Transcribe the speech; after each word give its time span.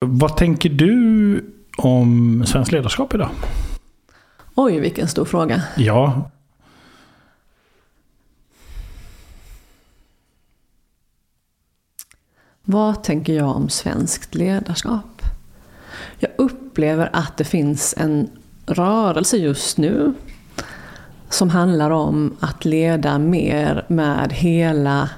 Vad 0.00 0.36
tänker 0.36 0.68
du 0.68 1.44
om 1.76 2.44
svenskt 2.46 2.72
ledarskap 2.72 3.14
idag? 3.14 3.30
Oj, 4.54 4.80
vilken 4.80 5.08
stor 5.08 5.24
fråga. 5.24 5.62
Ja. 5.76 6.30
Vad 12.62 13.02
tänker 13.02 13.32
jag 13.32 13.56
om 13.56 13.68
svenskt 13.68 14.34
ledarskap? 14.34 15.22
Jag 16.18 16.30
upplever 16.38 17.10
att 17.12 17.36
det 17.36 17.44
finns 17.44 17.94
en 17.96 18.30
rörelse 18.66 19.36
just 19.36 19.78
nu 19.78 20.14
som 21.28 21.50
handlar 21.50 21.90
om 21.90 22.36
att 22.40 22.64
leda 22.64 23.18
mer 23.18 23.84
med 23.88 24.32
hela 24.32 25.10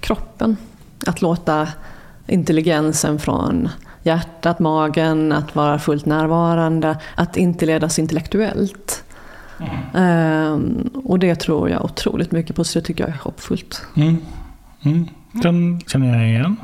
kroppen. 0.00 0.56
Att 1.06 1.22
låta 1.22 1.68
intelligensen 2.26 3.18
från 3.18 3.68
hjärtat, 4.02 4.58
magen, 4.58 5.32
att 5.32 5.54
vara 5.54 5.78
fullt 5.78 6.06
närvarande, 6.06 6.98
att 7.14 7.36
inte 7.36 7.66
ledas 7.66 7.98
intellektuellt. 7.98 9.04
Mm. 9.60 10.52
Um, 10.52 10.90
och 11.04 11.18
det 11.18 11.34
tror 11.34 11.70
jag 11.70 11.84
otroligt 11.84 12.32
mycket 12.32 12.56
på, 12.56 12.64
så 12.64 12.78
det 12.78 12.84
tycker 12.84 13.04
jag 13.04 13.14
är 13.14 13.18
hoppfullt. 13.18 13.82
Mm. 13.96 14.16
Mm. 14.82 15.08
Den 15.32 15.80
känner 15.80 16.18
jag 16.18 16.28
igen. 16.28 16.56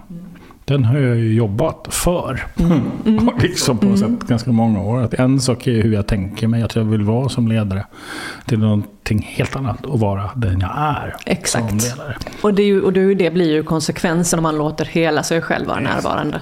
Den 0.64 0.84
har 0.84 0.98
jag 0.98 1.16
ju 1.16 1.34
jobbat 1.34 1.86
för. 1.90 2.46
Mm. 2.56 2.80
Mm. 3.06 3.30
liksom 3.42 3.78
på 3.78 3.86
något 3.86 3.98
sätt 3.98 4.28
ganska 4.28 4.52
många 4.52 4.82
år. 4.82 5.02
Att 5.02 5.14
en 5.14 5.40
sak 5.40 5.66
är 5.66 5.82
hur 5.82 5.92
jag 5.92 6.06
tänker 6.06 6.46
mig 6.46 6.62
att 6.62 6.76
jag 6.76 6.84
vill 6.84 7.02
vara 7.02 7.28
som 7.28 7.48
ledare. 7.48 7.86
Det 8.44 8.54
är 8.54 8.58
någonting 8.58 9.22
helt 9.36 9.56
annat 9.56 9.86
att 9.86 10.00
vara 10.00 10.30
den 10.36 10.60
jag 10.60 10.70
är 10.76 11.16
Exakt. 11.26 11.68
som 11.68 11.78
ledare. 11.78 12.16
Och 12.42 12.54
det, 12.54 12.62
ju, 12.62 12.80
och 12.80 12.92
det 12.92 13.32
blir 13.32 13.52
ju 13.52 13.62
konsekvensen 13.62 14.38
om 14.38 14.42
man 14.42 14.56
låter 14.56 14.84
hela 14.84 15.22
sig 15.22 15.40
själv 15.40 15.66
vara 15.66 15.80
yes. 15.80 15.90
närvarande. 15.94 16.40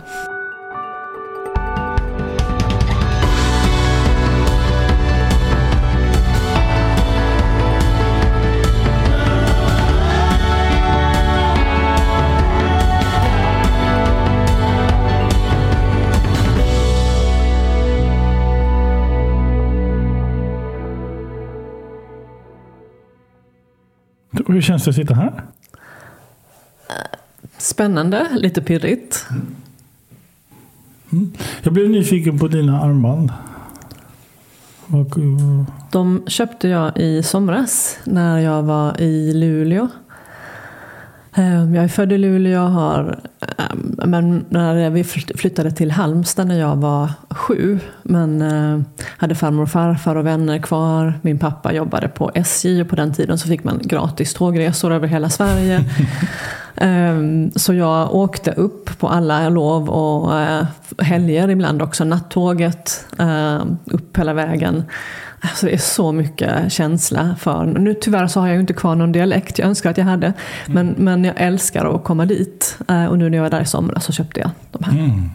Och 24.51 24.55
hur 24.55 24.63
känns 24.63 24.85
det 24.85 24.91
att 24.91 24.97
sitta 24.97 25.15
här? 25.15 25.43
Spännande, 27.59 28.29
lite 28.33 28.63
pirrigt. 28.63 29.27
Mm. 31.13 31.33
Jag 31.63 31.73
blev 31.73 31.91
nyfiken 31.91 32.39
på 32.39 32.49
dina 32.49 32.81
armband. 32.81 33.33
De 35.91 36.23
köpte 36.27 36.69
jag 36.69 36.99
i 36.99 37.23
somras 37.23 37.99
när 38.05 38.39
jag 38.39 38.63
var 38.63 39.01
i 39.01 39.33
Luleå. 39.33 39.89
Ehm, 41.35 41.75
jag 41.75 41.85
är 41.85 41.89
född 41.89 42.13
i 42.13 42.19
Luleå 42.19 42.61
har, 42.61 43.21
ehm, 43.59 43.97
men 44.05 44.45
när 44.49 44.91
vi 44.91 45.05
flyttade 45.05 45.71
till 45.71 45.91
Halmstad 45.91 46.47
när 46.47 46.59
jag 46.59 46.77
var 46.77 47.11
sju. 47.31 47.79
Men 48.03 48.43
eh, 48.43 48.81
hade 49.17 49.35
farmor 49.35 49.63
och 49.63 49.71
farfar 49.71 50.17
och 50.17 50.27
vänner 50.27 50.59
kvar. 50.59 51.15
Min 51.23 51.39
pappa 51.39 51.73
jobbade 51.73 52.09
på 52.09 52.31
SJ 52.35 52.83
och 52.83 52.89
på 52.89 52.97
den 52.97 53.13
tiden 53.13 53.39
så 53.39 53.49
fick 53.49 53.65
man 53.65 53.81
gratis 53.83 54.35
tågresor 54.35 54.93
över 54.93 55.09
hela 55.09 55.31
Sverige. 55.31 55.85
Ehm, 56.77 57.51
så 57.57 57.75
jag 57.75 58.15
åkte 58.15 58.53
upp 58.53 58.99
på 58.99 59.09
alla 59.09 59.49
lov 59.49 59.91
och 59.91 60.41
eh, 60.41 60.67
helger 60.99 61.49
ibland 61.49 61.83
också. 61.83 62.05
Nattåget 62.05 63.07
upp 63.85 64.19
hela 64.19 64.33
vägen. 64.33 64.85
Alltså 65.41 65.67
det 65.67 65.73
är 65.73 65.79
så 65.79 66.13
mycket 66.13 66.73
känsla 66.73 67.37
för... 67.39 67.65
Nu 67.65 67.95
tyvärr 67.95 68.27
så 68.27 68.41
har 68.41 68.47
jag 68.47 68.55
ju 68.55 68.61
inte 68.61 68.73
kvar 68.73 68.95
någon 68.95 69.13
dialekt, 69.13 69.59
jag 69.59 69.69
önskar 69.69 69.91
att 69.91 69.99
jag 69.99 70.05
hade. 70.05 70.33
Men, 70.67 70.89
mm. 70.89 71.05
men 71.05 71.25
jag 71.25 71.35
älskar 71.37 71.95
att 71.95 72.05
komma 72.05 72.27
dit. 72.27 72.79
Eh, 72.89 73.05
och 73.05 73.19
nu 73.19 73.31
när 73.31 73.39
jag 73.39 73.43
var 73.43 73.51
där 73.51 73.61
i 73.61 73.67
somras 73.67 74.05
så 74.05 74.13
köpte 74.13 74.41
jag 74.41 74.51
de 74.71 74.85
här. 74.85 74.93
Mm. 74.93 75.31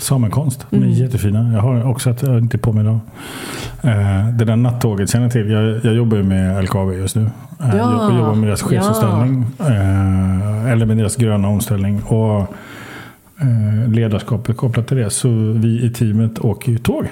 Samekonst, 0.00 0.66
de 0.70 0.76
är 0.76 0.80
mm. 0.80 0.90
jättefina. 0.90 1.52
Jag 1.52 1.60
har 1.60 1.90
också 1.90 2.10
ett, 2.10 2.22
inte 2.22 2.58
på 2.58 2.72
mig 2.72 2.84
dem. 2.84 3.00
Eh, 3.82 4.28
det 4.28 4.44
där 4.44 4.56
nattåget 4.56 5.10
känner 5.10 5.24
jag 5.24 5.32
till. 5.32 5.50
Jag, 5.50 5.84
jag 5.84 5.94
jobbar 5.94 6.16
ju 6.16 6.22
med 6.22 6.64
LKAB 6.64 6.92
just 6.92 7.16
nu. 7.16 7.22
Eh, 7.22 7.76
ja. 7.76 8.08
Jag 8.08 8.18
jobbar 8.18 8.34
med 8.34 8.48
deras 8.48 8.62
chefsomställning. 8.62 9.46
Ja. 9.58 9.64
eller 10.68 10.86
med 10.86 10.96
deras 10.96 11.16
gröna 11.16 11.48
omställning. 11.48 12.02
Och 12.02 12.54
ledarskapet 13.86 14.56
kopplat 14.56 14.86
till 14.86 14.96
det. 14.96 15.10
Så 15.10 15.28
vi 15.52 15.84
i 15.84 15.90
teamet 15.90 16.38
åker 16.38 16.72
ju 16.72 16.78
tåg. 16.78 17.06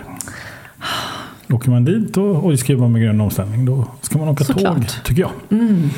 Åker 1.53 1.71
man 1.71 1.85
dit 1.85 2.17
och, 2.17 2.45
och 2.45 2.59
skriver 2.59 2.81
man 2.81 2.93
med 2.93 3.03
grön 3.03 3.21
omställning 3.21 3.65
då 3.65 3.85
ska 4.03 4.19
man 4.19 4.29
åka 4.29 4.45
Såklart. 4.45 4.77
tåg, 4.77 5.05
tycker 5.05 5.23
jag. 5.23 5.31
Mm. 5.51 5.91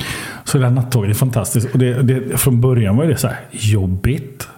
Så 0.44 0.58
det 0.58 0.64
här 0.64 0.72
nattåget 0.72 1.10
är 1.10 1.14
fantastiskt. 1.14 1.68
Och 1.72 1.78
det, 1.78 2.02
det, 2.02 2.38
från 2.38 2.60
början 2.60 2.96
var 2.96 3.04
det 3.04 3.16
så 3.16 3.26
här 3.26 3.40
jobbigt. 3.50 4.48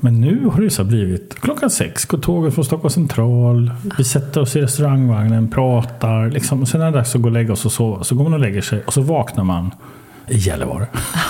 Men 0.00 0.20
nu 0.20 0.46
har 0.52 0.60
det 0.60 0.70
så 0.70 0.84
blivit 0.84 1.40
klockan 1.40 1.70
sex 1.70 2.04
går 2.04 2.18
tåget 2.18 2.54
från 2.54 2.64
Stockholm 2.64 2.90
central. 2.90 3.70
Vi 3.98 4.04
sätter 4.04 4.40
oss 4.40 4.56
i 4.56 4.60
restaurangvagnen, 4.60 5.48
pratar. 5.50 6.30
Liksom. 6.30 6.62
Och 6.62 6.68
sen 6.68 6.80
är 6.80 6.84
det 6.84 6.98
dags 6.98 7.14
att 7.14 7.22
gå 7.22 7.28
och 7.28 7.32
lägga 7.32 7.52
oss 7.52 7.64
och 7.64 7.72
sova. 7.72 8.04
Så 8.04 8.14
går 8.14 8.24
man 8.24 8.34
och 8.34 8.40
lägger 8.40 8.60
sig 8.60 8.82
och 8.86 8.92
så 8.92 9.00
vaknar 9.00 9.44
man 9.44 9.70
i 10.28 10.36
Gällivare. 10.36 10.86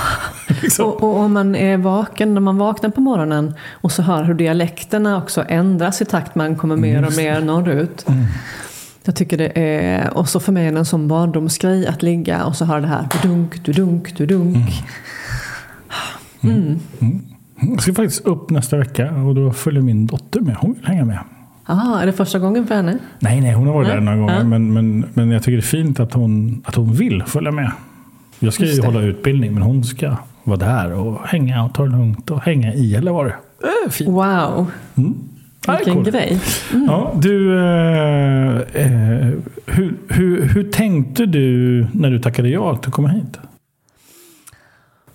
liksom. 0.62 0.86
och, 0.86 1.02
och, 1.02 1.16
om 1.16 1.32
man 1.32 1.54
är 1.54 1.76
vaken, 1.76 2.34
när 2.34 2.40
man 2.40 2.58
vaknar 2.58 2.90
på 2.90 3.00
morgonen 3.00 3.54
och 3.72 3.92
så 3.92 4.02
hör 4.02 4.24
hur 4.24 4.34
dialekterna 4.34 5.18
också 5.18 5.44
ändras 5.48 6.02
i 6.02 6.04
takt 6.04 6.34
man 6.34 6.56
kommer 6.56 6.76
mer 6.76 7.06
och 7.06 7.16
mer 7.16 7.40
norrut. 7.40 8.08
Mm. 8.08 8.24
Jag 9.06 9.16
tycker 9.16 9.38
det 9.38 9.58
är, 9.58 10.16
och 10.16 10.28
så 10.28 10.40
för 10.40 10.52
mig 10.52 10.66
är 10.66 10.72
det 10.72 10.78
en 10.78 10.84
sån 10.84 11.08
barndomsgrej 11.08 11.86
att 11.86 12.02
ligga 12.02 12.44
och 12.44 12.56
så 12.56 12.64
har 12.64 12.80
det 12.80 12.86
här 12.86 13.08
du-dunk, 13.12 13.64
du-dunk, 13.64 14.16
du-dunk. 14.16 14.84
Mm. 16.40 16.56
Mm. 16.56 16.78
Mm. 17.00 17.20
Jag 17.58 17.82
ska 17.82 17.94
faktiskt 17.94 18.26
upp 18.26 18.50
nästa 18.50 18.76
vecka 18.76 19.10
och 19.10 19.34
då 19.34 19.52
följer 19.52 19.82
min 19.82 20.06
dotter 20.06 20.40
med. 20.40 20.56
Hon 20.56 20.72
vill 20.72 20.86
hänga 20.86 21.04
med. 21.04 21.18
Aha, 21.66 22.00
är 22.00 22.06
det 22.06 22.12
första 22.12 22.38
gången 22.38 22.66
för 22.66 22.74
henne? 22.74 22.98
Nej, 23.18 23.40
nej 23.40 23.54
hon 23.54 23.66
har 23.66 23.74
varit 23.74 23.88
nej. 23.88 23.96
där 23.96 24.02
några 24.02 24.18
gånger. 24.18 24.34
Ja. 24.34 24.44
Men, 24.44 24.72
men, 24.72 25.04
men 25.14 25.30
jag 25.30 25.42
tycker 25.42 25.56
det 25.56 25.60
är 25.60 25.62
fint 25.62 26.00
att 26.00 26.12
hon, 26.12 26.62
att 26.64 26.74
hon 26.74 26.92
vill 26.92 27.22
följa 27.22 27.50
med. 27.50 27.70
Jag 28.38 28.52
ska 28.52 28.64
ju 28.64 28.82
hålla 28.82 29.00
utbildning 29.00 29.54
men 29.54 29.62
hon 29.62 29.84
ska 29.84 30.16
vara 30.44 30.58
där 30.58 30.92
och 30.92 31.20
hänga 31.26 31.64
och 31.64 31.74
ta 31.74 31.82
det 31.82 31.90
lugnt 31.90 32.30
och 32.30 32.40
hänga 32.40 32.74
i 32.74 32.94
eller 32.94 33.12
vad 33.12 33.26
det 33.26 33.32
är. 33.32 34.10
Wow. 34.10 34.70
Mm. 34.94 35.14
Vilken 35.66 35.94
cool. 35.94 36.04
grej. 36.04 36.40
Mm. 36.72 36.84
Ja, 36.86 37.12
du, 37.16 37.58
eh, 37.58 38.56
eh, 38.74 39.32
hur, 39.66 39.96
hur, 40.08 40.42
hur 40.42 40.70
tänkte 40.70 41.26
du 41.26 41.86
när 41.92 42.10
du 42.10 42.18
tackade 42.18 42.48
ja 42.48 42.76
till 42.76 42.88
att 42.88 42.94
komma 42.94 43.08
hit? 43.08 43.38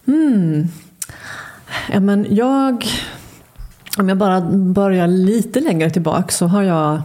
Mm. 0.08 0.68
Ja, 1.92 2.00
men 2.00 2.28
jag, 2.30 2.86
om 3.98 4.10
jag 4.10 4.18
bara 4.18 4.42
börjar 4.52 5.08
lite 5.08 5.60
längre 5.60 5.90
tillbaka 5.90 6.28
så 6.30 6.48
har 6.48 6.64
jag 6.64 7.02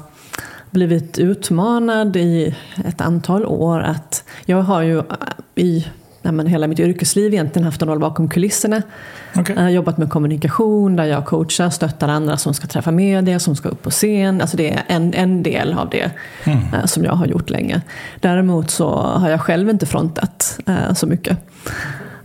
blivit 0.71 1.19
utmanad 1.19 2.17
i 2.17 2.57
ett 2.85 3.01
antal 3.01 3.47
år. 3.47 3.81
att 3.81 4.25
Jag 4.45 4.63
har 4.63 4.83
ju 4.83 5.03
i 5.55 5.87
nej, 6.27 6.33
men 6.33 6.47
hela 6.47 6.67
mitt 6.67 6.81
yrkesliv 6.81 7.35
egentligen 7.35 7.65
haft 7.65 7.83
en 7.83 7.89
roll 7.89 7.99
bakom 7.99 8.29
kulisserna. 8.29 8.83
Okay. 9.37 9.57
Jag 9.57 9.63
har 9.63 9.71
jobbat 9.71 9.99
med 9.99 10.11
kommunikation 10.11 10.97
där 10.97 11.05
jag 11.05 11.25
coachar, 11.25 11.71
stöttar 11.71 12.09
andra 12.09 12.37
som 12.37 12.55
ska 12.55 12.67
träffa 12.67 12.91
media, 12.91 13.39
som 13.39 13.57
ska 13.57 13.69
upp 13.69 13.83
på 13.83 13.91
scen. 13.91 14.41
Alltså 14.41 14.57
det 14.57 14.73
är 14.73 14.83
en, 14.87 15.15
en 15.15 15.43
del 15.43 15.73
av 15.73 15.91
det 15.91 16.11
mm. 16.45 16.59
uh, 16.59 16.85
som 16.85 17.05
jag 17.05 17.13
har 17.13 17.27
gjort 17.27 17.51
länge. 17.51 17.81
Däremot 18.21 18.71
så 18.71 18.91
har 19.01 19.29
jag 19.29 19.41
själv 19.41 19.71
inte 19.71 19.87
frontat 19.87 20.59
uh, 20.69 20.95
så 20.95 21.07
mycket. 21.07 21.39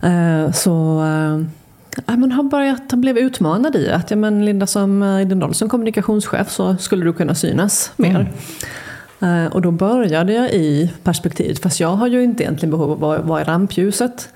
Uh, 0.04 0.52
så 0.52 0.72
man 2.06 2.32
har 2.32 2.42
börjat 2.42 2.92
bli 2.92 3.20
utmanad 3.20 3.76
i 3.76 3.90
att 3.90 4.10
ja, 4.10 4.16
men 4.16 4.44
Linda, 4.44 4.66
som, 4.66 5.02
i 5.02 5.24
din 5.24 5.40
roll 5.40 5.54
som 5.54 5.68
kommunikationschef 5.68 6.50
så 6.50 6.76
skulle 6.76 7.04
du 7.04 7.12
kunna 7.12 7.34
synas 7.34 7.92
mer. 7.96 8.14
Mm. 8.14 8.26
Eh, 9.22 9.46
och 9.46 9.62
då 9.62 9.70
började 9.70 10.32
jag 10.32 10.50
i 10.50 10.92
perspektivet, 11.02 11.58
fast 11.58 11.80
jag 11.80 11.88
har 11.88 12.06
ju 12.06 12.22
inte 12.22 12.42
egentligen 12.42 12.70
behov 12.70 13.04
av 13.04 13.10
att 13.10 13.24
vara 13.24 13.40
i 13.40 13.44
rampljuset. 13.44 14.28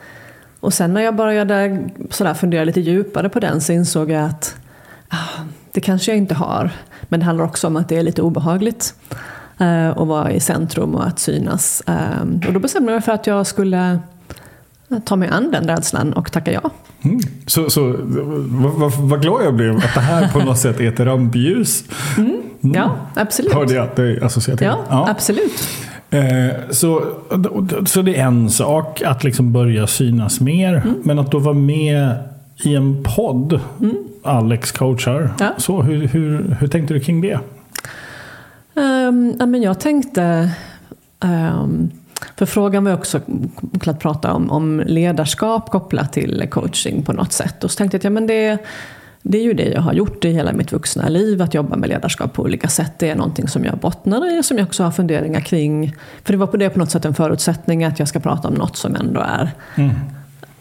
Och 0.60 0.74
sen 0.74 0.94
när 0.94 1.00
jag 1.00 1.16
började 1.16 1.78
sådär 2.10 2.34
fundera 2.34 2.64
lite 2.64 2.80
djupare 2.80 3.28
på 3.28 3.40
den 3.40 3.60
så 3.60 3.72
insåg 3.72 4.10
jag 4.10 4.24
att 4.24 4.56
ah, 5.08 5.42
det 5.72 5.80
kanske 5.80 6.10
jag 6.10 6.18
inte 6.18 6.34
har. 6.34 6.70
Men 7.02 7.20
det 7.20 7.26
handlar 7.26 7.44
också 7.44 7.66
om 7.66 7.76
att 7.76 7.88
det 7.88 7.96
är 7.96 8.02
lite 8.02 8.22
obehagligt 8.22 8.94
eh, 9.58 9.88
att 9.88 10.08
vara 10.08 10.32
i 10.32 10.40
centrum 10.40 10.94
och 10.94 11.06
att 11.06 11.18
synas. 11.18 11.82
Eh, 11.86 12.46
och 12.46 12.52
då 12.52 12.60
bestämde 12.60 12.92
jag 12.92 12.96
mig 12.96 13.04
för 13.04 13.12
att 13.12 13.26
jag 13.26 13.46
skulle 13.46 13.98
ta 15.04 15.16
mig 15.16 15.28
an 15.28 15.50
den 15.50 15.68
rädslan 15.68 16.12
och 16.12 16.32
tacka 16.32 16.52
ja. 16.52 16.70
Mm. 17.02 17.20
Så, 17.46 17.70
så 17.70 17.96
vad, 17.98 18.72
vad, 18.72 18.92
vad, 18.92 19.22
glad 19.22 19.44
jag 19.44 19.54
blev 19.54 19.76
att 19.76 19.94
det 19.94 20.00
här 20.00 20.28
på 20.28 20.38
något 20.38 20.58
sätt 20.58 20.80
är 20.80 20.88
ett 20.88 21.00
rampljus. 21.00 21.84
Mm. 22.18 22.42
Mm. 22.62 22.76
Ja, 22.76 22.96
absolut. 23.14 23.52
Hörde 23.52 23.74
jag 23.74 23.84
att 23.84 23.96
det 23.96 24.22
associerar 24.22 24.56
till. 24.56 24.66
Ja, 24.66 24.78
ja. 24.88 25.08
absolut. 25.10 25.68
Eh, 26.10 26.70
så, 26.70 27.04
så 27.86 28.02
det 28.02 28.16
är 28.16 28.24
en 28.26 28.50
sak 28.50 29.02
att 29.02 29.24
liksom 29.24 29.52
börja 29.52 29.86
synas 29.86 30.40
mer. 30.40 30.74
Mm. 30.74 30.94
Men 31.04 31.18
att 31.18 31.30
då 31.30 31.38
vara 31.38 31.54
med 31.54 32.14
i 32.64 32.74
en 32.74 33.04
podd. 33.16 33.60
Mm. 33.80 33.96
Alex 34.22 34.72
coachar. 34.72 35.30
Ja. 35.38 35.54
Så 35.58 35.82
hur, 35.82 36.06
hur, 36.06 36.56
hur 36.60 36.68
tänkte 36.68 36.94
du 36.94 37.00
kring 37.00 37.20
det? 37.20 37.38
Um, 38.74 39.36
ja, 39.38 39.46
men 39.46 39.62
jag 39.62 39.80
tänkte... 39.80 40.50
Um, 41.24 41.90
för 42.36 42.46
frågan 42.46 42.84
var 42.84 42.92
också 42.92 43.20
att 43.86 43.98
prata 43.98 44.32
om, 44.32 44.50
om 44.50 44.82
ledarskap 44.86 45.70
kopplat 45.70 46.12
till 46.12 46.46
coaching 46.50 47.02
på 47.02 47.12
något 47.12 47.32
sätt. 47.32 47.64
Och 47.64 47.70
så 47.70 47.76
tänkte 47.76 47.94
jag 47.94 48.00
att 48.00 48.04
ja, 48.04 48.10
men 48.10 48.26
det, 48.26 48.58
det 49.28 49.38
är 49.38 49.42
ju 49.42 49.54
det 49.54 49.68
jag 49.68 49.82
har 49.82 49.92
gjort 49.92 50.24
i 50.24 50.30
hela 50.30 50.52
mitt 50.52 50.72
vuxna 50.72 51.08
liv, 51.08 51.42
att 51.42 51.54
jobba 51.54 51.76
med 51.76 51.88
ledarskap 51.88 52.32
på 52.32 52.42
olika 52.42 52.68
sätt. 52.68 52.92
Det 52.98 53.10
är 53.10 53.14
någonting 53.14 53.48
som 53.48 53.64
jag 53.64 53.78
bottnar 53.78 54.36
i 54.36 54.40
och 54.40 54.44
som 54.44 54.58
jag 54.58 54.66
också 54.66 54.84
har 54.84 54.90
funderingar 54.90 55.40
kring. 55.40 55.94
För 56.24 56.32
det 56.32 56.38
var 56.38 56.46
på 56.46 56.56
det 56.56 56.70
på 56.70 56.78
något 56.78 56.90
sätt 56.90 57.04
en 57.04 57.14
förutsättning 57.14 57.84
att 57.84 57.98
jag 57.98 58.08
ska 58.08 58.20
prata 58.20 58.48
om 58.48 58.54
något 58.54 58.76
som 58.76 58.94
ändå 58.96 59.20
är 59.20 59.50
mm. 59.74 59.90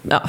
ja, 0.02 0.22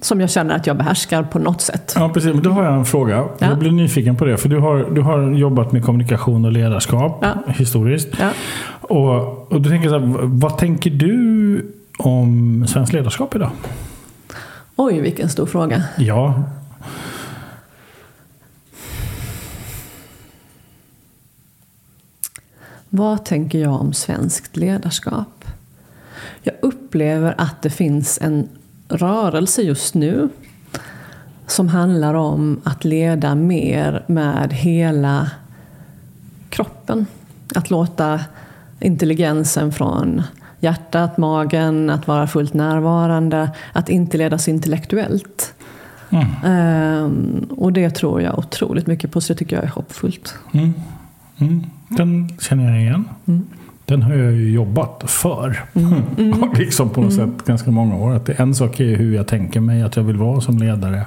som 0.00 0.20
jag 0.20 0.30
känner 0.30 0.54
att 0.56 0.66
jag 0.66 0.76
behärskar 0.76 1.22
på 1.22 1.38
något 1.38 1.60
sätt. 1.60 1.92
Ja, 1.96 2.08
precis. 2.08 2.34
Men 2.34 2.42
då 2.42 2.50
har 2.50 2.64
jag 2.64 2.74
en 2.74 2.84
fråga. 2.84 3.16
Ja. 3.16 3.28
Jag 3.38 3.58
blir 3.58 3.70
nyfiken 3.70 4.16
på 4.16 4.24
det. 4.24 4.36
För 4.36 4.48
du 4.48 4.58
har, 4.58 4.90
du 4.90 5.00
har 5.00 5.32
jobbat 5.32 5.72
med 5.72 5.84
kommunikation 5.84 6.44
och 6.44 6.52
ledarskap 6.52 7.18
ja. 7.22 7.52
historiskt. 7.52 8.08
Ja. 8.20 8.30
Och, 8.80 9.52
och 9.52 9.60
du 9.60 9.70
tänker 9.70 9.88
så 9.88 9.98
här, 9.98 10.18
vad 10.22 10.58
tänker 10.58 10.90
du 10.90 11.72
om 11.98 12.66
svenskt 12.68 12.92
ledarskap 12.92 13.34
idag? 13.34 13.50
Oj, 14.76 15.00
vilken 15.00 15.28
stor 15.28 15.46
fråga. 15.46 15.82
Ja. 15.98 16.42
Vad 22.96 23.24
tänker 23.24 23.58
jag 23.58 23.80
om 23.80 23.92
svenskt 23.92 24.56
ledarskap? 24.56 25.44
Jag 26.42 26.54
upplever 26.62 27.34
att 27.38 27.62
det 27.62 27.70
finns 27.70 28.18
en 28.22 28.48
rörelse 28.88 29.62
just 29.62 29.94
nu 29.94 30.28
som 31.46 31.68
handlar 31.68 32.14
om 32.14 32.60
att 32.64 32.84
leda 32.84 33.34
mer 33.34 34.04
med 34.06 34.52
hela 34.52 35.30
kroppen. 36.48 37.06
Att 37.54 37.70
låta 37.70 38.20
intelligensen 38.80 39.72
från 39.72 40.22
hjärtat, 40.60 41.18
magen, 41.18 41.90
att 41.90 42.06
vara 42.06 42.26
fullt 42.26 42.54
närvarande, 42.54 43.50
att 43.72 43.88
inte 43.88 44.18
ledas 44.18 44.48
intellektuellt. 44.48 45.54
Mm. 46.10 47.04
Um, 47.04 47.46
och 47.50 47.72
det 47.72 47.90
tror 47.90 48.22
jag 48.22 48.38
otroligt 48.38 48.86
mycket 48.86 49.12
på, 49.12 49.20
så 49.20 49.32
det 49.32 49.38
tycker 49.38 49.56
jag 49.56 49.64
är 49.64 49.68
hoppfullt. 49.68 50.34
Mm. 50.52 50.74
Mm. 51.38 51.66
Den 51.88 52.38
känner 52.38 52.70
jag 52.70 52.80
igen. 52.80 53.04
Mm 53.26 53.44
den 53.86 54.02
har 54.02 54.14
jag 54.14 54.32
ju 54.32 54.50
jobbat 54.50 55.02
för. 55.06 55.64
Mm. 55.74 56.02
Mm. 56.18 56.52
liksom 56.54 56.90
på 56.90 57.00
något 57.00 57.12
mm. 57.12 57.30
sätt 57.30 57.46
ganska 57.46 57.70
många 57.70 57.96
år. 57.96 58.14
Att 58.14 58.28
en 58.28 58.54
sak 58.54 58.80
är 58.80 58.96
hur 58.96 59.14
jag 59.14 59.28
tänker 59.28 59.60
mig 59.60 59.82
att 59.82 59.96
jag 59.96 60.02
vill 60.02 60.16
vara 60.16 60.40
som 60.40 60.58
ledare. 60.58 61.06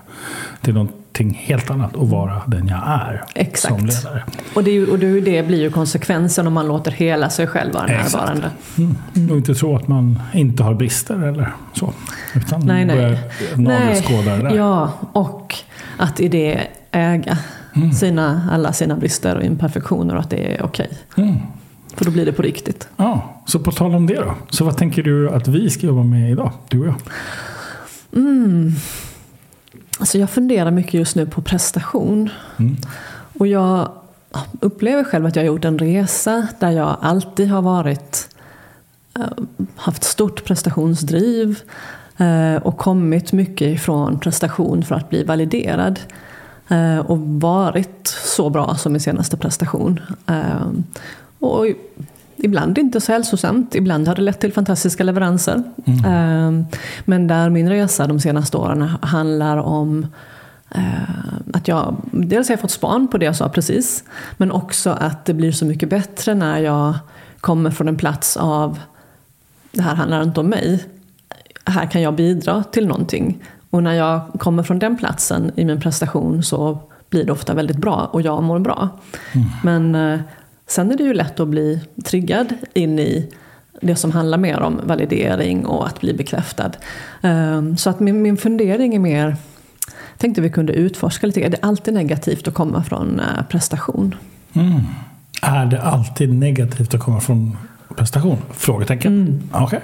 Är 0.61 0.73
någonting 0.73 1.41
helt 1.43 1.71
annat 1.71 1.95
att 1.95 2.07
vara 2.07 2.41
den 2.47 2.67
jag 2.67 2.83
är 2.87 3.23
Exakt. 3.35 3.75
som 3.75 3.85
ledare. 3.85 4.23
Och 4.55 4.63
det, 4.63 4.87
och 4.87 4.99
det 4.99 5.47
blir 5.47 5.61
ju 5.61 5.71
konsekvensen 5.71 6.47
om 6.47 6.53
man 6.53 6.67
låter 6.67 6.91
hela 6.91 7.29
sig 7.29 7.47
själv 7.47 7.73
vara 7.73 7.85
närvarande. 7.85 8.49
Mm. 8.77 8.95
Mm. 9.15 9.31
Och 9.31 9.37
inte 9.37 9.55
tro 9.55 9.75
att 9.75 9.87
man 9.87 10.21
inte 10.33 10.63
har 10.63 10.73
brister 10.73 11.23
eller 11.23 11.51
så. 11.73 11.93
Utan 12.35 12.65
nej, 12.65 12.85
nej. 12.85 13.19
nagelskåda 13.55 14.37
det 14.37 14.43
där. 14.43 14.55
Ja, 14.55 14.91
och 15.13 15.55
att 15.97 16.19
i 16.19 16.27
det 16.27 16.67
äga 16.91 17.37
mm. 17.77 17.93
sina, 17.93 18.49
alla 18.51 18.73
sina 18.73 18.95
brister 18.95 19.35
och 19.35 19.43
imperfektioner 19.43 20.15
och 20.15 20.21
att 20.21 20.29
det 20.29 20.55
är 20.55 20.63
okej. 20.63 20.89
Okay. 21.11 21.23
Mm. 21.25 21.37
För 21.95 22.05
då 22.05 22.11
blir 22.11 22.25
det 22.25 22.33
på 22.33 22.41
riktigt. 22.41 22.87
Ja, 22.97 23.41
så 23.45 23.59
på 23.59 23.71
tal 23.71 23.95
om 23.95 24.07
det 24.07 24.15
då. 24.15 24.33
Så 24.49 24.65
vad 24.65 24.77
tänker 24.77 25.03
du 25.03 25.29
att 25.29 25.47
vi 25.47 25.69
ska 25.69 25.87
jobba 25.87 26.03
med 26.03 26.31
idag, 26.31 26.51
du 26.67 26.79
och 26.79 26.87
jag? 26.87 26.95
Mm. 28.15 28.71
Alltså 29.99 30.17
jag 30.17 30.29
funderar 30.29 30.71
mycket 30.71 30.93
just 30.93 31.15
nu 31.15 31.25
på 31.25 31.41
prestation. 31.41 32.29
Mm. 32.57 32.77
Och 33.39 33.47
jag 33.47 33.91
upplever 34.59 35.03
själv 35.03 35.25
att 35.25 35.35
jag 35.35 35.43
har 35.43 35.47
gjort 35.47 35.65
en 35.65 35.79
resa 35.79 36.47
där 36.59 36.71
jag 36.71 36.97
alltid 37.01 37.49
har 37.49 37.61
varit 37.61 38.29
eh, 39.15 39.23
haft 39.75 40.03
stort 40.03 40.45
prestationsdriv 40.45 41.59
eh, 42.17 42.55
och 42.55 42.77
kommit 42.77 43.31
mycket 43.31 43.67
ifrån 43.67 44.19
prestation 44.19 44.83
för 44.83 44.95
att 44.95 45.09
bli 45.09 45.23
validerad. 45.23 45.99
Eh, 46.67 46.99
och 46.99 47.19
varit 47.19 48.07
så 48.07 48.49
bra 48.49 48.75
som 48.75 48.91
min 48.91 49.01
senaste 49.01 49.37
prestation. 49.37 49.99
Och 51.39 51.65
ibland 52.37 52.77
inte 52.77 53.01
så 53.01 53.11
hälsosamt, 53.11 53.75
ibland 53.75 54.07
har 54.07 54.15
det 54.15 54.21
lett 54.21 54.39
till 54.39 54.53
fantastiska 54.53 55.03
leveranser. 55.03 55.63
Mm. 55.85 56.05
Ehm, 56.05 56.65
men 57.05 57.27
där 57.27 57.49
min 57.49 57.69
resa 57.69 58.07
de 58.07 58.19
senaste 58.19 58.57
åren 58.57 58.81
handlar 59.01 59.57
om 59.57 60.07
eh, 60.71 61.51
att 61.53 61.67
jag 61.67 61.95
dels 62.11 62.47
har 62.47 62.53
jag 62.53 62.59
fått 62.59 62.71
span 62.71 63.07
på 63.07 63.17
det 63.17 63.25
jag 63.25 63.35
sa 63.35 63.49
precis, 63.49 64.03
men 64.37 64.51
också 64.51 64.89
att 64.89 65.25
det 65.25 65.33
blir 65.33 65.51
så 65.51 65.65
mycket 65.65 65.89
bättre 65.89 66.35
när 66.35 66.57
jag 66.57 66.93
kommer 67.39 67.71
från 67.71 67.87
en 67.87 67.97
plats 67.97 68.37
av 68.37 68.79
det 69.71 69.81
här 69.81 69.95
handlar 69.95 70.23
inte 70.23 70.39
om 70.39 70.47
mig. 70.47 70.85
Här 71.65 71.85
kan 71.85 72.01
jag 72.01 72.15
bidra 72.15 72.63
till 72.63 72.87
någonting. 72.87 73.43
Och 73.77 73.83
när 73.83 73.93
jag 73.93 74.21
kommer 74.39 74.63
från 74.63 74.79
den 74.79 74.97
platsen 74.97 75.51
i 75.55 75.65
min 75.65 75.81
prestation 75.81 76.43
så 76.43 76.79
blir 77.09 77.23
det 77.23 77.31
ofta 77.31 77.53
väldigt 77.53 77.77
bra 77.77 78.09
och 78.11 78.21
jag 78.21 78.43
mår 78.43 78.59
bra. 78.59 78.89
Mm. 79.33 79.47
Men 79.63 79.95
eh, 79.95 80.19
Sen 80.67 80.91
är 80.91 80.97
det 80.97 81.03
ju 81.03 81.13
lätt 81.13 81.39
att 81.39 81.47
bli 81.47 81.81
triggad 82.05 82.53
in 82.73 82.99
i 82.99 83.29
det 83.81 83.95
som 83.95 84.11
handlar 84.11 84.37
mer 84.37 84.59
om 84.59 84.81
validering 84.83 85.65
och 85.65 85.87
att 85.87 86.01
bli 86.01 86.13
bekräftad. 86.13 86.71
Ehm, 87.21 87.77
så 87.77 87.89
att 87.89 87.99
min, 87.99 88.21
min 88.21 88.37
fundering 88.37 88.95
är 88.95 88.99
mer, 88.99 89.35
tänkte 90.17 90.41
vi 90.41 90.49
kunde 90.49 90.73
utforska 90.73 91.27
lite, 91.27 91.41
är 91.41 91.49
det 91.49 91.57
alltid 91.61 91.93
negativt 91.93 92.47
att 92.47 92.53
komma 92.53 92.83
från 92.83 93.19
eh, 93.19 93.43
prestation? 93.49 94.15
Mm. 94.53 94.81
Är 95.41 95.65
det 95.65 95.81
alltid 95.81 96.33
negativt 96.33 96.93
att 96.93 97.01
komma 97.01 97.19
från 97.19 97.57
prestation? 97.97 98.37
Frågetecken. 98.51 99.13
Mm. 99.53 99.63
Okay. 99.63 99.79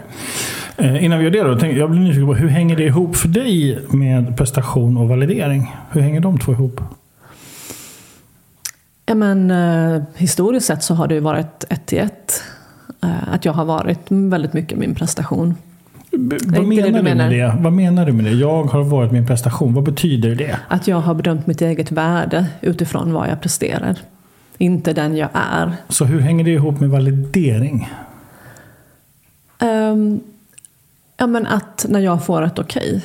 Eh, 0.77 1.04
innan 1.04 1.19
vi 1.19 1.25
gör 1.25 1.31
det 1.31 1.68
då, 1.68 1.68
jag 1.68 1.92
blir 1.92 2.01
nyfiken 2.01 2.27
på 2.27 2.33
hur 2.33 2.48
hänger 2.48 2.75
det 2.75 2.83
ihop 2.83 3.15
för 3.15 3.27
dig 3.27 3.80
med 3.89 4.38
prestation 4.38 4.98
och 4.98 5.07
validering? 5.07 5.75
Hur 5.92 6.01
hänger 6.01 6.19
de 6.19 6.39
två 6.39 6.51
ihop? 6.51 6.81
Ja, 9.06 9.15
men, 9.15 9.51
eh, 9.51 10.01
historiskt 10.15 10.65
sett 10.65 10.83
så 10.83 10.94
har 10.94 11.07
det 11.07 11.19
varit 11.19 11.65
ett 11.69 11.86
till 11.86 12.00
ett. 12.00 12.44
Eh, 13.04 13.33
att 13.33 13.45
jag 13.45 13.54
har 13.54 13.65
varit 13.65 14.00
väldigt 14.10 14.54
mycket 14.54 14.77
min 14.77 14.95
prestation. 14.95 15.56
B 16.18 16.38
vad 16.45 16.68
menar, 16.68 16.88
du 16.88 16.92
menar? 16.92 17.30
med 17.30 17.31
det? 17.31 17.56
vad 17.60 17.74
menar 17.74 18.06
du 18.06 18.12
med 18.13 18.25
det? 18.25 18.31
Jag 18.31 18.63
har 18.63 18.83
varit 18.83 19.12
min 19.12 19.27
prestation. 19.27 19.74
Vad 19.74 19.83
betyder 19.83 20.36
det? 20.36 20.57
Att 20.68 20.88
jag 20.88 20.98
har 20.98 21.13
bedömt 21.13 21.48
mitt 21.48 21.62
eget 21.62 21.92
värde 21.92 22.45
utifrån 22.62 23.13
vad 23.13 23.30
jag 23.30 23.42
presterar. 23.42 23.98
Inte 24.57 24.94
den 24.94 25.17
jag 25.17 25.29
är. 25.33 25.74
Så 25.89 26.05
hur 26.05 26.19
hänger 26.19 26.43
det 26.43 26.51
ihop 26.51 26.79
med 26.79 26.89
validering? 26.89 27.89
Um, 29.60 30.19
ja 31.17 31.27
men 31.27 31.45
att 31.45 31.86
när 31.89 32.00
jag 32.00 32.25
får 32.25 32.41
ett 32.41 32.60
okej. 32.60 33.03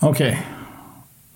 Okay. 0.00 0.10
Okej. 0.10 0.40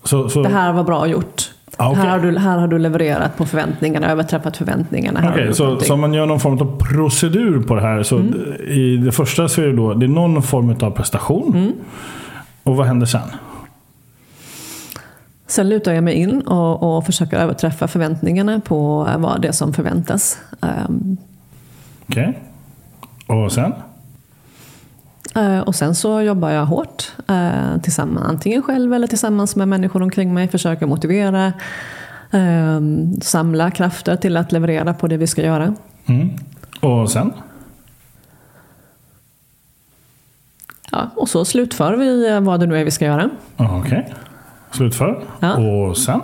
Okay. 0.03 0.29
Så, 0.29 0.41
Det 0.43 0.49
här 0.49 0.73
var 0.73 0.83
bra 0.83 1.07
gjort. 1.07 1.51
Ah, 1.77 1.91
okay. 1.91 2.03
här, 2.03 2.09
har 2.09 2.19
du, 2.19 2.37
här 2.37 2.57
har 2.57 2.67
du 2.67 2.79
levererat 2.79 3.37
på 3.37 3.45
förväntningarna, 3.45 4.11
överträffat 4.11 4.57
förväntningarna. 4.57 5.19
Okej, 5.19 5.31
okay, 5.31 5.53
så, 5.53 5.79
så 5.79 5.93
om 5.93 5.99
man 5.99 6.13
gör 6.13 6.25
någon 6.25 6.39
form 6.39 6.59
av 6.59 6.79
procedur 6.79 7.63
på 7.63 7.75
det 7.75 7.81
här. 7.81 8.03
Så 8.03 8.17
mm. 8.17 8.33
I 8.67 8.97
det 8.97 9.11
första 9.11 9.47
så 9.47 9.61
är 9.61 9.65
det, 9.65 9.75
då, 9.75 9.93
det 9.93 10.05
är 10.05 10.07
någon 10.07 10.43
form 10.43 10.75
av 10.81 10.91
prestation. 10.91 11.55
Mm. 11.55 11.71
Och 12.63 12.75
vad 12.75 12.87
händer 12.87 13.05
sen? 13.05 13.29
Sen 15.49 15.69
lutar 15.69 15.93
jag 15.93 16.03
mig 16.03 16.13
in 16.13 16.41
och, 16.41 16.97
och 16.97 17.05
försöker 17.05 17.37
överträffa 17.37 17.87
förväntningarna 17.87 18.59
på 18.59 19.09
vad 19.17 19.41
det 19.41 19.53
som 19.53 19.73
förväntas. 19.73 20.37
Um. 20.59 21.17
Okej. 22.09 22.41
Okay. 23.27 23.43
Och 23.43 23.51
sen? 23.51 23.73
Eh, 25.35 25.59
och 25.59 25.75
sen 25.75 25.95
så 25.95 26.21
jobbar 26.21 26.49
jag 26.49 26.65
hårt 26.65 27.11
eh, 27.27 27.81
tillsammans, 27.81 28.27
antingen 28.27 28.61
själv 28.61 28.93
eller 28.93 29.07
tillsammans 29.07 29.55
med 29.55 29.67
människor 29.67 30.01
omkring 30.01 30.33
mig. 30.33 30.47
Försöker 30.47 30.85
motivera, 30.85 31.53
eh, 32.31 32.81
samla 33.21 33.71
krafter 33.71 34.15
till 34.15 34.37
att 34.37 34.51
leverera 34.51 34.93
på 34.93 35.07
det 35.07 35.17
vi 35.17 35.27
ska 35.27 35.41
göra. 35.41 35.75
Mm. 36.05 36.29
Och 36.81 37.11
sen? 37.11 37.33
Ja, 40.91 41.09
och 41.15 41.29
så 41.29 41.45
slutför 41.45 41.93
vi 41.93 42.39
vad 42.39 42.59
det 42.59 42.65
nu 42.65 42.77
är 42.79 42.85
vi 42.85 42.91
ska 42.91 43.05
göra. 43.05 43.29
Okej. 43.57 43.79
Okay. 43.79 44.03
Slutför. 44.71 45.23
Ja. 45.39 45.57
Och 45.57 45.97
sen? 45.97 46.21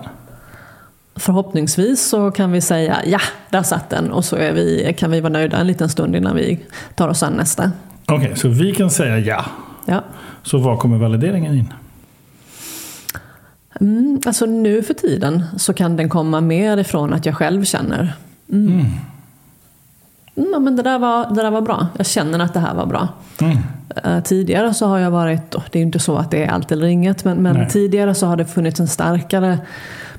Förhoppningsvis 1.15 2.09
så 2.09 2.31
kan 2.31 2.51
vi 2.51 2.61
säga 2.61 3.01
ja, 3.05 3.19
där 3.49 3.63
satt 3.63 3.89
den 3.89 4.11
och 4.11 4.25
så 4.25 4.35
vi, 4.35 4.95
kan 4.97 5.11
vi 5.11 5.21
vara 5.21 5.33
nöjda 5.33 5.57
en 5.57 5.67
liten 5.67 5.89
stund 5.89 6.15
innan 6.15 6.35
vi 6.35 6.59
tar 6.95 7.07
oss 7.07 7.23
an 7.23 7.33
nästa. 7.33 7.71
Okej, 8.05 8.17
okay, 8.17 8.35
så 8.35 8.47
vi 8.47 8.75
kan 8.75 8.89
säga 8.89 9.19
ja. 9.19 9.45
ja. 9.85 10.03
Så 10.43 10.57
var 10.57 10.77
kommer 10.77 10.97
valideringen 10.97 11.53
in? 11.53 11.73
Mm, 13.81 14.21
alltså 14.25 14.45
nu 14.45 14.83
för 14.83 14.93
tiden 14.93 15.43
så 15.57 15.73
kan 15.73 15.97
den 15.97 16.09
komma 16.09 16.41
mer 16.41 16.77
ifrån 16.77 17.13
att 17.13 17.25
jag 17.25 17.35
själv 17.35 17.63
känner. 17.63 18.13
Mm. 18.51 18.73
Mm. 18.73 18.85
Mm, 20.35 20.63
men 20.63 20.75
det, 20.75 20.83
där 20.83 20.99
var, 20.99 21.35
det 21.35 21.41
där 21.41 21.51
var 21.51 21.61
bra. 21.61 21.87
Jag 21.97 22.05
känner 22.05 22.39
att 22.39 22.53
det 22.53 22.59
här 22.59 22.73
var 22.73 22.85
bra. 22.85 23.07
Mm. 23.41 23.57
Uh, 24.05 24.23
tidigare 24.23 24.73
så 24.73 24.87
har 24.87 24.97
jag 24.97 25.11
varit, 25.11 25.51
det 25.51 25.77
är 25.77 25.79
ju 25.79 25.85
inte 25.85 25.99
så 25.99 26.17
att 26.17 26.31
det 26.31 26.43
är 26.43 26.47
allt 26.47 26.71
eller 26.71 26.87
inget, 26.87 27.25
men, 27.25 27.37
men 27.37 27.67
tidigare 27.69 28.13
så 28.13 28.27
har 28.27 28.37
det 28.37 28.45
funnits 28.45 28.79
en 28.79 28.87
starkare 28.87 29.57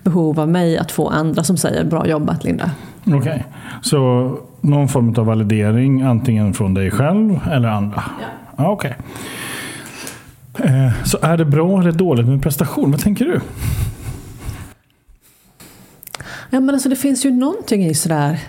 behov 0.02 0.40
av 0.40 0.48
mig 0.48 0.78
att 0.78 0.92
få 0.92 1.08
andra 1.08 1.44
som 1.44 1.56
säger 1.56 1.84
bra 1.84 2.06
jobbat 2.06 2.44
Linda. 2.44 2.70
Okej, 3.06 3.18
okay. 3.18 3.38
så 3.82 4.30
någon 4.60 4.88
form 4.88 5.14
av 5.18 5.26
validering 5.26 6.02
antingen 6.02 6.54
från 6.54 6.74
dig 6.74 6.90
själv 6.90 7.40
eller 7.50 7.68
andra? 7.68 8.04
Ja. 8.20 8.64
Ah, 8.64 8.70
Okej. 8.70 8.96
Okay. 8.98 9.06
Eh, 10.58 11.04
så 11.04 11.18
är 11.22 11.36
det 11.36 11.44
bra 11.44 11.80
eller 11.80 11.92
dåligt 11.92 12.26
med 12.26 12.42
prestation? 12.42 12.90
Vad 12.90 13.00
tänker 13.00 13.24
du? 13.24 13.40
Ja, 16.50 16.60
men 16.60 16.70
alltså, 16.70 16.88
det 16.88 16.96
finns 16.96 17.26
ju 17.26 17.30
någonting 17.30 17.84
i 17.84 17.94
sådär 17.94 18.40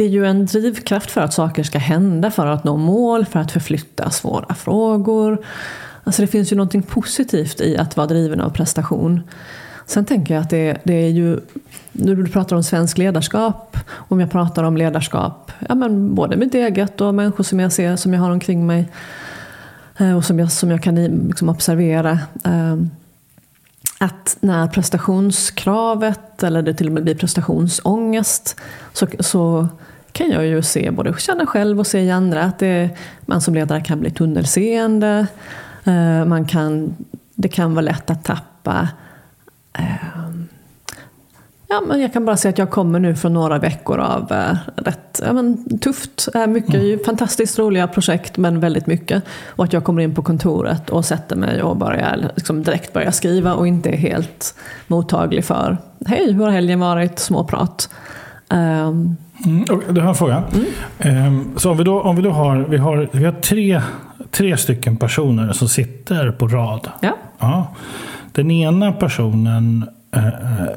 det 0.00 0.04
är 0.04 0.08
ju 0.08 0.26
en 0.26 0.46
drivkraft 0.46 1.10
för 1.10 1.20
att 1.20 1.32
saker 1.32 1.62
ska 1.62 1.78
hända, 1.78 2.30
för 2.30 2.46
att 2.46 2.64
nå 2.64 2.76
mål, 2.76 3.26
för 3.26 3.40
att 3.40 3.52
förflytta 3.52 4.10
svåra 4.10 4.54
frågor. 4.54 5.44
Alltså 6.04 6.22
det 6.22 6.28
finns 6.28 6.52
ju 6.52 6.56
någonting 6.56 6.82
positivt 6.82 7.60
i 7.60 7.76
att 7.76 7.96
vara 7.96 8.06
driven 8.06 8.40
av 8.40 8.50
prestation. 8.50 9.20
Sen 9.86 10.04
tänker 10.04 10.34
jag 10.34 10.42
att 10.42 10.50
det, 10.50 10.78
det 10.84 10.94
är 10.94 11.08
ju, 11.08 11.40
när 11.92 12.14
du 12.14 12.26
pratar 12.26 12.56
om 12.56 12.62
svensk 12.62 12.98
ledarskap, 12.98 13.76
om 13.92 14.20
jag 14.20 14.30
pratar 14.30 14.64
om 14.64 14.76
ledarskap, 14.76 15.52
ja 15.68 15.74
men 15.74 16.14
både 16.14 16.36
mitt 16.36 16.54
eget 16.54 17.00
och 17.00 17.14
människor 17.14 17.44
som 17.44 17.60
jag 17.60 17.72
ser, 17.72 17.96
som 17.96 18.14
jag 18.14 18.20
har 18.20 18.30
omkring 18.30 18.66
mig 18.66 18.88
eh, 19.98 20.16
och 20.16 20.24
som 20.24 20.38
jag, 20.38 20.52
som 20.52 20.70
jag 20.70 20.82
kan 20.82 20.94
liksom 21.28 21.48
observera. 21.48 22.10
Eh, 22.44 22.76
att 23.98 24.36
när 24.40 24.68
prestationskravet, 24.68 26.42
eller 26.42 26.62
det 26.62 26.74
till 26.74 26.86
och 26.86 26.92
med 26.92 27.02
blir 27.02 27.14
prestationsångest, 27.14 28.60
så, 28.92 29.06
så 29.20 29.68
kan 30.12 30.30
jag 30.30 30.46
ju 30.46 30.62
se, 30.62 30.90
både 30.90 31.14
känna 31.18 31.46
själv 31.46 31.78
och 31.80 31.86
se 31.86 32.00
i 32.00 32.10
andra, 32.10 32.42
att 32.42 32.58
det, 32.58 32.90
man 33.20 33.40
som 33.40 33.54
ledare 33.54 33.80
kan 33.80 34.00
bli 34.00 34.10
tunnelseende. 34.10 35.26
Eh, 35.84 36.24
man 36.24 36.44
kan, 36.44 36.96
det 37.34 37.48
kan 37.48 37.74
vara 37.74 37.82
lätt 37.82 38.10
att 38.10 38.24
tappa 38.24 38.88
Ehm, 39.72 40.48
ja, 41.68 41.82
men 41.86 42.00
jag 42.00 42.12
kan 42.12 42.24
bara 42.24 42.36
säga 42.36 42.50
att 42.50 42.58
jag 42.58 42.70
kommer 42.70 42.98
nu 42.98 43.14
från 43.14 43.34
några 43.34 43.58
veckor 43.58 43.98
av 43.98 44.32
eh, 44.32 44.56
rätt 44.76 45.20
ja, 45.24 45.32
men, 45.32 45.78
tufft. 45.78 46.28
Eh, 46.34 46.46
mycket 46.46 46.74
mm. 46.74 46.98
fantastiskt 47.06 47.58
roliga 47.58 47.88
projekt 47.88 48.36
men 48.36 48.60
väldigt 48.60 48.86
mycket. 48.86 49.22
Och 49.46 49.64
att 49.64 49.72
jag 49.72 49.84
kommer 49.84 50.02
in 50.02 50.14
på 50.14 50.22
kontoret 50.22 50.90
och 50.90 51.04
sätter 51.04 51.36
mig 51.36 51.62
och 51.62 51.76
börjar, 51.76 52.32
liksom, 52.36 52.62
direkt 52.62 52.92
börjar 52.92 53.10
skriva 53.10 53.54
och 53.54 53.66
inte 53.66 53.88
är 53.88 53.96
helt 53.96 54.54
mottaglig 54.86 55.44
för 55.44 55.76
Hej, 56.06 56.32
hur 56.32 56.44
har 56.44 56.50
helgen 56.50 56.80
varit? 56.80 57.18
Småprat. 57.18 57.88
Um, 58.50 59.16
Mm, 59.46 59.64
du 59.88 60.00
har 60.00 60.08
en 60.08 60.14
fråga. 60.14 60.42
Mm. 61.00 61.26
Um, 61.26 61.58
så 61.58 61.70
om 61.70 61.76
vi 61.76 61.84
då, 61.84 62.00
om 62.00 62.16
vi 62.16 62.22
då 62.22 62.30
har, 62.30 62.56
vi 62.56 62.76
har, 62.76 63.08
vi 63.12 63.24
har 63.24 63.32
tre, 63.32 63.82
tre 64.30 64.56
stycken 64.56 64.96
personer 64.96 65.52
som 65.52 65.68
sitter 65.68 66.30
på 66.30 66.48
rad. 66.48 66.88
Ja. 67.00 67.16
ja. 67.38 67.74
Den 68.32 68.50
ena 68.50 68.92
personen 68.92 69.84
eh, 70.12 70.24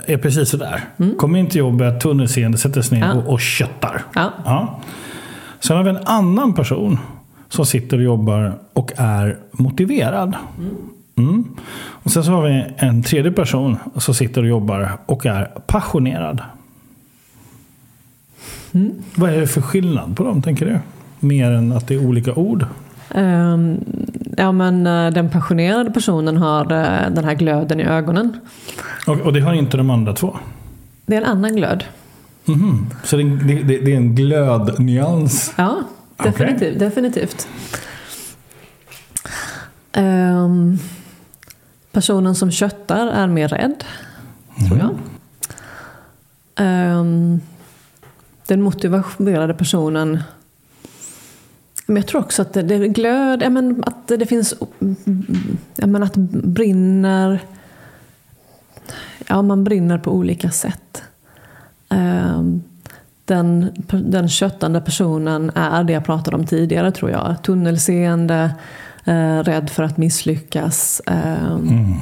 är 0.05 0.17
precis 0.17 0.49
sådär. 0.49 0.83
Mm. 0.97 1.15
Kommer 1.17 1.39
in 1.39 1.47
till 1.47 1.59
jobbet, 1.59 1.99
tunnelseende, 1.99 2.57
sätter 2.57 2.81
sig 2.81 2.99
ner 2.99 3.07
ja. 3.07 3.13
och, 3.13 3.33
och 3.33 3.41
köttar. 3.41 4.01
Ja. 4.15 4.31
Ja. 4.45 4.79
Sen 5.59 5.77
har 5.77 5.83
vi 5.83 5.89
en 5.89 5.99
annan 6.05 6.53
person 6.53 6.99
som 7.49 7.65
sitter 7.65 7.97
och 7.97 8.03
jobbar 8.03 8.53
och 8.73 8.91
är 8.97 9.37
motiverad. 9.51 10.35
Mm. 10.57 10.75
Mm. 11.17 11.55
Och 12.03 12.11
sen 12.11 12.23
så 12.23 12.31
har 12.31 12.41
vi 12.41 12.65
en 12.77 13.03
tredje 13.03 13.31
person 13.31 13.77
som 13.97 14.13
sitter 14.13 14.41
och 14.41 14.47
jobbar 14.47 14.91
och 15.05 15.25
är 15.25 15.45
passionerad. 15.67 16.41
Mm. 18.73 18.91
Vad 19.15 19.29
är 19.29 19.39
det 19.39 19.47
för 19.47 19.61
skillnad 19.61 20.17
på 20.17 20.23
dem, 20.23 20.41
tänker 20.41 20.65
du? 20.65 20.79
Mer 21.19 21.51
än 21.51 21.71
att 21.71 21.87
det 21.87 21.93
är 21.95 22.05
olika 22.05 22.33
ord? 22.33 22.65
Um, 23.15 23.85
ja, 24.37 24.51
men 24.51 24.87
eh, 24.87 25.13
den 25.13 25.29
passionerade 25.29 25.91
personen 25.91 26.37
har 26.37 26.63
eh, 26.63 27.11
den 27.11 27.23
här 27.23 27.33
glöden 27.33 27.79
i 27.79 27.83
ögonen. 27.83 28.39
Och, 29.07 29.21
och 29.21 29.33
det 29.33 29.39
har 29.39 29.53
inte 29.53 29.77
de 29.77 29.89
andra 29.89 30.13
två? 30.13 30.37
Det 31.05 31.15
är 31.15 31.21
en 31.21 31.27
annan 31.27 31.55
glöd. 31.55 31.83
Mm 32.47 32.59
-hmm. 32.59 32.85
Så 33.03 33.17
det, 33.17 33.23
det, 33.23 33.77
det, 33.79 33.93
är 33.93 33.97
en 33.97 34.15
glödnyans? 34.15 35.53
Ja, 35.55 35.83
definitivt. 36.23 36.75
Okay. 36.75 36.87
definitivt. 36.87 37.47
Um, 39.97 40.79
personen 41.91 42.35
som 42.35 42.51
köttar 42.51 43.07
är 43.07 43.27
mer 43.27 43.47
rädd, 43.47 43.83
mm. 44.57 44.69
tror 44.69 44.79
jag. 44.79 44.97
Um, 46.65 47.41
den 48.47 48.61
motiverade 48.61 49.53
personen 49.53 50.19
men 51.85 51.95
jag 51.95 52.07
tror 52.07 52.21
också 52.21 52.41
att 52.41 52.53
det, 52.53 52.61
det 52.61 52.87
glöd, 52.87 53.43
ja, 53.43 53.49
men 53.49 53.83
att 53.87 54.07
det 54.07 54.25
finns, 54.25 54.53
ja, 55.75 55.87
men 55.87 56.03
att 56.03 56.15
brinner, 56.15 57.39
ja 59.27 59.41
man 59.41 59.63
brinner 59.63 59.97
på 59.97 60.11
olika 60.11 60.51
sätt. 60.51 61.03
Ehm, 61.89 62.63
den, 63.25 63.71
den 63.89 64.29
köttande 64.29 64.81
personen 64.81 65.51
är 65.55 65.83
det 65.83 65.93
jag 65.93 66.05
pratade 66.05 66.37
om 66.37 66.45
tidigare 66.45 66.91
tror 66.91 67.11
jag. 67.11 67.35
Tunnelseende, 67.43 68.55
eh, 69.05 69.39
rädd 69.39 69.69
för 69.69 69.83
att 69.83 69.97
misslyckas. 69.97 71.01
Ehm, 71.05 71.67
mm. 71.67 71.93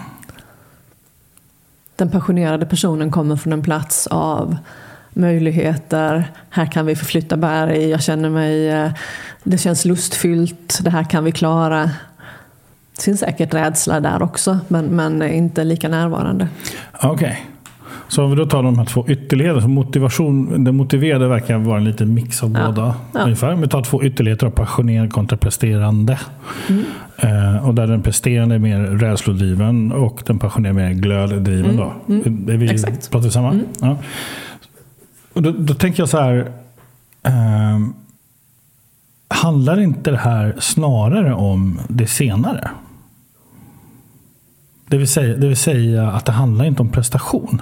Den 1.95 2.09
passionerade 2.09 2.65
personen 2.65 3.11
kommer 3.11 3.35
från 3.35 3.53
en 3.53 3.61
plats 3.61 4.07
av 4.07 4.57
möjligheter. 5.13 6.31
Här 6.49 6.65
kan 6.65 6.85
vi 6.85 6.95
förflytta 6.95 7.37
berg. 7.37 7.89
Jag 7.89 8.03
känner 8.03 8.29
mig, 8.29 8.69
eh, 8.69 8.91
det 9.43 9.57
känns 9.57 9.85
lustfyllt. 9.85 10.79
Det 10.81 10.89
här 10.89 11.03
kan 11.03 11.23
vi 11.23 11.31
klara. 11.31 11.91
Det 12.95 13.03
finns 13.03 13.19
säkert 13.19 13.53
rädsla 13.53 13.99
där 13.99 14.21
också, 14.21 14.59
men, 14.67 14.85
men 14.85 15.23
inte 15.23 15.63
lika 15.63 15.89
närvarande. 15.89 16.47
Okej. 16.93 17.09
Okay. 17.11 17.35
Så 18.11 18.23
om 18.23 18.29
vi 18.29 18.35
då 18.35 18.45
tar 18.45 18.63
de 18.63 18.77
här 18.77 18.85
två 18.85 19.05
ytterligheterna. 19.07 19.67
Motivation, 19.67 20.63
den 20.63 20.75
motiverade 20.75 21.27
verkar 21.27 21.57
vara 21.57 21.77
en 21.77 21.83
liten 21.83 22.13
mix 22.13 22.43
av 22.43 22.51
ja. 22.51 22.65
båda. 22.65 22.95
Ja. 23.13 23.19
Ungefär. 23.23 23.53
Om 23.53 23.61
vi 23.61 23.67
tar 23.67 23.83
två 23.83 24.03
ytterligheter, 24.03 24.49
passionerad 24.49 25.13
kontra 25.13 25.37
presterande. 25.37 26.19
Mm. 26.69 26.83
Eh, 27.17 27.67
och 27.67 27.75
där 27.75 27.87
den 27.87 28.01
presterande 28.01 28.55
är 28.55 28.59
mer 28.59 28.79
rädslodriven 28.79 29.91
och 29.91 30.23
den 30.25 30.39
passionerade 30.39 30.81
är 30.81 30.89
mer 30.89 30.93
glöddriven. 30.93 31.65
Mm. 31.65 31.77
Då. 31.77 31.93
Mm. 32.13 32.49
Är 32.49 32.57
vi, 32.57 32.69
Exakt. 32.71 33.11
Pratar 33.11 33.25
vi 33.25 33.31
samma? 33.31 33.51
Mm. 33.51 33.65
Ja. 33.81 33.97
Och 35.33 35.41
då, 35.41 35.51
då, 35.51 35.73
tänker 35.73 36.01
jag 36.01 36.09
så 36.09 36.17
här. 36.17 36.51
Eh, 37.23 37.79
handlar 39.27 39.79
inte 39.79 40.11
det 40.11 40.17
här 40.17 40.55
snarare 40.59 41.33
om 41.33 41.79
det 41.87 42.07
senare? 42.07 42.69
Det 44.87 44.97
vill, 44.97 45.07
säga, 45.07 45.37
det 45.37 45.47
vill 45.47 45.57
säga 45.57 46.11
att 46.11 46.25
det 46.25 46.31
handlar 46.31 46.65
inte 46.65 46.81
om 46.81 46.89
prestation. 46.89 47.61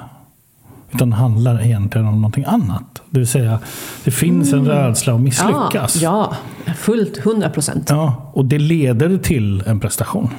Utan 0.91 1.09
det 1.09 1.15
handlar 1.15 1.65
egentligen 1.65 2.07
om 2.07 2.15
någonting 2.15 2.45
annat. 2.47 3.01
Det 3.09 3.19
vill 3.19 3.27
säga, 3.27 3.59
det 4.03 4.11
finns 4.11 4.53
en 4.53 4.59
mm. 4.59 4.71
rädsla 4.71 5.13
att 5.13 5.21
misslyckas. 5.21 5.95
Ja, 5.95 6.35
ja 6.65 6.73
fullt, 6.73 7.17
100 7.17 7.49
procent. 7.49 7.89
Ja, 7.89 8.31
och 8.33 8.45
det 8.45 8.59
leder 8.59 9.17
till 9.17 9.63
en 9.65 9.79
prestation. 9.79 10.29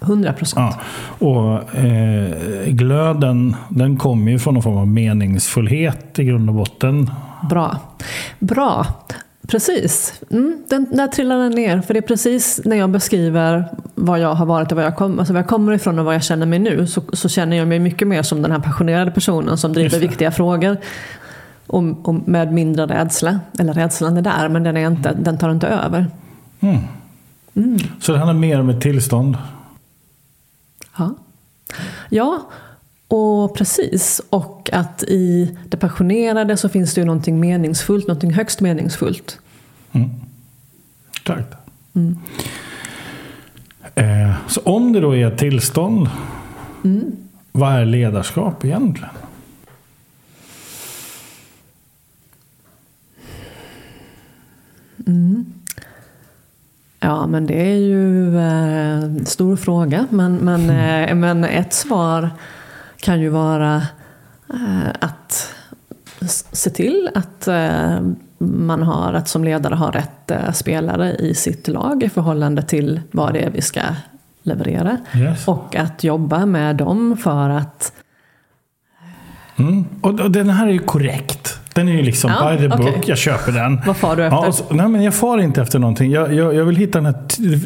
100 0.00 0.32
procent. 0.32 0.74
Ja, 1.18 1.26
och 1.26 1.74
eh, 1.74 2.66
glöden 2.66 3.56
den 3.68 3.96
kommer 3.96 4.32
ju 4.32 4.38
från 4.38 4.54
någon 4.54 4.62
form 4.62 4.76
av 4.76 4.88
meningsfullhet 4.88 6.18
i 6.18 6.24
grund 6.24 6.48
och 6.48 6.54
botten. 6.54 7.10
Bra. 7.50 7.76
Bra. 8.38 8.86
Precis. 9.48 10.20
Mm, 10.30 10.62
den, 10.68 10.86
där 10.96 11.08
trillar 11.08 11.38
den 11.38 11.52
ner. 11.52 11.80
För 11.80 11.94
det 11.94 12.00
är 12.00 12.02
precis 12.02 12.60
när 12.64 12.76
jag 12.76 12.90
beskriver 12.90 13.64
vad 13.94 14.20
jag 14.20 14.34
har 14.34 14.46
varit 14.46 14.72
och 14.72 14.76
vad 14.76 14.84
jag, 14.84 14.96
kom, 14.96 15.18
alltså 15.18 15.32
var 15.32 15.40
jag 15.40 15.48
kommer 15.48 15.72
ifrån 15.72 15.98
och 15.98 16.04
vad 16.04 16.14
jag 16.14 16.24
känner 16.24 16.46
mig 16.46 16.58
nu 16.58 16.86
så, 16.86 17.02
så 17.12 17.28
känner 17.28 17.56
jag 17.56 17.68
mig 17.68 17.78
mycket 17.78 18.08
mer 18.08 18.22
som 18.22 18.42
den 18.42 18.52
här 18.52 18.58
passionerade 18.58 19.10
personen 19.10 19.58
som 19.58 19.72
driver 19.72 19.98
viktiga 19.98 20.30
frågor. 20.30 20.76
Och, 21.66 22.08
och, 22.08 22.28
med 22.28 22.52
mindre 22.52 22.86
rädsla. 22.86 23.40
Eller 23.58 23.72
rädslan 23.72 24.16
är 24.16 24.22
där 24.22 24.48
men 24.48 24.62
den, 24.62 24.76
är 24.76 24.86
inte, 24.86 25.16
den 25.20 25.38
tar 25.38 25.50
inte 25.50 25.66
över. 25.66 26.06
Mm. 26.60 26.78
Mm. 27.54 27.78
Så 28.00 28.12
det 28.12 28.18
handlar 28.18 28.34
mer 28.34 28.60
om 28.60 28.68
ett 28.68 28.80
tillstånd? 28.80 29.36
Ja. 31.00 31.14
Ja, 32.08 32.50
och 33.08 33.56
precis. 33.56 34.20
Och 34.30 34.70
att 34.72 35.02
i 35.02 35.56
det 35.68 35.76
passionerade 35.76 36.56
så 36.56 36.68
finns 36.68 36.94
det 36.94 37.00
ju 37.00 37.04
någonting 37.04 37.40
meningsfullt, 37.40 38.06
någonting 38.06 38.32
högst 38.32 38.60
meningsfullt. 38.60 39.38
Mm. 39.92 40.10
Tack. 41.24 41.46
Mm. 41.94 42.18
Eh, 43.94 44.34
så 44.48 44.60
om 44.60 44.92
det 44.92 45.00
då 45.00 45.16
är 45.16 45.26
ett 45.26 45.38
tillstånd, 45.38 46.08
mm. 46.84 47.16
vad 47.52 47.72
är 47.72 47.84
ledarskap 47.84 48.64
egentligen? 48.64 49.10
Ja, 57.10 57.26
men 57.26 57.46
det 57.46 57.70
är 57.72 57.76
ju 57.76 58.38
eh, 58.38 59.24
stor 59.24 59.56
fråga. 59.56 60.06
Men, 60.10 60.36
men, 60.36 60.70
eh, 60.70 61.14
men 61.14 61.44
ett 61.44 61.72
svar 61.72 62.30
kan 63.00 63.20
ju 63.20 63.28
vara 63.28 63.76
eh, 64.54 64.88
att 65.00 65.54
se 66.52 66.70
till 66.70 67.10
att 67.14 67.48
man 68.38 68.82
har 68.82 69.12
att 69.12 69.28
som 69.28 69.44
ledare 69.44 69.74
ha 69.74 69.90
rätt 69.90 70.30
eh, 70.30 70.52
spelare 70.52 71.14
i 71.14 71.34
sitt 71.34 71.68
lag 71.68 72.02
i 72.02 72.08
förhållande 72.08 72.62
till 72.62 73.00
vad 73.10 73.32
det 73.32 73.40
är 73.40 73.50
vi 73.50 73.60
ska 73.60 73.80
leverera. 74.42 74.98
Yes. 75.16 75.48
Och 75.48 75.76
att 75.76 76.04
jobba 76.04 76.46
med 76.46 76.76
dem 76.76 77.16
för 77.16 77.50
att... 77.50 77.92
Mm. 79.56 79.84
Och 80.00 80.30
den 80.30 80.50
här 80.50 80.66
är 80.66 80.72
ju 80.72 80.78
korrekt. 80.78 81.49
Den 81.74 81.88
är 81.88 81.92
ju 81.92 82.02
liksom 82.02 82.30
Ja, 82.40 82.50
by 82.50 82.58
the 82.58 82.76
book, 82.76 83.08
jag 83.08 83.18
köper 83.18 83.52
den. 83.52 83.80
Vad 83.86 83.96
far 83.96 84.16
du 84.16 84.24
efter? 84.24 84.36
Ja, 84.44 84.52
så, 84.52 84.74
nej, 84.74 84.88
men 84.88 85.02
jag 85.02 85.14
far 85.14 85.38
inte 85.38 85.62
efter 85.62 85.78
någonting. 85.78 86.10
Jag, 86.10 86.34
jag, 86.34 86.54
jag 86.54 86.64
vill 86.64 86.76
hitta 86.76 86.98
den 87.00 87.06
här, 87.06 87.14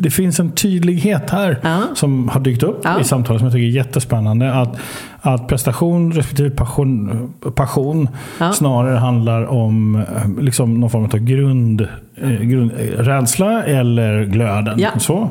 det 0.00 0.11
finns 0.11 0.40
en 0.40 0.52
tydlighet 0.52 1.30
här 1.30 1.58
Ja. 1.62 1.80
som 1.94 2.28
har 2.28 2.40
dykt 2.40 2.62
upp 2.62 2.80
Ja. 2.84 3.00
i 3.00 3.04
samtalet 3.04 3.40
som 3.40 3.46
jag 3.46 3.52
tycker 3.52 3.66
är 3.66 3.70
jättespännande. 3.70 4.54
Att, 4.54 4.76
att 5.20 5.49
prestation 5.49 6.12
respektive 6.12 6.50
passion, 6.50 7.32
passion 7.54 8.08
snarare 8.54 8.96
handlar 8.96 9.46
om 9.46 10.04
liksom 10.40 10.80
någon 10.80 10.90
form 10.90 11.04
av 11.04 11.18
grund, 11.18 11.80
eh, 12.23 12.30
grund, 12.30 12.73
eh, 12.78 13.02
rädsla 13.02 13.64
eller 13.64 14.25
glöden. 14.25 14.80
Så. 14.99 15.30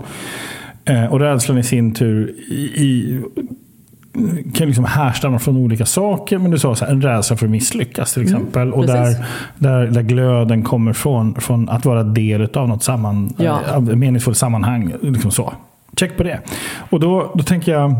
Eh, 0.86 1.06
Och 1.06 1.20
rädslan 1.20 1.58
i 1.58 1.64
sin 1.64 1.94
tur 1.94 2.36
i, 2.50 2.54
i, 2.76 3.22
kan 4.54 4.68
liksom 4.68 4.86
härstamma 4.86 5.40
från 5.40 5.58
olika 5.58 5.86
saker. 5.86 6.38
Men 6.38 6.52
du 6.52 6.60
sa 6.60 6.76
så 6.76 6.86
här, 6.86 6.92
en 6.92 7.02
rädsla 7.02 7.38
för 7.38 7.46
att 7.46 7.52
misslyckas 7.52 8.14
till 8.14 8.24
exempel. 8.24 8.74
och 8.74 8.86
där, 8.88 9.08
Mm, 9.08 9.24
där, 9.58 9.88
där 9.88 10.02
glöden 10.02 10.64
kommer 10.64 10.94
från, 10.94 11.36
från 11.36 11.70
att 11.70 11.86
vara 11.86 12.04
del 12.04 12.50
av 12.54 12.68
något 12.70 12.84
samman, 12.84 13.34
Ja. 13.38 13.60
eh, 13.74 13.80
meningsfullt 13.82 14.38
sammanhang. 14.38 14.94
Liksom 15.02 15.32
så. 15.32 15.54
Check 16.00 16.18
på 16.18 16.24
det. 16.24 16.40
Och 16.90 17.00
då, 17.00 17.32
då 17.36 17.44
tänker 17.44 17.72
jag, 17.72 17.96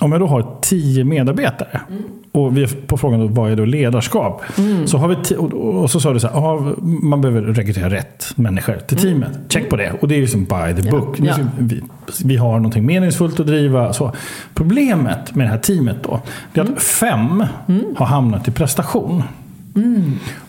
om 0.00 0.12
jag 0.12 0.20
då 0.20 0.26
har 0.26 0.46
tio 0.62 1.04
medarbetare 1.04 1.80
Mm. 1.90 2.02
och 2.32 2.56
vi 2.56 2.62
är 2.62 2.66
på 2.66 2.98
frågan 2.98 3.20
då, 3.20 3.26
vad 3.26 3.52
är 3.52 3.56
då 3.56 3.64
ledarskap? 3.64 4.42
Så 4.86 4.98
har 4.98 5.08
vi 5.08 5.14
ti- 5.14 5.36
och, 5.36 5.90
så 5.90 6.00
sa 6.00 6.12
du 6.12 6.20
så 6.20 6.28
här, 6.28 6.34
ja, 6.34 6.72
man 6.82 7.20
behöver 7.20 7.42
rekrytera 7.42 7.90
rätt 7.90 8.32
människor 8.36 8.76
till 8.76 8.96
teamet. 8.98 9.38
Check 9.48 9.70
på 9.70 9.76
det. 9.76 9.92
Och 10.00 10.08
det 10.08 10.14
är 10.16 10.20
liksom 10.20 10.44
by 10.44 10.82
the 10.82 10.90
book. 10.90 11.18
Mm. 11.18 11.30
Ja. 11.38 11.46
Vi, 11.58 11.82
vi 12.24 12.36
har 12.36 12.52
någonting 12.56 12.86
meningsfullt 12.86 13.40
att 13.40 13.46
driva. 13.46 13.92
Så. 13.92 14.12
Problemet 14.54 15.34
med 15.34 15.46
det 15.46 15.50
här 15.50 15.58
teamet 15.58 15.96
då, 16.02 16.20
det 16.52 16.60
är 16.60 16.64
att 16.64 16.68
Mm. 16.68 16.80
fem 16.80 17.44
har 17.96 18.06
hamnat 18.06 18.48
i 18.48 18.50
prestation. 18.50 19.22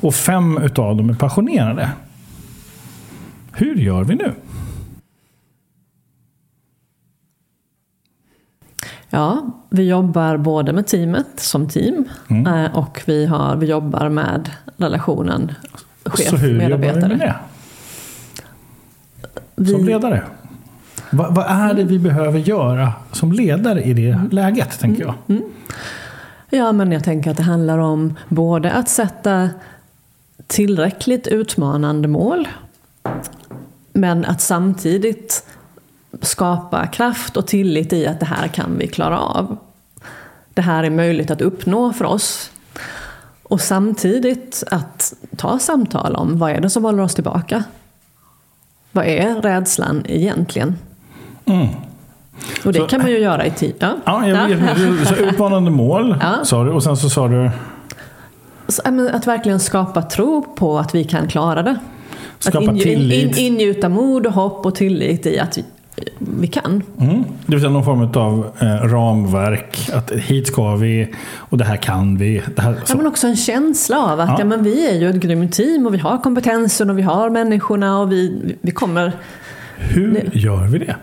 Och 0.01 0.15
fem 0.15 0.57
utav 0.63 0.95
dem 0.97 1.09
är 1.09 1.13
passionerade. 1.13 1.89
Hur 3.51 3.75
gör 3.75 4.03
vi 4.03 4.15
nu? 4.15 4.31
Ja, 9.15 9.45
vi 9.69 9.83
jobbar 9.89 10.37
både 10.37 10.73
med 10.73 10.87
teamet 10.87 11.27
som 11.35 11.69
team 11.69 12.05
Mm. 12.29 12.65
eh, 12.65 12.77
och 12.77 13.01
vi, 13.05 13.25
har, 13.25 13.55
vi 13.55 13.65
jobbar 13.65 14.09
med 14.09 14.51
relationen 14.77 15.51
så 16.15 16.35
hur 16.35 16.61
jobbar 16.61 16.77
vi 16.77 16.77
med 16.77 16.93
chef-medarbetare. 16.93 17.35
det? 19.55 19.71
Som 19.71 19.85
ledare? 19.85 20.23
Vad, 21.11 21.35
vad 21.35 21.45
är 21.45 21.73
det 21.73 21.83
vi 21.83 21.99
behöver 21.99 22.39
göra 22.39 22.93
som 23.11 23.31
ledare 23.31 23.81
i 23.83 23.93
det 23.93 24.19
läget, 24.31 24.79
tänker 24.79 25.03
jag? 25.03 25.41
ja, 26.49 26.71
men 26.71 26.91
jag 26.91 27.03
tänker 27.03 27.31
att 27.31 27.37
det 27.37 27.43
handlar 27.43 27.77
om 27.77 28.13
både 28.29 28.71
att 28.71 28.89
sätta 28.89 29.49
tillräckligt 30.47 31.27
utmanande 31.27 32.07
mål 32.07 32.47
men 33.93 34.25
att 34.25 34.41
samtidigt 34.41 35.45
skapa 36.21 36.87
kraft 36.87 37.37
och 37.37 37.47
tillit 37.47 37.93
i 37.93 38.07
att 38.07 38.19
det 38.19 38.25
här 38.25 38.47
kan 38.47 38.77
vi 38.77 38.87
klara 38.87 39.19
av. 39.19 39.57
Det 40.53 40.61
här 40.61 40.83
är 40.83 40.89
möjligt 40.89 41.31
att 41.31 41.41
uppnå 41.41 41.93
för 41.93 42.05
oss. 42.05 42.51
Och 43.43 43.61
samtidigt 43.61 44.63
att 44.71 45.13
ta 45.37 45.59
samtal 45.59 46.15
om 46.15 46.37
vad 46.39 46.51
är 46.51 46.61
det 46.61 46.69
som 46.69 46.83
håller 46.85 47.03
oss 47.03 47.15
tillbaka? 47.15 47.63
Vad 48.91 49.05
är 49.05 49.41
rädslan 49.41 50.03
egentligen? 50.07 50.75
Mm. 51.45 51.67
Och 52.65 52.73
det 52.73 52.79
Så- 52.79 52.87
kan 52.87 53.01
man 53.01 53.11
ju 53.11 53.19
göra 53.19 53.45
i 53.45 53.51
tid. 53.51 53.75
Ja. 53.79 53.93
Ja, 54.05 54.27
jag 54.27 54.47
vet, 54.57 54.75
du 54.77 55.05
sa 55.05 55.15
utmanande 55.15 55.71
mål, 55.71 56.17
Ja. 56.21 56.45
sa 56.45 56.63
du. 56.63 56.71
Och 56.71 56.83
sen 56.83 56.97
så 56.97 57.09
sa 57.09 57.27
du 57.27 57.51
Så, 58.67 58.81
ja, 58.85 59.09
Att 59.13 59.27
verkligen 59.27 59.59
skapa 59.59 60.01
tro 60.01 60.41
på 60.55 60.79
att 60.79 60.95
vi 60.95 61.03
kan 61.03 61.27
klara 61.27 61.63
det. 61.63 61.79
skapa 62.39 62.57
att 62.57 62.63
inge- 62.71 62.83
tillit. 62.83 63.37
In, 63.37 63.53
ingjuta 63.53 63.89
mod 63.89 64.27
och 64.27 64.33
hopp 64.33 64.65
och 64.65 64.75
tillit 64.75 65.25
i 65.25 65.39
att 65.39 65.57
vi, 66.17 66.47
kan. 66.47 66.83
Mm. 66.99 67.23
Det 67.45 67.51
vill 67.51 67.59
säga 67.59 67.71
någon 67.71 67.85
form 67.85 68.01
av 68.23 68.51
eh, 68.59 68.87
ramverk. 68.87 69.89
Att 69.93 70.11
hit 70.11 70.47
ska 70.47 70.75
vi 70.75 71.13
och 71.35 71.57
det 71.57 71.63
här 71.65 71.77
kan 71.77 72.17
vi. 72.17 72.41
Det 72.55 72.61
här, 72.61 72.75
Ja, 72.87 72.95
men 72.95 73.07
också 73.07 73.27
en 73.27 73.35
känsla 73.35 73.97
av 73.97 74.19
att 74.19 74.29
Ja. 74.29 74.35
ja. 74.39 74.45
men 74.45 74.63
vi 74.63 74.89
är 74.89 74.95
ju 74.95 75.09
ett 75.09 75.15
grymt 75.15 75.53
team 75.53 75.87
och 75.87 75.93
vi 75.93 75.97
har 75.97 76.17
kompetensen 76.17 76.89
och 76.89 76.97
vi 76.97 77.01
har 77.01 77.29
människorna 77.29 77.99
och 77.99 78.11
vi, 78.11 78.55
vi 78.61 78.71
kommer 78.71 79.11
Hur 79.77 80.29
gör 80.33 80.67
vi 80.67 80.79
det? 80.79 80.95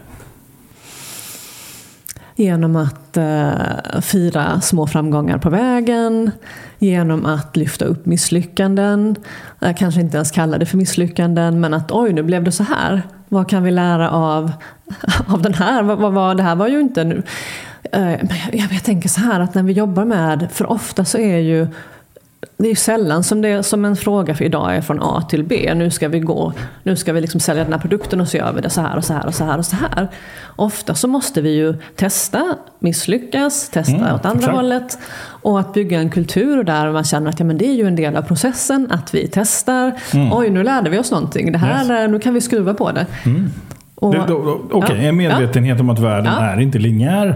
Genom 2.40 2.76
att 2.76 3.16
eh, 3.16 4.00
fira 4.00 4.60
små 4.60 4.86
framgångar 4.86 5.38
på 5.38 5.50
vägen, 5.50 6.30
genom 6.78 7.26
att 7.26 7.56
lyfta 7.56 7.84
upp 7.84 8.06
misslyckanden, 8.06 9.16
Jag 9.58 9.76
kanske 9.76 10.00
inte 10.00 10.16
ens 10.16 10.30
kalla 10.30 10.58
det 10.58 10.66
för 10.66 10.76
misslyckanden, 10.76 11.60
men 11.60 11.74
att 11.74 11.92
oj, 11.92 12.12
nu 12.12 12.22
blev 12.22 12.44
det 12.44 12.52
så 12.52 12.62
här. 12.62 13.02
Vad 13.28 13.48
kan 13.48 13.62
vi 13.62 13.70
lära 13.70 14.10
av, 14.10 14.52
av 15.26 15.42
den 15.42 15.54
här? 15.54 15.82
Vad, 15.82 16.12
vad 16.12 16.36
det 16.36 16.42
här 16.42 16.56
var 16.56 16.68
ju 16.68 16.80
inte 16.80 17.04
nu. 17.04 17.22
Eh, 17.92 18.10
jag, 18.52 18.72
jag 18.72 18.84
tänker 18.84 19.08
så 19.08 19.20
här 19.20 19.40
att 19.40 19.54
när 19.54 19.62
vi 19.62 19.72
jobbar 19.72 20.04
med, 20.04 20.48
för 20.52 20.70
ofta 20.70 21.04
så 21.04 21.18
är 21.18 21.38
ju 21.38 21.66
det 22.56 22.70
är 22.70 22.74
sällan 22.74 23.24
som, 23.24 23.42
det, 23.42 23.62
som 23.62 23.84
en 23.84 23.96
fråga 23.96 24.34
för 24.34 24.44
idag 24.44 24.76
är 24.76 24.80
från 24.80 25.02
A 25.02 25.22
till 25.28 25.44
B. 25.44 25.72
Nu 25.74 25.90
ska 25.90 26.08
vi 26.08 26.20
gå, 26.20 26.52
nu 26.82 26.96
ska 26.96 27.12
vi 27.12 27.20
liksom 27.20 27.40
sälja 27.40 27.64
den 27.64 27.72
här 27.72 27.80
produkten 27.80 28.20
och 28.20 28.28
så 28.28 28.36
gör 28.36 28.52
vi 28.52 28.60
det 28.60 28.70
så 28.70 28.80
här 28.80 28.96
och 28.96 29.04
så 29.04 29.12
här 29.14 29.26
och 29.26 29.34
så 29.34 29.44
här 29.44 29.58
och 29.58 29.66
så 29.66 29.76
här. 29.76 30.08
Ofta 30.56 30.94
så 30.94 31.08
måste 31.08 31.40
vi 31.40 31.50
ju 31.50 31.74
testa, 31.96 32.54
misslyckas, 32.78 33.68
testa 33.68 33.92
Mm, 33.96 34.14
åt 34.14 34.24
andra 34.24 34.38
exakt. 34.38 34.54
hållet. 34.56 34.98
Och 35.22 35.60
att 35.60 35.74
bygga 35.74 35.98
en 36.00 36.10
kultur 36.10 36.62
där 36.62 36.92
man 36.92 37.04
känner 37.04 37.30
att 37.30 37.38
ja, 37.40 37.44
men 37.46 37.58
det 37.58 37.66
är 37.66 37.74
ju 37.74 37.86
en 37.86 37.96
del 37.96 38.16
av 38.16 38.22
processen, 38.22 38.86
att 38.90 39.14
vi 39.14 39.28
testar. 39.32 39.92
Oj, 40.32 40.50
nu 40.50 40.62
lärde 40.62 40.90
vi 40.90 40.98
oss 40.98 41.10
någonting. 41.10 41.52
Det 41.52 41.58
här, 41.58 41.84
Mm. 41.84 41.96
Yes. 42.02 42.10
Nu 42.10 42.18
kan 42.18 42.34
vi 42.34 42.40
skruva 42.40 42.74
på 42.74 42.92
det. 42.92 43.06
Då- 43.24 43.30
Okej, 44.00 44.20
Ja. 44.70 44.94
en 44.94 45.16
medvetenhet 45.16 45.80
om 45.80 45.90
att 45.90 45.98
världen 45.98 46.32
Ja. 46.38 46.40
är 46.40 46.60
inte 46.60 46.78
linjär. 46.78 47.34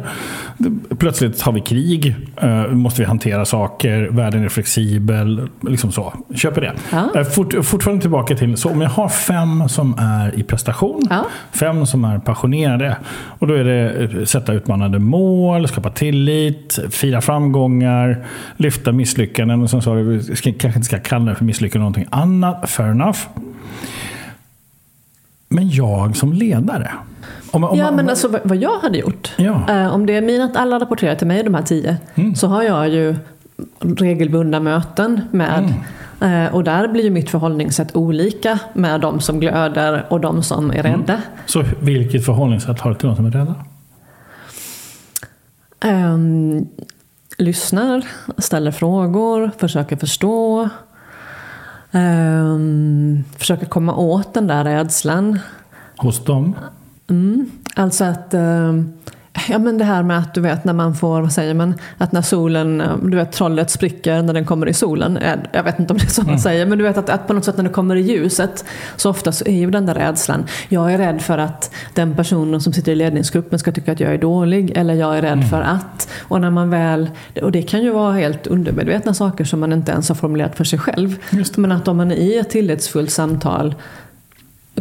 Plötsligt 0.98 1.40
har 1.42 1.52
vi 1.52 1.60
krig, 1.60 2.16
eh, 2.36 2.66
måste 2.66 3.00
vi 3.02 3.06
hantera 3.08 3.44
saker, 3.44 4.08
världen 4.10 4.44
är 4.44 4.48
flexibel. 4.48 5.48
Liksom 5.62 5.92
så. 5.92 6.12
Köper 6.34 6.60
det. 6.60 6.72
Ja. 6.92 7.10
Eh, 7.20 7.22
Fort, 7.24 7.54
fortfarande 7.64 8.00
tillbaka 8.02 8.36
till, 8.36 8.56
så 8.56 8.70
om 8.70 8.80
jag 8.80 8.88
har 8.90 9.08
fem 9.08 9.68
som 9.68 9.94
är 9.98 10.38
i 10.38 10.42
prestation, 10.42 11.00
Ja. 11.10 11.24
fem 11.60 11.86
som 11.86 12.04
är 12.04 12.18
passionerade. 12.18 12.96
Och 13.38 13.46
då 13.46 13.54
är 13.54 13.64
det 13.64 13.90
eh, 14.18 14.24
sätta 14.24 14.52
utmanande 14.52 14.98
mål, 14.98 15.68
skapa 15.68 15.90
tillit, 15.90 16.78
fira 16.90 17.20
framgångar, 17.20 18.24
lyfta 18.56 18.92
misslyckanden. 18.92 19.62
Och 19.62 19.70
sen 19.70 19.82
så 19.82 19.90
har 19.90 19.96
vi, 19.96 20.22
ska, 20.22 20.52
kanske 20.52 20.78
inte 20.78 20.82
ska 20.86 20.98
kalla 20.98 21.30
det 21.30 21.34
för 21.34 21.44
misslyckanden 21.44 21.80
någonting 21.82 22.06
annat, 22.10 22.70
fair 22.70 22.90
enough. 22.90 23.18
Men 25.54 25.68
jag 25.70 26.16
som 26.16 26.32
ledare. 26.32 26.90
Om, 27.50 27.64
om, 27.64 27.78
Ja, 27.78 27.90
men 27.90 28.08
alltså 28.08 28.38
vad 28.44 28.56
jag 28.56 28.78
hade 28.78 28.98
gjort. 28.98 29.32
Ja. 29.36 29.70
Eh, 29.70 29.94
om 29.94 30.06
det 30.06 30.16
är 30.16 30.22
mina 30.22 30.44
att 30.44 30.56
alla 30.56 30.78
rapporterar 30.78 31.14
till 31.14 31.26
mig, 31.26 31.42
de 31.42 31.54
här 31.54 31.62
tio, 31.62 31.96
Mm. 32.14 32.34
så 32.34 32.46
har 32.48 32.62
jag 32.62 32.88
ju 32.88 33.16
regelbundna 33.80 34.60
möten 34.60 35.20
med 35.30 35.70
Mm. 36.20 36.46
eh, 36.46 36.54
och 36.54 36.64
där 36.64 36.88
blir 36.88 37.04
ju 37.04 37.10
mitt 37.10 37.30
förhållningssätt 37.30 37.96
olika 37.96 38.58
med 38.72 39.00
de 39.00 39.20
som 39.20 39.40
glöder 39.40 40.06
och 40.10 40.20
de 40.20 40.42
som 40.42 40.70
är 40.70 40.74
Mm. 40.86 40.92
rädda. 41.00 41.22
Så 41.46 41.64
vilket 41.80 42.24
förhållningssätt 42.24 42.80
har 42.80 42.90
du 42.90 42.96
till 42.96 43.06
de 43.08 43.16
som 43.16 43.26
är 43.26 43.30
rädda? 43.30 43.54
Ehm, 45.80 46.66
lyssnar, 47.38 48.02
ställer 48.38 48.70
frågor, 48.70 49.50
försöker 49.58 49.96
förstå. 49.96 50.68
Ehm, 51.94 53.24
försöker 53.38 53.66
komma 53.66 53.96
åt 53.96 54.34
den 54.34 54.46
där 54.46 54.64
rädslan. 54.64 55.38
Hos 55.96 56.24
dem? 56.24 56.54
Mm. 57.10 57.50
Alltså 57.74 58.04
att, 58.04 58.34
eh, 58.34 58.72
ja 59.48 59.58
men 59.58 59.78
det 59.78 59.84
här 59.84 60.02
med 60.02 60.18
att 60.18 60.34
du 60.34 60.40
vet 60.40 60.64
när 60.64 60.72
man 60.72 60.94
får, 60.94 61.20
vad 61.20 61.32
säger 61.32 61.54
man, 61.54 61.74
att 61.98 62.12
när 62.12 62.22
solen, 62.22 62.82
du 63.02 63.16
vet 63.16 63.32
trollet 63.32 63.70
spricker 63.70 64.22
när 64.22 64.34
den 64.34 64.44
kommer 64.44 64.68
i 64.68 64.74
solen. 64.74 65.16
Eh, 65.16 65.34
Jag 65.52 65.62
vet 65.62 65.78
inte 65.78 65.92
om 65.92 65.98
det 65.98 66.04
är 66.04 66.08
så 66.10 66.22
man 66.22 66.38
säger, 66.38 66.66
men 66.66 66.78
du 66.78 66.84
vet 66.84 66.98
att, 66.98 67.10
att 67.10 67.26
på 67.26 67.32
något 67.32 67.44
sätt 67.44 67.56
när 67.56 67.64
det 67.64 67.70
kommer 67.70 67.96
i 67.96 68.00
ljuset 68.00 68.64
så 68.96 69.10
ofta 69.10 69.32
så 69.32 69.44
är 69.44 69.52
ju 69.52 69.70
den 69.70 69.86
där 69.86 69.94
rädslan. 69.94 70.44
Jag 70.68 70.92
är 70.92 70.98
rädd 70.98 71.22
för 71.22 71.38
att 71.38 71.70
den 71.94 72.14
personen 72.16 72.60
som 72.60 72.72
sitter 72.72 72.92
i 72.92 72.94
ledningsgruppen 72.94 73.58
ska 73.58 73.72
tycka 73.72 73.92
att 73.92 74.00
jag 74.00 74.14
är 74.14 74.18
dålig 74.18 74.72
eller 74.76 74.94
jag 74.94 75.18
är 75.18 75.22
rädd 75.22 75.50
för 75.50 75.62
att. 75.62 76.08
Och 76.20 76.40
när 76.40 76.50
man 76.50 76.70
väl, 76.70 77.10
och 77.42 77.52
det 77.52 77.62
kan 77.62 77.82
ju 77.82 77.90
vara 77.90 78.12
helt 78.12 78.46
undermedvetna 78.46 79.14
saker 79.14 79.44
som 79.44 79.60
man 79.60 79.72
inte 79.72 79.92
ens 79.92 80.08
har 80.08 80.16
formulerat 80.16 80.56
för 80.56 80.64
sig 80.64 80.78
själv. 80.78 81.16
Just 81.30 81.56
Men 81.56 81.72
att 81.72 81.88
om 81.88 81.96
man 81.96 82.10
är 82.10 82.16
i 82.16 82.38
ett 82.38 82.50
tillitsfullt 82.50 83.10
samtal 83.10 83.74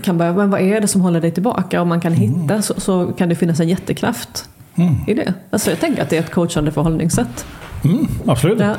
kan 0.01 0.17
börja, 0.17 0.33
men 0.33 0.49
vad 0.49 0.61
är 0.61 0.81
det 0.81 0.87
som 0.87 1.01
håller 1.01 1.21
dig 1.21 1.31
tillbaka? 1.31 1.81
Om 1.81 1.87
man 1.87 2.01
kan 2.01 2.13
hitta 2.13 2.61
så, 2.61 2.73
så 2.77 3.05
kan 3.05 3.29
det 3.29 3.35
finnas 3.35 3.59
en 3.59 3.69
jättekraft 3.69 4.49
Mm. 4.75 4.95
i 5.07 5.13
det. 5.13 5.33
Alltså 5.49 5.69
jag 5.69 5.79
tänker 5.79 6.03
att 6.03 6.09
det 6.09 6.17
är 6.17 6.19
ett 6.19 6.31
coachande 6.31 6.71
förhållningssätt. 6.71 7.45
Mm, 7.83 8.07
absolut. 8.27 8.59
Ja. 8.59 8.75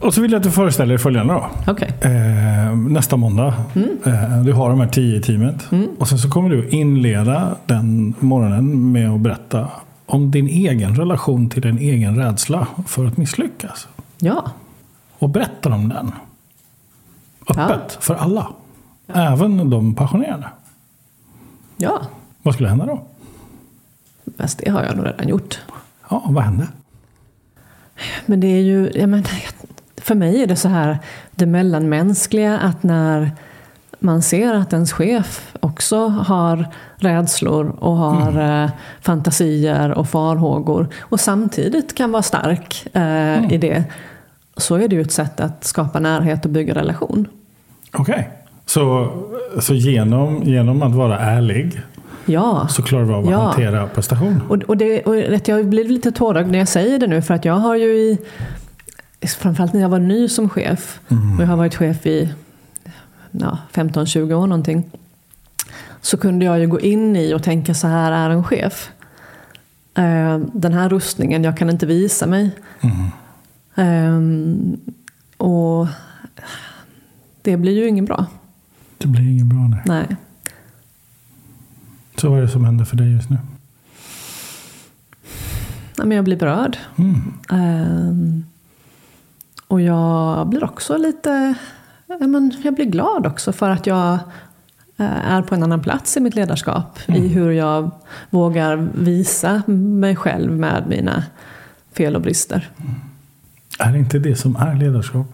och 0.00 0.14
så 0.14 0.20
vill 0.20 0.32
jag 0.32 0.38
att 0.38 0.44
du 0.44 0.50
föreställer 0.50 0.88
dig 0.88 0.98
följande 0.98 1.34
då. 1.34 1.72
Okay. 1.72 1.88
Eh, 2.00 2.76
nästa 2.76 3.16
måndag. 3.16 3.54
Mm. 3.74 3.88
Eh, 4.04 4.42
du 4.44 4.52
har 4.52 4.70
de 4.70 4.80
här 4.80 4.88
tio 4.88 5.18
i 5.18 5.22
teamet. 5.22 5.72
Mm. 5.72 5.88
Och 5.98 6.08
sen 6.08 6.18
så 6.18 6.30
kommer 6.30 6.50
du 6.50 6.68
inleda 6.68 7.56
den 7.66 8.14
morgonen 8.18 8.92
med 8.92 9.10
att 9.10 9.20
berätta 9.20 9.68
om 10.06 10.30
din 10.30 10.48
egen 10.48 10.96
relation 10.96 11.50
till 11.50 11.62
din 11.62 11.78
egen 11.78 12.16
rädsla 12.16 12.66
för 12.86 13.06
att 13.06 13.16
misslyckas. 13.16 13.88
Ja. 14.18 14.50
Och 15.18 15.28
berätta 15.28 15.74
om 15.74 15.88
den. 15.88 16.12
Öppet 17.50 17.82
ja. 17.94 18.00
för 18.00 18.14
alla. 18.14 18.46
Ja. 19.06 19.14
Även 19.14 19.70
de 19.70 19.94
passionerade. 19.94 20.46
Ja. 21.76 22.00
Vad 22.42 22.54
skulle 22.54 22.68
hända 22.68 22.86
då? 22.86 23.02
Fast 24.38 24.58
det 24.58 24.70
har 24.70 24.84
jag 24.84 24.96
nog 24.96 25.06
redan 25.06 25.28
gjort. 25.28 25.58
Ja, 26.10 26.22
vad 26.28 26.44
hände? 26.44 26.66
Men 28.26 28.40
det 28.40 28.46
är 28.46 28.60
ju, 28.60 28.90
jag 28.94 29.08
menar, 29.08 29.26
för 29.96 30.14
mig 30.14 30.42
är 30.42 30.46
det 30.46 30.56
så 30.56 30.68
här 30.68 30.98
det 31.30 31.46
mellanmänskliga 31.46 32.58
att 32.58 32.82
när 32.82 33.30
man 33.98 34.22
ser 34.22 34.54
att 34.54 34.72
ens 34.72 34.92
chef 34.92 35.54
också 35.60 36.06
har 36.08 36.66
rädslor 36.96 37.66
och 37.78 37.96
har 37.96 38.30
mm. 38.30 38.64
eh, 38.64 38.70
fantasier 39.00 39.90
och 39.90 40.08
farhågor 40.08 40.88
och 41.00 41.20
samtidigt 41.20 41.94
kan 41.94 42.12
vara 42.12 42.22
stark 42.22 42.86
eh, 42.92 43.02
mm. 43.02 43.50
i 43.50 43.58
det 43.58 43.84
så 44.56 44.74
är 44.76 44.88
det 44.88 44.96
ju 44.96 45.02
ett 45.02 45.12
sätt 45.12 45.40
att 45.40 45.64
skapa 45.64 46.00
närhet 46.00 46.44
och 46.44 46.50
bygga 46.50 46.74
relation. 46.74 47.28
Okej, 47.92 48.12
okay. 48.12 48.24
så, 48.66 49.12
så 49.60 49.74
genom, 49.74 50.42
genom 50.42 50.82
att 50.82 50.94
vara 50.94 51.18
ärlig 51.18 51.80
Ja. 52.26 52.68
Så 52.68 52.82
klarar 52.82 53.06
du 53.06 53.14
av 53.14 53.24
att 53.24 53.30
ja. 53.30 53.38
hantera 53.40 53.86
prestation. 53.86 54.42
Och, 54.48 54.56
och, 54.56 54.76
det, 54.76 55.02
och 55.02 55.16
jag 55.48 55.66
blir 55.66 55.84
lite 55.84 56.12
tårögd 56.12 56.50
när 56.50 56.58
jag 56.58 56.68
säger 56.68 56.98
det 56.98 57.06
nu 57.06 57.22
för 57.22 57.34
att 57.34 57.44
jag 57.44 57.54
har 57.54 57.76
ju 57.76 57.86
i 57.86 58.18
Framförallt 59.26 59.72
när 59.72 59.80
jag 59.80 59.88
var 59.88 59.98
ny 59.98 60.28
som 60.28 60.48
chef. 60.48 61.00
Mm. 61.08 61.36
Och 61.36 61.42
jag 61.42 61.48
har 61.48 61.56
varit 61.56 61.74
chef 61.74 62.06
i 62.06 62.34
ja, 63.30 63.58
15-20 63.72 64.32
år 64.32 64.46
någonting. 64.46 64.84
Så 66.00 66.16
kunde 66.16 66.44
jag 66.44 66.58
ju 66.58 66.66
gå 66.66 66.80
in 66.80 67.16
i 67.16 67.34
och 67.34 67.42
tänka 67.42 67.74
så 67.74 67.86
här 67.86 68.12
är 68.12 68.30
en 68.30 68.44
chef. 68.44 68.90
Uh, 69.98 70.38
den 70.52 70.72
här 70.72 70.88
rustningen, 70.88 71.44
jag 71.44 71.56
kan 71.56 71.70
inte 71.70 71.86
visa 71.86 72.26
mig. 72.26 72.50
Mm. 72.80 73.10
Um, 74.14 74.80
och 75.36 75.86
det 77.42 77.56
blir 77.56 77.72
ju 77.72 77.88
inget 77.88 78.04
bra. 78.04 78.26
Det 78.98 79.06
blir 79.06 79.30
inget 79.30 79.46
bra 79.46 79.58
nej. 79.58 79.82
nej. 79.84 80.16
Så 82.20 82.30
vad 82.30 82.38
är 82.38 82.42
det 82.42 82.48
som 82.48 82.64
händer 82.64 82.84
för 82.84 82.96
dig 82.96 83.12
just 83.12 83.30
nu? 83.30 83.38
jag 85.96 86.24
blir 86.24 86.36
berörd. 86.36 86.76
Mm. 86.96 87.32
Um, 87.50 88.44
och 89.68 89.80
jag 89.80 90.48
blir 90.48 90.64
också 90.64 90.96
lite... 90.96 91.54
Jag 92.62 92.74
blir 92.74 92.84
glad 92.84 93.26
också 93.26 93.52
för 93.52 93.70
att 93.70 93.86
jag 93.86 94.12
eh, 94.96 95.30
är 95.30 95.42
på 95.42 95.54
en 95.54 95.62
annan 95.62 95.82
plats 95.82 96.16
i 96.16 96.20
mitt 96.20 96.34
ledarskap. 96.34 96.98
Mm. 97.06 97.22
I 97.22 97.28
hur 97.28 97.50
jag 97.50 97.90
vågar 98.30 98.88
visa 98.94 99.62
mig 99.66 100.16
själv 100.16 100.52
med 100.52 100.84
mina 100.88 101.24
fel 101.92 102.16
och 102.16 102.22
brister. 102.22 102.70
Mm. 102.76 102.94
Är 103.78 103.92
det 103.92 103.98
inte 103.98 104.18
det 104.18 104.36
som 104.36 104.56
är 104.56 104.74
ledarskap? 104.74 105.26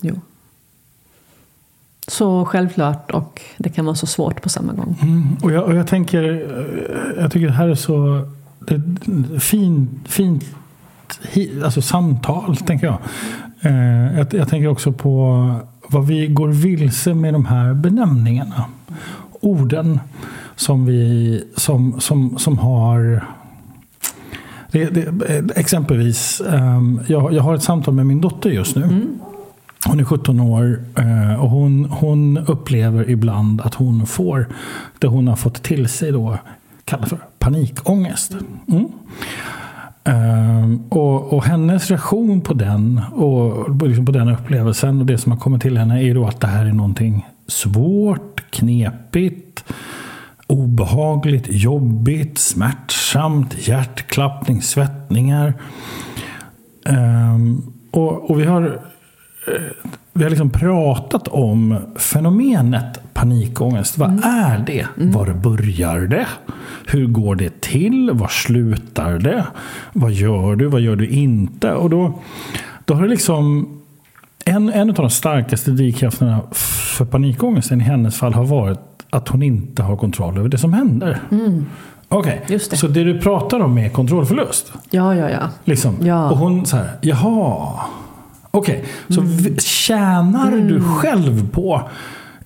Jo. 0.00 0.20
Så 2.12 2.44
självklart 2.44 3.10
och 3.10 3.40
det 3.58 3.68
kan 3.68 3.84
vara 3.84 3.94
så 3.94 4.06
svårt 4.06 4.42
på 4.42 4.48
samma 4.48 4.72
gång. 4.72 4.98
Mm. 5.02 5.36
Och, 5.42 5.52
jag, 5.52 5.64
och 5.64 5.74
jag 5.74 5.86
tänker, 5.86 6.22
jag 7.18 7.32
tycker 7.32 7.46
det 7.46 7.52
här 7.52 7.68
är 7.68 7.74
så 7.74 8.28
det, 8.58 8.82
fin, 9.40 10.00
fint 10.04 10.44
alltså 11.64 11.82
samtal, 11.82 12.56
tänker 12.56 12.86
jag. 12.86 12.98
Eh, 13.60 14.18
jag. 14.18 14.34
jag. 14.34 14.48
tänker 14.48 14.68
också 14.68 14.92
på 14.92 15.54
vad 15.88 16.06
vi 16.06 16.26
går 16.26 16.48
vilse 16.48 17.14
med 17.14 17.34
de 17.34 17.44
här 17.44 17.74
benämningarna. 17.74 18.64
Orden 19.40 20.00
som, 20.56 20.86
vi, 20.86 21.44
som, 21.56 22.00
som, 22.00 22.38
som 22.38 22.58
har 22.58 23.24
det, 24.70 24.84
det, 24.84 25.56
exempelvis, 25.56 26.42
um, 26.46 27.00
jag, 27.06 27.32
jag 27.32 27.42
har 27.42 27.54
ett 27.54 27.62
samtal 27.62 27.94
med 27.94 28.06
min 28.06 28.20
dotter 28.20 28.50
just 28.50 28.76
nu. 28.76 28.82
Mm. 28.82 29.18
Hon 29.86 30.00
är 30.00 30.04
17 30.04 30.40
år 30.40 30.84
eh, 30.98 31.42
och 31.42 31.50
hon, 31.50 31.84
hon 31.84 32.38
upplever 32.38 33.10
ibland 33.10 33.60
att 33.60 33.74
hon 33.74 34.06
får 34.06 34.46
det 34.98 35.06
hon 35.06 35.28
har 35.28 35.36
fått 35.36 35.62
till 35.62 35.88
sig 35.88 36.12
då 36.12 36.38
kallas 36.84 37.08
för 37.08 37.18
panikångest. 37.38 38.36
Mm. 38.68 38.88
Eh, 40.04 40.80
och, 40.88 41.32
och, 41.32 41.44
hennes 41.44 41.90
reaktion 41.90 42.40
på 42.40 42.54
den 42.54 43.00
och 43.12 43.88
liksom 43.88 44.06
på 44.06 44.12
den 44.12 44.28
upplevelsen 44.28 45.00
och 45.00 45.06
det 45.06 45.18
som 45.18 45.32
har 45.32 45.38
kommit 45.38 45.62
till 45.62 45.78
henne 45.78 46.02
är 46.02 46.14
då 46.14 46.26
att 46.26 46.40
det 46.40 46.46
här 46.46 46.64
är 46.64 46.72
någonting 46.72 47.26
svårt, 47.46 48.50
knepigt, 48.50 49.64
obehagligt, 50.46 51.46
jobbigt, 51.48 52.38
smärtsamt, 52.38 53.68
hjärtklappning, 53.68 54.62
svettningar. 54.62 55.54
Um, 56.84 57.72
och, 57.90 58.30
och, 58.30 58.40
vi 58.40 58.44
har, 58.44 58.80
vi 60.12 60.22
har 60.22 60.30
liksom 60.30 60.50
pratat 60.50 61.28
om 61.28 61.78
fenomenet 61.96 63.14
panikångest. 63.14 63.98
Vad 63.98 64.10
mm. 64.10 64.22
är 64.24 64.58
det? 64.66 64.86
Mm. 64.96 65.12
Var 65.12 65.26
börjar 65.34 66.00
det? 66.00 66.26
Hur 66.86 67.06
går 67.06 67.34
det 67.34 67.60
till? 67.60 68.10
Var 68.10 68.28
slutar 68.28 69.18
det? 69.18 69.46
Vad 69.92 70.12
gör 70.12 70.56
du? 70.56 70.66
Vad 70.66 70.80
gör 70.80 70.96
du 70.96 71.08
inte? 71.08 71.72
Och 71.72 71.90
då, 71.90 72.18
då 72.84 72.94
har 72.94 73.02
det 73.02 73.08
liksom 73.08 73.68
en, 74.44 74.68
en 74.68 74.88
av 74.88 74.94
de 74.94 75.10
starkaste 75.10 75.70
drivkrafterna 75.70 76.40
för 76.52 77.04
panikångesten 77.04 77.80
i 77.80 77.84
hennes 77.84 78.16
fall 78.16 78.34
har 78.34 78.44
varit 78.44 78.78
att 79.10 79.28
hon 79.28 79.42
inte 79.42 79.82
har 79.82 79.96
kontroll 79.96 80.38
över 80.38 80.48
det 80.48 80.58
som 80.58 80.72
händer. 80.72 81.20
Mm. 81.30 81.66
Okej, 82.08 82.40
okay. 82.44 82.58
så 82.58 82.88
det 82.88 83.04
du 83.04 83.20
pratar 83.20 83.60
om 83.60 83.78
är 83.78 83.88
kontrollförlust? 83.88 84.72
Ja, 84.90 85.14
ja, 85.14 85.30
ja. 85.30 85.48
Liksom. 85.64 85.96
ja. 86.02 86.30
Och 86.30 86.38
hon 86.38 86.66
så 86.66 86.76
här, 86.76 86.90
jaha. 87.00 87.80
Okej, 88.54 88.78
okay. 88.78 89.14
så 89.16 89.20
mm. 89.20 89.58
tjänar 89.58 90.52
mm. 90.52 90.68
du 90.68 90.80
själv 90.80 91.50
på 91.50 91.88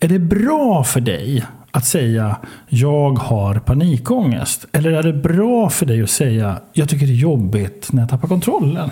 är 0.00 0.08
det 0.08 0.18
bra 0.18 0.84
för 0.84 1.00
dig 1.00 1.44
att 1.70 1.86
säga 1.86 2.36
jag 2.68 3.18
har 3.18 3.54
panikångest? 3.54 4.66
Eller 4.72 4.92
är 4.92 5.02
det 5.02 5.12
bra 5.12 5.70
för 5.70 5.86
dig 5.86 6.02
att 6.02 6.10
säga 6.10 6.60
jag 6.72 6.88
tycker 6.88 7.06
det 7.06 7.12
är 7.12 7.16
jobbigt 7.16 7.92
när 7.92 8.02
jag 8.02 8.08
tappar 8.08 8.28
kontrollen? 8.28 8.90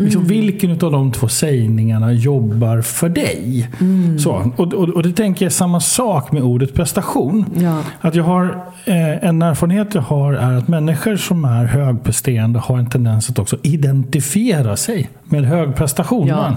Liksom, 0.00 0.22
mm. 0.22 0.28
Vilken 0.28 0.70
av 0.70 0.92
de 0.92 1.12
två 1.12 1.28
sägningarna 1.28 2.12
jobbar 2.12 2.80
för 2.80 3.08
dig? 3.08 3.70
Mm. 3.80 4.18
Så, 4.18 4.52
och, 4.56 4.74
och, 4.74 4.88
och, 4.88 5.02
det 5.02 5.12
tänker 5.12 5.44
jag 5.44 5.50
är 5.50 5.54
samma 5.54 5.80
sak 5.80 6.32
med 6.32 6.42
ordet 6.42 6.74
prestation. 6.74 7.44
Ja. 7.54 7.82
Att 8.00 8.14
jag 8.14 8.24
har, 8.24 8.44
eh, 8.84 9.24
en 9.24 9.42
erfarenhet 9.42 9.94
jag 9.94 10.02
har 10.02 10.32
är 10.32 10.52
att 10.52 10.68
människor 10.68 11.16
som 11.16 11.44
är 11.44 11.64
högpresterande 11.64 12.58
har 12.58 12.78
en 12.78 12.90
tendens 12.90 13.30
att 13.30 13.38
också 13.38 13.56
identifiera 13.62 14.76
sig 14.76 15.10
med 15.24 15.44
högprestationen. 15.44 16.28
Ja. 16.28 16.56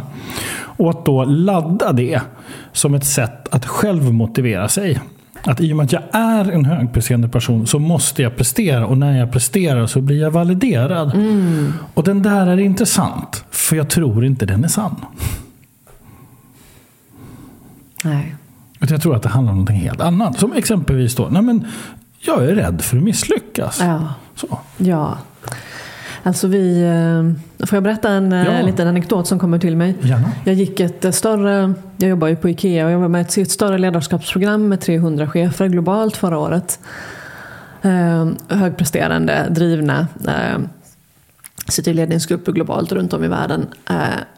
Och 0.61 0.89
att 0.89 1.05
då 1.05 1.23
ladda 1.23 1.91
det 1.91 2.21
som 2.73 2.93
ett 2.93 3.05
sätt 3.05 3.47
att 3.51 3.65
själv 3.65 4.13
motivera 4.13 4.69
sig. 4.69 4.99
Att 5.43 5.61
i 5.61 5.73
och 5.73 5.77
med 5.77 5.83
att 5.83 5.91
jag 5.91 6.03
är 6.11 6.51
en 6.51 6.65
högpresterande 6.65 7.29
person 7.29 7.67
så 7.67 7.79
måste 7.79 8.21
jag 8.21 8.37
prestera 8.37 8.87
och 8.87 8.97
när 8.97 9.19
jag 9.19 9.31
presterar 9.31 9.87
så 9.87 10.01
blir 10.01 10.21
jag 10.21 10.31
validerad. 10.31 11.15
Mm. 11.15 11.73
Och 11.93 12.03
den 12.03 12.21
där 12.21 12.47
är 12.47 12.57
intressant, 12.57 13.45
för 13.51 13.75
jag 13.75 13.89
tror 13.89 14.25
inte 14.25 14.45
den 14.45 14.63
är 14.63 14.67
sann. 14.67 14.95
Nej. 18.03 18.35
Jag 18.79 19.01
tror 19.01 19.15
att 19.15 19.23
det 19.23 19.29
handlar 19.29 19.51
om 19.51 19.57
någonting 19.57 19.81
helt 19.81 20.01
annat. 20.01 20.39
Som 20.39 20.53
exempelvis 20.53 21.15
då, 21.15 21.27
nej 21.31 21.41
men 21.41 21.67
jag 22.19 22.43
är 22.43 22.55
rädd 22.55 22.81
för 22.81 22.97
att 22.97 23.03
misslyckas. 23.03 23.79
Ja. 23.81 24.13
Så. 24.35 24.59
ja. 24.77 25.17
Alltså 26.23 26.47
vi, 26.47 26.81
eh, 26.81 27.65
får 27.67 27.75
jag 27.75 27.83
berätta 27.83 28.09
en 28.09 28.33
eh, 28.33 28.45
ja. 28.45 28.65
liten 28.65 28.87
anekdot 28.87 29.27
som 29.27 29.39
kommer 29.39 29.59
till 29.59 29.77
mig? 29.77 29.95
Gärna. 30.01 30.31
Jag 30.45 30.55
gick 30.55 30.79
ett 30.79 31.05
eh, 31.05 31.11
större, 31.11 31.73
jag 31.97 32.09
jobbar 32.09 32.27
ju 32.27 32.35
på 32.35 32.49
IKEA 32.49 32.85
och 32.85 32.91
jag 32.91 32.99
var 32.99 33.07
med 33.07 33.37
i 33.37 33.41
ett 33.41 33.51
större 33.51 33.77
ledarskapsprogram 33.77 34.67
med 34.67 34.81
300 34.81 35.27
chefer 35.27 35.67
globalt 35.67 36.17
förra 36.17 36.37
året. 36.37 36.79
högpresterande, 38.47 39.47
drivna. 39.49 40.07
sitter 41.67 41.91
i 41.91 41.93
ledningsgrupper 41.93 42.51
globalt 42.51 42.91
runt 42.91 43.13
om 43.13 43.23
i 43.23 43.27
världen. 43.27 43.67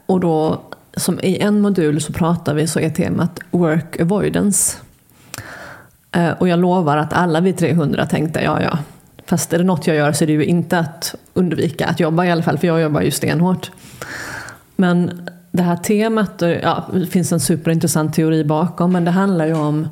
och 0.05 0.19
då, 0.19 0.61
som 0.97 1.19
i 1.19 1.37
en 1.39 1.61
modul 1.61 2.01
så 2.01 2.13
pratar 2.13 2.53
vi 2.53 2.67
så 2.67 2.79
är 2.79 2.89
temat 2.89 3.39
work 3.51 4.01
avoidance. 4.01 4.77
och 6.37 6.47
jag 6.47 6.59
lovar 6.59 6.97
att 6.97 7.13
alla 7.13 7.41
vi 7.41 7.53
300 7.53 8.05
tänkte, 8.05 8.41
ja 8.41 8.61
ja, 8.61 8.77
Fast 9.25 9.53
är 9.53 9.57
det 9.57 9.63
något 9.63 9.87
jag 9.87 9.95
gör 9.95 10.11
så 10.11 10.23
är 10.23 10.27
det 10.27 10.33
ju 10.33 10.45
inte 10.45 10.79
att 10.79 11.15
undvika 11.33 11.87
att 11.87 11.99
jobba 11.99 12.25
i 12.25 12.31
alla 12.31 12.43
fall, 12.43 12.57
för 12.57 12.67
jag 12.67 12.81
jobbar 12.81 13.01
ju 13.01 13.11
stenhårt. 13.11 13.71
Men 14.75 15.29
det 15.51 15.63
här 15.63 15.75
temat, 15.75 16.41
ja, 16.63 16.87
det 16.93 17.05
finns 17.05 17.31
en 17.31 17.39
superintressant 17.39 18.13
teori 18.13 18.43
bakom, 18.43 18.91
men 18.91 19.05
det 19.05 19.11
handlar 19.11 19.45
ju 19.45 19.53
om 19.53 19.87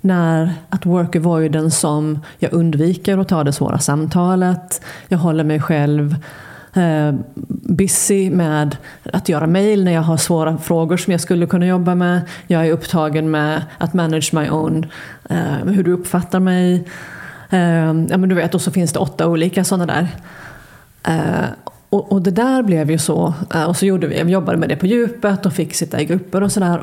när 0.00 0.54
att 0.68 0.86
work 0.86 1.16
avoidance 1.16 1.80
som 1.80 2.18
jag 2.38 2.52
undviker 2.52 3.18
att 3.18 3.28
ta 3.28 3.44
det 3.44 3.52
svåra 3.52 3.78
samtalet, 3.78 4.82
jag 5.08 5.18
håller 5.18 5.44
mig 5.44 5.60
själv 5.60 6.16
eh, 6.74 7.14
busy 7.48 8.30
med 8.30 8.76
att 9.12 9.28
göra 9.28 9.46
mail 9.46 9.84
när 9.84 9.92
jag 9.92 10.02
har 10.02 10.16
svåra 10.16 10.58
frågor 10.58 10.96
som 10.96 11.10
jag 11.10 11.20
skulle 11.20 11.46
kunna 11.46 11.66
jobba 11.66 11.94
med. 11.94 12.20
Jag 12.46 12.66
är 12.66 12.72
upptagen 12.72 13.30
med 13.30 13.62
att 13.78 13.94
manage 13.94 14.34
my 14.34 14.50
own, 14.50 14.86
eh, 15.30 15.66
hur 15.66 15.82
du 15.82 15.92
uppfattar 15.92 16.40
mig. 16.40 16.84
Uh, 17.52 18.06
ja, 18.10 18.16
men 18.16 18.28
du 18.28 18.34
vet, 18.34 18.54
och 18.54 18.60
så 18.60 18.70
finns 18.70 18.92
det 18.92 18.98
åtta 18.98 19.28
olika 19.28 19.64
sådana 19.64 19.86
där. 19.86 20.08
Uh, 21.08 21.48
och, 21.88 22.12
och, 22.12 22.22
det 22.22 22.30
där 22.30 22.62
blev 22.62 22.90
ju 22.90 22.98
så, 22.98 23.34
och 23.68 23.76
så 23.76 23.86
gjorde 23.86 24.06
vi, 24.06 24.22
vi 24.22 24.32
jobbade 24.32 24.58
med 24.58 24.68
det 24.68 24.76
på 24.76 24.86
djupet 24.86 25.46
och 25.46 25.52
fick 25.52 25.74
sitta 25.74 26.00
i 26.00 26.04
grupper 26.04 26.42
och 26.42 26.52
sådär. 26.52 26.80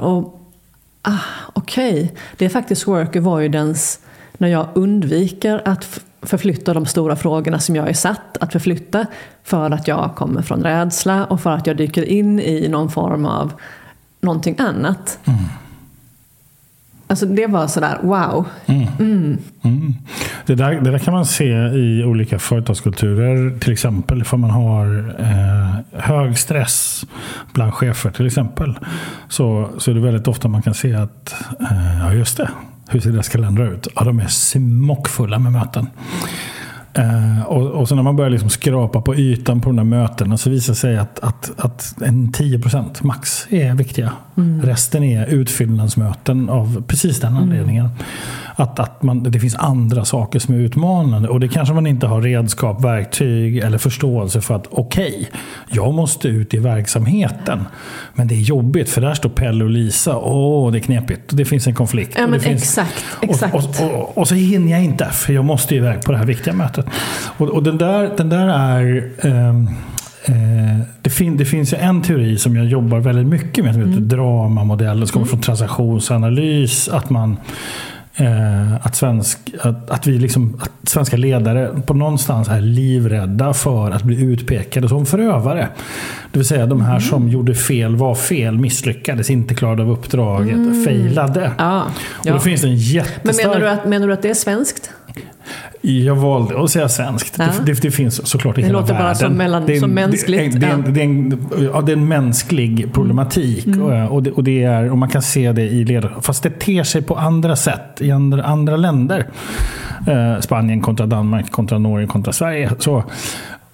Ah, 1.02 1.17
Okej, 1.54 1.93
okay. 1.93 2.10
det 2.38 2.45
är 2.45 2.49
faktiskt 2.49 2.88
work 2.88 3.15
avoidance 3.15 3.99
när 4.38 4.47
jag 4.47 4.67
undviker 4.73 5.62
att 5.65 5.99
förflytta 6.21 6.73
de 6.73 6.86
stora 6.86 7.15
frågorna 7.15 7.60
som 7.60 7.76
jag 7.76 7.89
är 7.89 7.93
satt 7.93 8.38
att 8.39 8.52
förflytta 8.52 9.06
för 9.43 9.71
att 9.71 9.88
jag 9.88 10.15
kommer 10.15 10.41
från 10.41 10.63
rädsla 10.63 11.26
och 11.26 11.41
för 11.41 11.49
att 11.49 11.67
jag 11.67 11.78
dyker 11.78 12.04
in 12.04 12.39
i 12.39 12.67
någon 12.67 12.91
form 12.91 13.26
av 13.26 13.54
någonting 14.21 14.56
annat. 14.60 15.19
Mm. 15.26 15.39
Alltså 17.08 17.26
det 17.26 17.47
var 17.47 17.67
sådär, 17.67 17.99
wow. 18.02 18.45
Mm. 18.65 18.83
Mm. 18.99 19.38
Mm. 19.62 19.93
Det, 20.45 20.56
där, 20.56 20.82
det 20.82 20.91
där 20.91 20.99
kan 20.99 21.13
man 21.13 21.25
se 21.25 21.47
i 21.67 22.03
olika 22.06 22.39
företagskulturer. 22.39 23.60
Till 23.60 23.73
exempel 23.73 24.21
ifall 24.21 24.39
man 24.39 24.49
har 24.49 25.15
eh, 25.19 25.99
hög 26.01 26.38
stress 26.38 27.06
bland 27.53 27.73
chefer 27.73 28.12
till 28.12 28.27
exempel. 28.27 28.79
Så, 29.29 29.69
så 29.77 29.91
är 29.91 29.95
det 29.95 30.01
väldigt 30.01 30.27
ofta 30.27 30.47
man 30.47 30.62
kan 30.62 30.73
se 30.73 30.93
att, 30.93 31.36
eh, 31.60 31.99
ja 31.99 32.13
just 32.13 32.38
det, 32.38 32.49
hur 32.89 32.99
ser 32.99 33.12
deras 33.12 33.29
kalendrar 33.29 33.73
ut? 33.73 33.88
Ja, 33.95 34.03
de 34.03 34.19
är 34.19 34.27
smockfulla 34.27 35.39
med 35.39 35.51
möten. 35.51 35.88
Uh, 36.99 37.43
och, 37.43 37.71
och 37.71 37.88
så 37.88 37.95
när 37.95 38.03
man 38.03 38.15
börjar 38.15 38.29
liksom 38.29 38.49
skrapa 38.49 39.01
på 39.01 39.15
ytan 39.15 39.62
på 39.62 39.69
de 39.69 39.75
där 39.75 39.84
mötena 39.84 40.38
så 40.38 40.49
visar 40.49 40.73
det 40.73 40.77
sig 40.77 40.97
att, 40.97 41.19
att, 41.19 41.51
att 41.58 42.01
en 42.01 42.32
10% 42.32 43.06
max 43.06 43.47
är 43.49 43.73
viktiga. 43.73 44.12
Mm. 44.38 44.62
Resten 44.62 45.03
är 45.03 45.25
utfyllnadsmöten 45.25 46.49
av 46.49 46.84
precis 46.88 47.19
den 47.19 47.32
mm. 47.32 47.43
anledningen. 47.43 47.86
Mm. 47.86 47.97
Att, 48.56 48.79
att 48.79 49.03
man, 49.03 49.23
det 49.23 49.39
finns 49.39 49.56
andra 49.56 50.06
saker 50.06 50.39
som 50.39 50.53
är 50.53 50.58
utmanande. 50.58 51.29
Och 51.29 51.39
det 51.39 51.47
kanske 51.47 51.73
man 51.73 51.88
inte 51.88 52.08
har 52.08 52.21
redskap, 52.21 52.84
verktyg 52.84 53.58
eller 53.58 53.77
förståelse 53.77 54.41
för 54.41 54.56
att 54.56 54.67
okej, 54.71 55.08
okay, 55.08 55.25
jag 55.69 55.93
måste 55.93 56.27
ut 56.27 56.53
i 56.53 56.58
verksamheten. 56.58 57.65
Men 58.13 58.27
det 58.27 58.36
är 58.36 58.39
jobbigt 58.39 58.89
för 58.89 59.01
där 59.01 59.13
står 59.13 59.29
Pelle 59.29 59.63
och 59.63 59.69
Lisa. 59.69 60.17
Åh, 60.17 60.71
det 60.71 60.77
är 60.77 60.79
knepigt. 60.79 61.21
Det 61.27 61.45
finns 61.45 61.67
en 61.67 61.75
konflikt. 61.75 62.15
Ja, 62.19 62.27
men 62.27 62.39
finns, 62.39 62.62
exakt. 62.62 63.06
exakt. 63.21 63.53
Och, 63.53 63.63
och, 63.82 63.99
och, 63.99 64.17
och, 64.17 64.27
så 64.27 64.36
hinner 64.36 64.71
jag 64.71 64.84
inte 64.84 65.06
för 65.06 65.34
jag 65.34 65.45
måste 65.45 65.75
iväg 65.75 66.01
på 66.01 66.12
det 66.12 66.17
här 66.17 66.25
viktiga 66.25 66.53
mötet. 66.53 66.83
Och, 67.38 67.50
och 67.50 67.63
den, 67.63 67.78
där, 67.78 68.12
den 68.17 68.30
där 68.30 68.48
är... 68.48 69.12
Um, 69.24 69.69
det, 71.02 71.10
fin 71.10 71.38
det, 71.38 71.46
finns 71.46 71.74
ju 71.74 71.78
en 71.78 72.02
teori 72.02 72.38
som 72.38 72.56
jag 72.56 72.65
jobbar 72.65 73.00
väldigt 73.00 73.28
mycket 73.28 73.63
med 73.63 73.74
som 73.74 73.82
heter 73.82 73.98
mm. 73.98 74.08
dramamodellen. 74.08 75.08
Som 75.08 75.13
kommer 75.13 75.26
mm. 75.26 75.30
från 75.30 75.41
transaktionsanalys. 75.41 76.89
Att 76.89 77.10
man 77.10 77.38
Eh, 78.15 78.86
att, 78.86 78.96
svensk, 78.96 79.39
att, 79.60 79.89
att, 79.89 80.08
vi 80.08 80.19
liksom, 80.19 80.60
att 80.62 80.89
svenska 80.89 81.17
ledare 81.17 81.82
på 81.86 81.93
någonstans 81.93 82.50
är 82.50 82.62
livrädda 82.62 83.54
för 83.54 83.91
att 83.91 84.04
bli 84.04 84.24
utpekade 84.24 84.89
som 84.89 85.06
förövare. 85.06 85.67
Det 86.32 86.39
vill 86.39 86.48
säga 86.48 86.65
de 86.65 86.82
här 86.82 86.89
mm. 86.89 87.02
som 87.02 87.30
gjorde 87.30 87.56
fel, 87.56 87.96
var 87.96 88.15
fel, 88.15 88.58
misslyckades, 88.58 89.30
inte 89.30 89.56
klarade 89.56 89.84
av 89.84 89.91
uppdraget, 89.91 90.56
mm. 90.56 90.84
failade. 90.84 91.52
Ja, 91.58 91.84
ja. 92.24 92.32
Och 92.32 92.38
då 92.38 92.39
finns 92.39 92.62
det 92.62 92.67
en 92.67 92.76
jättestark... 92.76 93.24
Men 93.24 93.36
menar 93.36 93.60
du, 93.60 93.69
att, 93.69 93.86
menar 93.86 94.08
du 94.08 94.13
att 94.13 94.22
det 94.22 94.30
är 94.30 94.34
svenskt? 94.34 94.91
Jag 95.82 96.15
valde 96.15 96.63
att 96.63 96.69
säga 96.69 96.89
svenskt. 96.89 97.36
Ja. 97.38 97.45
Det, 97.45 97.73
det, 97.73 97.82
det, 97.82 97.91
finns 97.91 98.28
såklart 98.28 98.58
i 98.58 98.62
det 98.62 98.67
hela 98.67 98.82
världen. 98.82 98.95
Det 98.95 99.04
låter 99.04 99.06
bara 99.06 99.15
som, 99.15 99.38
mellan, 99.38 99.65
det 99.65 99.76
är, 99.76 99.80
som 99.80 99.91
mänskligt. 99.91 100.62
Det, 100.62 100.67
är, 100.67 100.73
en, 100.73 100.93
det, 100.93 101.02
är 101.02 101.06
en, 101.06 101.47
ja, 101.73 101.82
det 101.82 101.91
är 101.91 101.97
en 101.97 102.08
mänsklig 102.08 102.93
problematik. 102.93 103.65
Mm. 103.65 103.82
mm. 103.82 104.08
Och, 104.08 104.28
och, 104.28 104.43
det, 104.43 104.63
är, 104.63 104.91
och 104.91 104.97
man 104.97 105.10
kan 105.10 105.21
se 105.21 105.52
det 105.52 105.62
i 105.62 105.86
ledarskap. 105.86 106.26
Fast 106.26 106.43
det 106.43 106.49
ter 106.60 106.84
sig 106.84 107.02
på 107.02 107.15
andra 107.15 107.56
sätt 107.56 108.02
i 108.02 108.12
andra, 108.12 108.43
andra 108.43 108.78
länder. 108.78 109.28
Eh, 110.08 110.39
Spanien 110.39 110.82
kontra 110.82 111.06
Danmark, 111.06 111.52
kontra 111.52 111.78
Norge, 111.78 112.08
kontra 112.08 112.34
Sverige. 112.34 112.71
Så, 112.80 113.04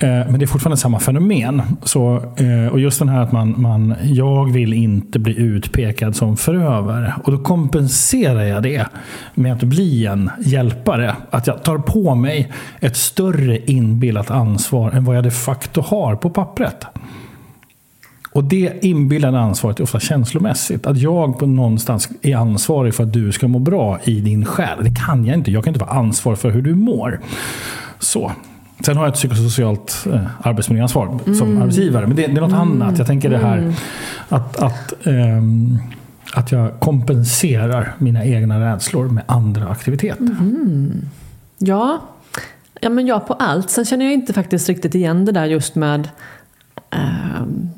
Eh, 0.02 0.10
men 0.10 0.40
det 0.40 0.46
är 0.46 0.48
fortfarande 0.48 0.78
samma 0.78 1.00
fenomen. 1.00 1.62
Så, 1.84 2.16
eh, 2.38 2.72
och 2.72 2.80
just 2.80 3.00
den 3.00 3.10
här 3.10 3.22
att 3.22 3.32
man, 3.32 3.62
man, 3.62 3.96
jag 4.04 4.52
vill 4.52 4.74
inte 4.74 5.20
bli 5.20 5.40
utpekad 5.40 6.16
som 6.16 6.38
förövare. 6.38 7.14
Och 7.24 7.32
då 7.32 7.38
kompenserar 7.38 8.44
jag 8.44 8.64
det 8.64 8.86
med 9.34 9.54
att 9.54 9.64
bli 9.64 10.06
en 10.06 10.30
hjälpare. 10.40 11.16
Att 11.30 11.48
jag 11.48 11.64
tar 11.64 11.78
på 11.78 12.16
mig 12.16 12.52
ett 12.80 12.98
större 12.98 13.58
inbillat 13.72 14.32
ansvar 14.32 14.92
än 14.92 15.06
vad 15.06 15.16
jag 15.18 15.24
de 15.24 15.32
facto 15.32 15.82
har 15.82 16.16
på 16.16 16.30
pappret. 16.30 16.86
Och 18.32 18.44
det 18.44 18.86
inbillade 18.86 19.40
ansvaret 19.40 19.80
är 19.80 19.84
ofta 19.84 20.00
känslomässigt. 20.00 20.86
Att 20.86 20.98
jag 20.98 21.40
på 21.40 21.46
någonstans 21.46 22.10
är 22.22 22.36
ansvarig 22.36 22.94
för 22.96 23.04
att 23.04 23.14
du 23.14 23.32
ska 23.32 23.48
må 23.48 23.60
bra 23.60 24.00
i 24.04 24.20
din 24.20 24.46
själ. 24.46 24.84
Det 24.84 24.96
kan 25.06 25.26
jag 25.26 25.38
inte. 25.38 25.52
Jag 25.52 25.64
kan 25.64 25.74
inte 25.74 25.86
vara 25.86 25.98
ansvarig 25.98 26.40
för 26.40 26.50
hur 26.50 26.62
du 26.62 26.76
mår. 26.76 27.20
Så. 28.00 28.32
Sen 28.86 28.98
har 28.98 29.04
jag 29.04 29.12
ett 29.12 29.16
psykosocialt 29.16 30.06
eh, 30.14 30.22
arbetsmiljöansvar 30.42 31.20
mm. 31.26 31.36
som 31.36 31.62
arbetsgivare. 31.62 32.08
Men 32.08 32.16
det, 32.16 32.28
det 32.28 32.38
är 32.38 32.42
något 32.42 32.52
mm. 32.52 32.62
annat. 32.62 32.98
Jag 32.98 33.08
tänker 33.08 33.30
det 33.30 33.38
här 33.38 33.58
mm. 33.58 33.74
att, 34.30 34.58
att, 34.58 34.94
um, 35.04 35.80
att 36.34 36.52
jag 36.52 36.80
kompenserar 36.80 37.96
mina 37.98 38.26
egna 38.26 38.74
rädslor 38.74 39.10
med 39.10 39.24
andra 39.28 39.68
aktiviteter. 39.68 40.24
Mm. 40.24 41.02
Ja. 41.58 42.02
ja, 42.82 42.90
men 42.90 43.08
ja 43.08 43.20
på 43.20 43.34
allt. 43.34 43.70
Sen 43.70 43.86
känner 43.86 44.06
jag 44.06 44.14
inte 44.14 44.34
faktiskt 44.34 44.70
riktigt 44.70 44.96
igen 44.96 45.26
det 45.26 45.32
där 45.32 45.46
just 45.46 45.76
med 45.76 46.10
um, 46.92 47.70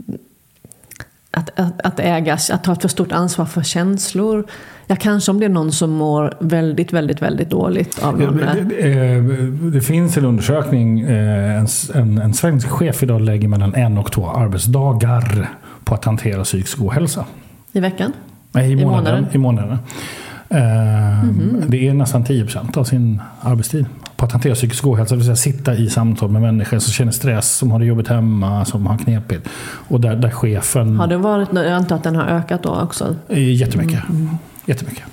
att, 1.32 1.60
att, 1.60 1.82
att 1.82 2.00
ägas, 2.00 2.50
att 2.50 2.64
ta 2.64 2.74
ett 2.74 2.82
för 2.82 2.90
stort 2.90 3.12
ansvar 3.12 3.46
för 3.46 3.64
känslor. 3.64 4.48
Ja, 4.92 4.98
kanske 4.98 5.32
om 5.32 5.40
det 5.40 5.46
är 5.46 5.50
någon 5.50 5.72
som 5.72 5.92
mår 5.92 6.34
väldigt, 6.40 6.94
väldigt, 6.94 7.22
väldigt 7.22 7.50
dåligt 7.50 8.04
av 8.04 8.20
någon. 8.20 8.38
Det, 8.38 8.64
det, 8.64 9.72
det 9.72 9.82
finns 9.82 10.18
en 10.18 10.26
undersökning. 10.26 11.00
Eh, 11.00 11.60
en, 11.60 11.68
en, 11.94 12.18
en 12.18 12.34
svensk 12.34 12.70
chef 12.70 13.04
idag 13.04 13.22
lägger 13.22 13.48
mellan 13.48 13.76
en 13.76 13.98
och 13.98 14.12
två 14.12 14.30
arbetsdagar 14.30 15.50
på 15.84 15.96
att 15.96 16.06
hantera 16.06 16.44
psykisk 16.44 16.82
ohälsa. 16.82 17.26
I 17.72 17.80
veckan? 17.80 18.14
Nej, 18.52 18.72
i 18.72 18.86
månaden. 18.86 19.26
I 19.32 19.38
månaden. 19.38 19.78
Mm 20.50 20.60
-hmm. 20.60 21.64
Det 21.68 21.88
är 21.88 21.94
nästan 21.94 22.24
10 22.24 22.44
procent 22.44 22.78
av 22.78 22.84
sin 22.84 23.22
arbetstid 23.42 23.86
på 24.16 24.26
att 24.26 24.32
hantera 24.32 24.56
psykisk 24.56 24.88
ohälsa. 24.88 25.16
Det 25.16 25.18
vill 25.18 25.26
säga 25.26 25.54
sitta 25.54 25.74
i 25.74 25.90
samtal 25.90 26.30
med 26.30 26.42
människor 26.42 26.80
som 26.80 26.94
känner 26.94 27.12
stress, 27.12 27.56
som 27.56 27.72
har 27.72 27.80
det 27.80 27.86
jobbigt 27.86 28.08
hemma, 28.08 28.66
som 28.66 28.88
har 28.88 28.98
knepigt. 28.98 29.50
Och 29.64 30.02
där, 30.02 30.16
där 30.16 30.30
chefen... 30.30 31.00
Har 31.00 31.08
det 31.08 31.18
varit, 31.18 31.50
jag 31.54 31.68
antar 31.68 31.96
att 31.96 32.04
den 32.04 32.16
har 32.16 32.24
ökat 32.24 32.64
då 32.64 32.82
också? 32.82 33.16
Jättemycket. 33.30 34.10
Mm. 34.10 34.38
Jättemycket. 34.66 35.04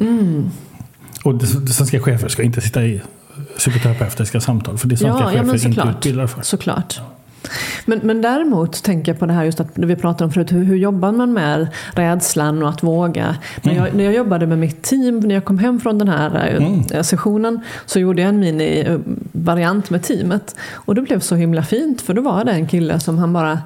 Mm. 0.00 0.50
Och 1.24 1.34
det, 1.34 1.46
svenska 1.46 2.00
chefer 2.00 2.28
ska 2.28 2.42
inte 2.42 2.60
sitta 2.60 2.84
i 2.84 3.02
psykoterapeutiska 3.58 4.40
samtal. 4.40 4.78
För 4.78 4.88
det 4.88 4.94
är 4.94 4.96
svenska 4.96 5.22
ja, 5.22 5.30
chefer 5.30 5.58
ja, 5.62 5.68
inte 5.68 5.98
utbildade 5.98 6.28
för. 6.28 6.42
Såklart. 6.42 7.00
Men, 7.84 8.00
men 8.02 8.22
däremot 8.22 8.82
tänker 8.82 9.12
jag 9.12 9.18
på 9.18 9.26
det 9.26 9.32
här 9.32 9.44
just 9.44 9.60
att 9.60 9.68
vi 9.74 9.96
pratade 9.96 10.24
om 10.24 10.32
förut, 10.32 10.52
hur, 10.52 10.64
hur 10.64 10.76
jobbar 10.76 11.12
man 11.12 11.32
med 11.32 11.68
rädslan 11.94 12.62
och 12.62 12.68
att 12.68 12.82
våga? 12.82 13.36
När, 13.62 13.74
jag, 13.74 13.94
när 13.94 14.04
jag 14.04 14.14
jobbade 14.14 14.46
med 14.46 14.58
mitt 14.58 14.82
team, 14.82 15.20
när 15.20 15.34
jag 15.34 15.44
kom 15.44 15.58
hem 15.58 15.80
från 15.80 15.98
den 15.98 16.08
här 16.08 16.48
eh, 16.48 16.66
mm. 16.66 17.04
sessionen 17.04 17.60
så 17.86 17.98
gjorde 17.98 18.22
jag 18.22 18.28
en 18.28 18.40
mini-variant 18.40 19.90
med 19.90 20.02
teamet. 20.02 20.56
Och 20.72 20.94
det 20.94 21.02
blev 21.02 21.20
så 21.20 21.34
himla 21.34 21.62
fint 21.62 22.02
för 22.02 22.14
då 22.14 22.22
var 22.22 22.44
det 22.44 22.52
en 22.52 22.66
kille 22.66 23.00
som 23.00 23.18
han 23.18 23.32
bara, 23.32 23.60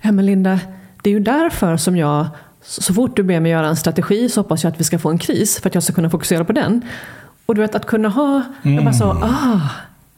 ja 0.00 0.12
men 0.12 0.26
Linda, 0.26 0.60
det 1.02 1.10
är 1.10 1.14
ju 1.14 1.20
därför 1.20 1.76
som 1.76 1.96
jag 1.96 2.26
så 2.62 2.94
fort 2.94 3.16
du 3.16 3.22
ber 3.22 3.40
mig 3.40 3.50
göra 3.50 3.68
en 3.68 3.76
strategi 3.76 4.28
så 4.28 4.40
hoppas 4.40 4.64
jag 4.64 4.72
att 4.72 4.80
vi 4.80 4.84
ska 4.84 4.98
få 4.98 5.10
en 5.10 5.18
kris 5.18 5.60
för 5.60 5.68
att 5.68 5.74
jag 5.74 5.82
ska 5.82 5.92
kunna 5.92 6.10
fokusera 6.10 6.44
på 6.44 6.52
den. 6.52 6.84
Och 7.46 7.54
du 7.54 7.60
vet 7.60 7.74
att 7.74 7.86
kunna 7.86 8.08
ha, 8.08 8.42
mm. 8.62 8.74
jag 8.74 8.84
bara 8.84 8.94
så, 8.94 9.04
ah, 9.04 9.60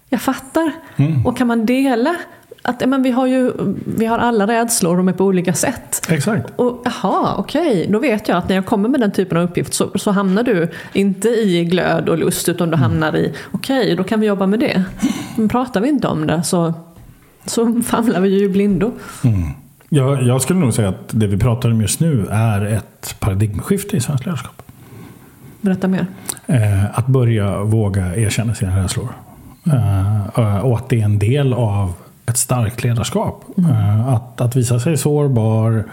jag 0.09 0.21
fattar. 0.21 0.73
Mm. 0.97 1.27
Och 1.27 1.37
kan 1.37 1.47
man 1.47 1.67
dela 1.67 2.17
att 2.63 2.89
men 2.89 3.03
vi, 3.03 3.11
har 3.11 3.27
ju, 3.27 3.53
vi 3.97 4.07
har 4.07 4.19
alla 4.19 4.47
rädslor, 4.47 4.97
de 4.97 5.09
är 5.09 5.13
på 5.13 5.25
olika 5.25 5.55
sätt. 5.55 6.07
Exakt. 6.09 6.53
Och 6.57 6.83
Jaha, 6.85 7.35
okej, 7.39 7.73
okay. 7.73 7.87
då 7.93 7.99
vet 7.99 8.29
jag 8.29 8.39
att 8.39 8.49
när 8.49 8.57
jag 8.57 8.67
kommer 8.67 8.89
med 8.89 9.01
den 9.01 9.13
typen 9.13 9.39
av 9.39 9.45
uppgift 9.45 9.75
så, 9.75 9.99
så 9.99 10.11
hamnar 10.11 10.43
du 10.43 10.69
inte 10.93 11.29
i 11.29 11.65
glöd 11.65 12.09
och 12.09 12.19
lust 12.19 12.49
utan 12.49 12.71
du 12.71 12.77
hamnar 12.77 13.17
i, 13.17 13.33
okej, 13.53 13.81
okay, 13.83 13.95
då 13.95 14.05
kan 14.05 14.21
vi 14.21 14.27
jobba 14.27 14.47
med 14.47 14.61
det. 14.61 14.85
Men 15.37 15.49
pratar 15.49 15.81
vi 15.81 15.89
inte 15.89 16.09
om 16.09 16.27
det 16.27 16.43
så, 16.43 16.75
så 17.47 17.83
famlar 17.83 18.21
vi 18.21 18.41
ju 18.41 18.49
blindo. 18.49 18.93
Mm. 19.25 19.62
Jag, 19.95 20.23
jag 20.23 20.43
skulle 20.43 20.61
nog 20.61 20.75
säga 20.75 20.89
att 20.89 21.09
det 21.11 21.27
vi 21.27 21.39
pratar 21.39 21.71
om 21.71 21.81
just 21.81 22.01
nu 22.01 22.27
är 22.31 22.65
ett 22.65 23.17
paradigmskifte 23.21 23.97
i 23.97 24.01
svenskt 24.01 24.27
ledarskap. 24.27 24.63
Berätta 25.61 25.89
mer. 25.89 26.07
Eh, 26.47 26.99
att 26.99 27.07
börja 27.07 27.63
våga 27.63 28.17
erkänna 28.17 28.55
sina 28.55 28.83
rädslor. 28.83 29.09
Eh, 29.67 30.59
och 30.59 30.77
att 30.77 30.89
det 30.89 31.01
är 31.01 31.05
en 31.05 31.19
del 31.19 31.53
av 31.53 31.93
ett 32.27 32.37
starkt 32.37 32.85
ledarskap. 32.85 33.45
Mm. 33.59 33.71
Eh, 33.71 34.09
att, 34.09 34.41
att 34.41 34.57
visa 34.57 34.81
sig 34.81 34.97
sårbar, 34.97 35.85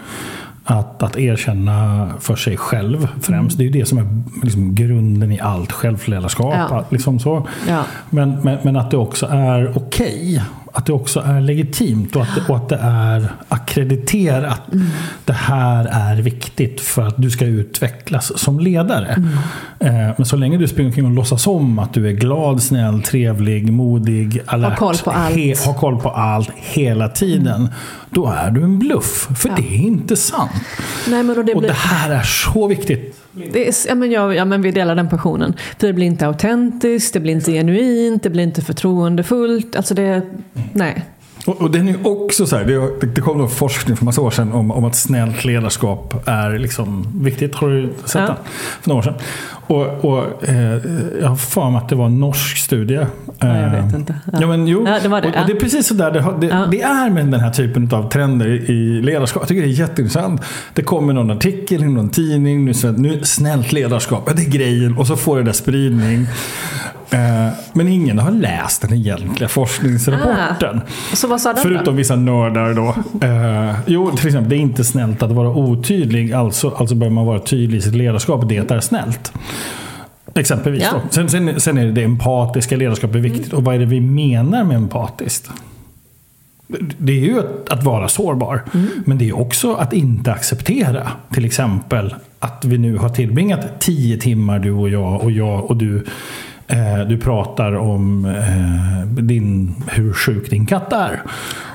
att, 0.64 1.02
att 1.02 1.16
erkänna 1.16 2.08
för 2.20 2.36
sig 2.36 2.56
själv 2.56 3.08
främst. 3.20 3.30
Mm. 3.32 3.48
Det 3.56 3.62
är 3.62 3.64
ju 3.64 3.70
det 3.70 3.86
som 3.86 3.98
är 3.98 4.06
liksom 4.42 4.74
grunden 4.74 5.32
i 5.32 5.40
allt 5.40 5.72
självledarskap. 5.72 6.54
Ja. 6.70 6.84
Liksom 6.90 7.18
så. 7.18 7.46
Ja. 7.68 7.84
Men, 8.10 8.40
men, 8.42 8.58
men, 8.62 8.76
att 8.76 8.90
det 8.90 8.96
också 8.96 9.26
är 9.26 9.76
okej 9.76 10.42
att 10.72 10.86
det 10.86 10.92
också 10.92 11.20
är 11.20 11.40
legitimt 11.40 12.16
och 12.16 12.22
att 12.22 12.34
det, 12.34 12.42
och 12.48 12.56
att 12.56 12.68
det 12.68 12.78
är 12.82 13.32
akkrediterat. 13.48 14.72
Mm. 14.72 14.86
Det 15.24 15.32
här 15.32 15.84
är 15.84 16.22
viktigt 16.22 16.80
för 16.80 17.06
att 17.06 17.14
du 17.16 17.30
ska 17.30 17.44
utvecklas 17.44 18.38
som 18.38 18.60
ledare. 18.60 19.06
Mm. 19.06 19.28
Eh, 19.78 20.14
men 20.16 20.26
så 20.26 20.36
länge 20.36 20.58
du 20.58 20.68
springer 20.68 20.90
omkring 20.90 21.04
och 21.04 21.10
låtsas 21.10 21.46
om 21.46 21.78
att 21.78 21.94
du 21.94 22.08
är 22.08 22.12
glad, 22.12 22.62
snäll, 22.62 23.02
trevlig, 23.02 23.72
modig, 23.72 24.40
alert. 24.46 24.70
Har 24.70 24.76
koll 24.76 24.96
på 25.04 25.10
allt. 25.10 25.36
He, 25.36 25.54
har 25.66 25.74
koll 25.74 26.00
på 26.00 26.10
allt 26.10 26.50
hela 26.56 27.08
tiden. 27.08 27.56
Mm. 27.56 27.72
Då 28.10 28.26
är 28.26 28.50
du 28.50 28.62
en 28.62 28.78
bluff. 28.78 29.28
För 29.36 29.48
ja. 29.48 29.54
det 29.56 29.62
är 29.62 29.78
inte 29.78 30.16
sant. 30.16 30.52
Nej, 31.08 31.22
men 31.22 31.38
och, 31.38 31.44
det, 31.44 31.54
och 31.54 31.60
blir... 31.60 31.68
det 31.68 31.74
här 31.74 32.10
är 32.10 32.22
så 32.22 32.66
viktigt. 32.66 33.16
Det 33.52 33.68
är, 33.68 33.74
ja, 33.88 33.94
men 33.94 34.10
jag, 34.10 34.34
ja, 34.34 34.44
men 34.44 34.62
vi 34.62 34.70
delar 34.70 34.94
den 34.94 35.08
passionen. 35.08 35.54
För 35.78 35.86
det 35.86 35.92
blir 35.92 36.06
inte 36.06 36.26
autentiskt, 36.26 37.12
det 37.14 37.20
blir 37.20 37.32
inte 37.32 37.52
genuint, 37.52 38.22
det 38.22 38.30
blir 38.30 38.42
inte 38.42 38.62
förtroendefullt. 38.62 39.76
Alltså 39.76 39.94
det, 39.94 40.22
nej. 40.72 41.04
Och, 41.46 41.60
och 41.60 41.70
den 41.70 41.88
är 41.88 42.06
också 42.06 42.46
så 42.46 42.56
här, 42.56 42.64
det, 42.64 43.06
det 43.14 43.20
kom 43.20 43.38
nog 43.38 43.52
forskning 43.52 43.96
för 43.96 44.04
massa 44.04 44.20
år 44.20 44.30
sedan 44.30 44.52
om, 44.52 44.70
om 44.70 44.84
att 44.84 44.96
snällt 44.96 45.44
ledarskap 45.44 46.28
är 46.28 46.58
liksom 46.58 47.06
viktigt. 47.14 47.54
Har 47.54 47.68
du 47.68 47.92
sett 48.04 48.14
ja. 48.14 48.26
den? 48.26 48.36
För 48.80 48.88
några 48.88 48.98
år 48.98 49.02
sedan. 49.02 49.14
Och, 49.50 50.04
och 50.04 50.48
eh, 50.48 50.78
jag 51.20 51.28
har 51.28 51.36
för 51.36 51.70
mig 51.70 51.78
att 51.78 51.88
det 51.88 51.94
var 51.94 52.06
en 52.06 52.20
norsk 52.20 52.56
studie. 52.56 53.06
Ja, 53.38 53.56
jag 53.56 53.70
vet 53.70 53.94
inte. 53.94 54.14
Ja. 54.32 54.38
ja 54.40 54.46
men 54.46 54.66
jo, 54.66 54.84
ja, 54.86 54.98
det, 55.02 55.08
var 55.08 55.20
det. 55.20 55.28
Och, 55.28 55.36
och 55.36 55.46
det 55.46 55.52
är 55.52 55.60
precis 55.60 55.86
så 55.86 55.94
där 55.94 56.10
det, 56.10 56.24
det, 56.40 56.66
det, 56.70 56.82
är 56.82 57.10
med 57.10 57.26
den 57.26 57.40
här 57.40 57.50
typen 57.50 57.90
av 57.92 58.10
trender 58.10 58.70
i 58.70 59.02
ledarskap. 59.02 59.42
Jag 59.42 59.48
tycker 59.48 59.62
det 59.62 59.68
är 59.68 59.80
jätteintressant. 59.80 60.42
Det 60.74 60.82
kommer 60.82 61.12
någon 61.12 61.30
artikel 61.30 61.82
i 61.82 61.88
någon 61.88 62.10
tidning. 62.10 62.64
Nu, 62.64 62.72
nu 62.96 63.20
snällt 63.22 63.72
ledarskap, 63.72 64.22
ja, 64.26 64.32
det 64.32 64.42
är 64.42 64.50
grejen. 64.50 64.98
Och 64.98 65.06
så 65.06 65.16
får 65.16 65.38
det 65.38 65.42
där 65.42 65.52
spridning. 65.52 66.26
Eh, 67.10 67.48
men 67.72 67.88
ingen 67.88 68.18
har 68.18 68.30
läst 68.30 68.82
den 68.82 68.92
egentliga 68.92 69.48
forskningsrapporten. 69.48 70.80
Ah, 71.12 71.16
så 71.16 71.28
vad 71.28 71.40
sa 71.40 71.52
den 71.52 71.62
Förutom 71.62 71.84
då? 71.84 71.90
vissa 71.90 72.16
nördar 72.16 72.74
då. 72.74 72.94
Eh, 73.26 73.76
jo, 73.86 74.10
till 74.10 74.26
exempel, 74.26 74.50
det 74.50 74.56
är 74.56 74.60
inte 74.60 74.84
snällt 74.84 75.22
att 75.22 75.30
vara 75.30 75.48
otydlig. 75.48 76.32
Alltså, 76.32 76.70
alltså 76.70 76.94
bör 76.94 77.10
man 77.10 77.26
vara 77.26 77.38
tydlig 77.38 77.78
i 77.78 77.80
sitt 77.80 77.94
ledarskap. 77.94 78.48
Det 78.48 78.70
är 78.70 78.80
snällt. 78.80 79.32
Exempelvis. 80.34 80.82
Ja. 80.92 81.00
Sen, 81.10 81.28
sen, 81.28 81.60
sen 81.60 81.78
är 81.78 81.84
det 81.84 81.92
det 81.92 82.04
empatiska 82.04 82.76
ledarskapet 82.76 83.20
viktigt. 83.20 83.46
Mm. 83.46 83.58
Och 83.58 83.64
vad 83.64 83.74
är 83.74 83.78
det 83.78 83.86
vi 83.86 84.00
menar 84.00 84.64
med 84.64 84.76
empatiskt? 84.76 85.50
Det 86.98 87.12
är 87.12 87.24
ju 87.24 87.38
att, 87.38 87.68
att 87.68 87.84
vara 87.84 88.08
sårbar. 88.08 88.64
Mm. 88.74 88.86
Men 89.04 89.18
det 89.18 89.28
är 89.28 89.40
också 89.40 89.74
att 89.74 89.92
inte 89.92 90.32
acceptera 90.32 91.12
till 91.34 91.44
exempel 91.44 92.14
att 92.38 92.64
vi 92.64 92.78
nu 92.78 92.96
har 92.96 93.08
tillbringat 93.08 93.80
tio 93.80 94.16
timmar 94.16 94.58
du 94.58 94.70
och 94.70 94.88
jag 94.88 95.20
och 95.20 95.30
jag 95.30 95.70
och 95.70 95.76
du 95.76 96.06
Eh, 96.70 97.08
du 97.08 97.18
pratar 97.18 97.72
om 97.72 98.24
eh, 98.24 99.22
din, 99.24 99.74
hur 99.88 100.12
sjuk 100.12 100.50
din 100.50 100.66
katt 100.66 100.92
är. 100.92 101.22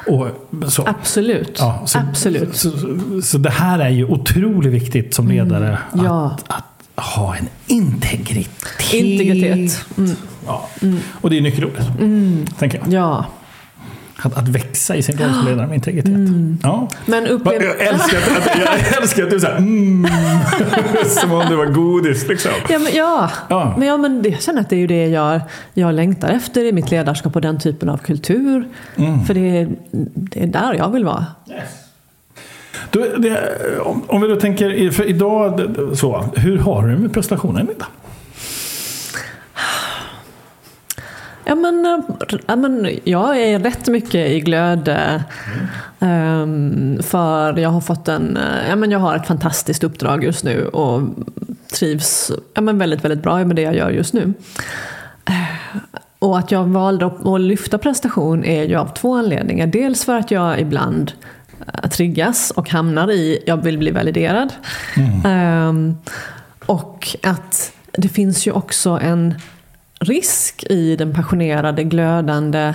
Och 0.07 0.27
så, 0.71 0.87
Absolut. 0.87 1.57
Ja, 1.59 1.81
så, 1.85 1.99
Absolut. 1.99 2.55
Så, 2.55 2.71
så, 2.71 3.21
så, 3.21 3.37
det 3.37 3.49
här 3.49 3.79
är 3.79 3.89
ju 3.89 4.05
otroligt 4.05 4.73
viktigt 4.73 5.13
som 5.13 5.27
ledare. 5.27 5.77
Mm. 5.93 6.05
Ja. 6.05 6.25
Att, 6.25 6.43
att, 6.47 6.65
ha 6.95 7.35
en 7.35 7.47
integritet. 7.67 8.93
Integritet. 8.93 9.85
Mm. 9.97 10.15
Ja. 10.45 10.69
Mm. 10.81 10.99
Och 11.21 11.29
det 11.29 11.37
är 11.37 11.41
nyckelordet. 11.41 11.99
Mm. 11.99 12.45
Tänker 12.59 12.77
jag. 12.77 12.93
Ja. 12.93 13.25
Att, 14.25 14.37
att 14.37 14.47
växa 14.47 14.95
i 14.95 15.01
sin 15.01 15.17
roll 15.17 15.33
som 15.33 15.45
ledare 15.45 15.67
med 15.67 15.75
integritet. 15.75 16.07
Mm. 16.07 16.57
Ja. 16.63 16.87
Men 17.05 17.27
upplev... 17.27 17.63
jag, 17.63 17.81
älskar 17.81 18.17
att, 18.17 18.59
jag 18.59 19.01
älskar 19.01 19.23
att 19.23 19.29
du 19.29 19.39
säger 19.39 19.57
mm, 19.57 20.07
som 21.05 21.31
om 21.31 21.49
det 21.49 21.55
var 21.55 21.65
godis. 21.65 22.27
Liksom. 22.27 22.51
Ja, 22.69 22.79
men, 22.79 22.93
ja. 22.93 23.31
ja. 23.49 23.75
Men, 23.77 23.87
ja, 23.87 23.97
men 23.97 24.23
jag 24.23 24.41
känner 24.41 24.61
att 24.61 24.69
det 24.69 24.75
är 24.75 24.79
ju 24.79 24.87
det 24.87 25.07
jag, 25.07 25.41
jag 25.73 25.93
längtar 25.95 26.29
efter 26.29 26.65
i 26.65 26.71
mitt 26.71 26.91
ledarskap 26.91 27.35
och 27.35 27.41
den 27.41 27.59
typen 27.59 27.89
av 27.89 27.97
kultur. 27.97 28.67
Mm. 28.95 29.25
För 29.25 29.33
det 29.33 29.57
är, 29.57 29.69
det 30.13 30.43
är 30.43 30.47
där 30.47 30.73
jag 30.73 30.89
vill 30.89 31.05
vara. 31.05 31.25
Yes. 31.49 31.85
Du, 32.91 33.17
det, 33.17 33.39
om, 33.79 34.03
om 34.07 34.21
vi 34.21 34.27
då 34.27 34.35
tänker, 34.35 34.91
för 34.91 35.09
idag, 35.09 35.61
så, 35.93 36.25
hur 36.35 36.57
har 36.57 36.87
du 36.87 36.97
med 36.97 37.13
prestationen 37.13 37.69
idag? 37.75 37.87
Ja 41.45 41.55
men, 41.55 41.85
eh, 41.85 41.99
ja, 42.47 42.55
men 42.55 42.89
jag 43.03 43.41
är 43.41 43.59
rätt 43.59 43.87
mycket 43.87 44.29
i 44.31 44.39
glöd. 44.39 44.97
Mm. 45.99 47.03
För 47.03 47.57
jag 47.57 47.69
har 47.69 47.81
fått 47.81 48.07
en, 48.07 48.37
eh, 48.37 48.69
ja 48.69 48.75
men 48.75 48.91
jag 48.91 48.99
har 48.99 49.15
ett 49.15 49.27
fantastiskt 49.27 49.83
uppdrag 49.83 50.23
just 50.23 50.43
nu 50.43 50.67
och 50.67 51.01
trivs 51.73 52.31
ja, 52.53 52.61
men 52.61 52.77
väldigt, 52.77 53.03
väldigt 53.03 53.23
bra 53.23 53.45
med 53.45 53.55
det 53.55 53.61
jag 53.61 53.75
gör 53.75 53.89
just 53.89 54.13
nu. 54.13 54.33
Och 56.19 56.37
att 56.37 56.51
jag 56.51 56.63
valde 56.63 57.05
att 57.05 57.41
lyfta 57.41 57.77
prestation 57.77 58.45
är 58.45 58.63
ju 58.63 58.75
av 58.75 58.93
två 58.93 59.15
anledningar. 59.15 59.67
Dels 59.67 60.05
för 60.05 60.15
att 60.15 60.31
jag 60.31 60.59
ibland 60.59 61.11
triggas 61.91 62.51
och 62.51 62.69
hamnar 62.69 63.11
i 63.11 63.43
jag 63.45 63.57
vill 63.57 63.77
bli 63.77 63.91
validerad. 63.91 64.53
Mm. 64.95 65.69
Um, 65.69 65.97
och 66.65 67.07
att 67.23 67.71
det 67.91 68.09
finns 68.09 68.47
ju 68.47 68.51
också 68.51 68.89
en 68.89 69.35
risk 70.05 70.63
i 70.69 70.95
den 70.95 71.13
passionerade, 71.13 71.83
glödande 71.83 72.73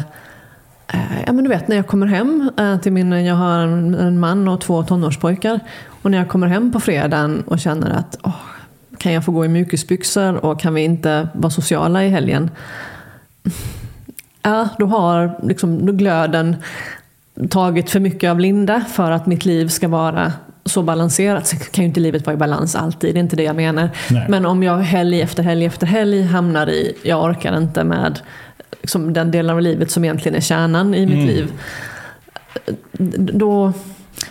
eh, 0.92 1.22
Ja 1.26 1.32
men 1.32 1.44
du 1.44 1.50
vet 1.50 1.68
när 1.68 1.76
jag 1.76 1.86
kommer 1.86 2.06
hem 2.06 2.50
eh, 2.58 2.80
till 2.80 2.92
min, 2.92 3.24
jag 3.24 3.34
har 3.34 3.58
en 3.58 4.20
man 4.20 4.48
och 4.48 4.60
två 4.60 4.82
tonårspojkar. 4.82 5.60
Och 6.02 6.10
när 6.10 6.18
jag 6.18 6.28
kommer 6.28 6.46
hem 6.46 6.72
på 6.72 6.80
fredagen 6.80 7.42
och 7.46 7.60
känner 7.60 7.90
att 7.90 8.18
åh, 8.22 8.34
kan 8.98 9.12
jag 9.12 9.24
få 9.24 9.32
gå 9.32 9.44
i 9.44 9.48
mjukisbyxor 9.48 10.44
och 10.44 10.60
kan 10.60 10.74
vi 10.74 10.80
inte 10.80 11.28
vara 11.34 11.50
sociala 11.50 12.04
i 12.04 12.08
helgen? 12.08 12.50
Ja, 14.42 14.68
då 14.78 14.86
har 14.86 15.40
liksom, 15.42 15.86
då 15.86 15.92
glöden 15.92 16.56
tagit 17.50 17.90
för 17.90 18.00
mycket 18.00 18.30
av 18.30 18.40
Linda 18.40 18.80
för 18.80 19.10
att 19.10 19.26
mitt 19.26 19.44
liv 19.44 19.68
ska 19.68 19.88
vara 19.88 20.32
så 20.70 20.82
balanserat. 20.82 21.46
Sen 21.46 21.58
kan 21.58 21.84
ju 21.84 21.88
inte 21.88 22.00
livet 22.00 22.26
vara 22.26 22.34
i 22.34 22.38
balans 22.38 22.76
alltid, 22.76 23.14
det 23.14 23.18
är 23.18 23.22
inte 23.22 23.36
det 23.36 23.42
jag 23.42 23.56
menar. 23.56 23.90
Nej. 24.10 24.26
Men 24.28 24.46
om 24.46 24.62
jag 24.62 24.78
helg 24.78 25.20
efter 25.20 25.42
helg 25.42 25.64
efter 25.64 25.86
helg 25.86 26.22
hamnar 26.22 26.70
i, 26.70 26.92
jag 27.02 27.24
orkar 27.24 27.56
inte 27.56 27.84
med 27.84 28.20
liksom, 28.80 29.12
den 29.12 29.30
delen 29.30 29.56
av 29.56 29.62
livet 29.62 29.90
som 29.90 30.04
egentligen 30.04 30.36
är 30.36 30.40
kärnan 30.40 30.94
i 30.94 31.06
mitt 31.06 31.14
mm. 31.14 31.26
liv. 31.26 31.52
Då, 33.32 33.72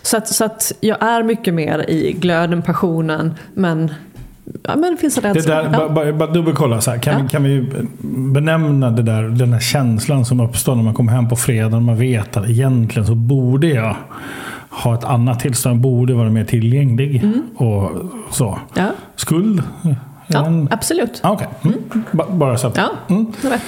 så, 0.01 0.17
att, 0.17 0.27
så 0.27 0.45
att 0.45 0.71
jag 0.79 1.03
är 1.03 1.23
mycket 1.23 1.53
mer 1.53 1.89
i 1.89 2.11
glöden, 2.11 2.61
passionen, 2.61 3.33
men 3.53 3.91
Ja, 4.63 4.75
men 4.75 4.91
det 4.91 4.97
finns 4.97 5.17
en 5.17 5.23
rädsla. 5.23 5.55
Det 5.55 5.69
där, 5.69 5.79
ja. 5.79 5.89
bara, 5.89 6.13
bara 6.13 6.31
dubbelkolla, 6.31 6.81
så 6.81 6.91
här. 6.91 6.97
Kan, 6.97 7.13
ja. 7.13 7.19
vi, 7.23 7.29
kan 7.29 7.43
vi 7.43 7.67
benämna 8.33 8.89
det 8.89 9.03
där, 9.03 9.23
den 9.23 9.51
där 9.51 9.59
känslan 9.59 10.25
som 10.25 10.39
uppstår 10.39 10.75
när 10.75 10.83
man 10.83 10.93
kommer 10.93 11.11
hem 11.11 11.29
på 11.29 11.35
fredag 11.35 11.77
och 11.77 11.83
man 11.83 11.97
vet 11.97 12.37
att 12.37 12.49
egentligen 12.49 13.07
så 13.07 13.15
borde 13.15 13.67
jag 13.67 13.95
ha 14.69 14.95
ett 14.95 15.03
annat 15.03 15.39
tillstånd, 15.39 15.81
borde 15.81 16.13
vara 16.13 16.29
mer 16.29 16.45
tillgänglig. 16.45 17.23
Mm. 17.23 17.43
Och 17.55 17.91
så. 18.31 18.59
Ja. 18.73 18.91
Skuld? 19.15 19.63
Ja, 20.27 20.45
en... 20.45 20.67
absolut. 20.71 21.19
Ah, 21.23 21.31
okay. 21.31 21.47
Mm. 21.61 21.77
Mm. 21.93 22.39
Bara 22.39 22.57
så 22.57 22.67
att... 22.67 22.77
Ja, 22.77 22.91
mm. 23.09 23.25
rätt. 23.41 23.61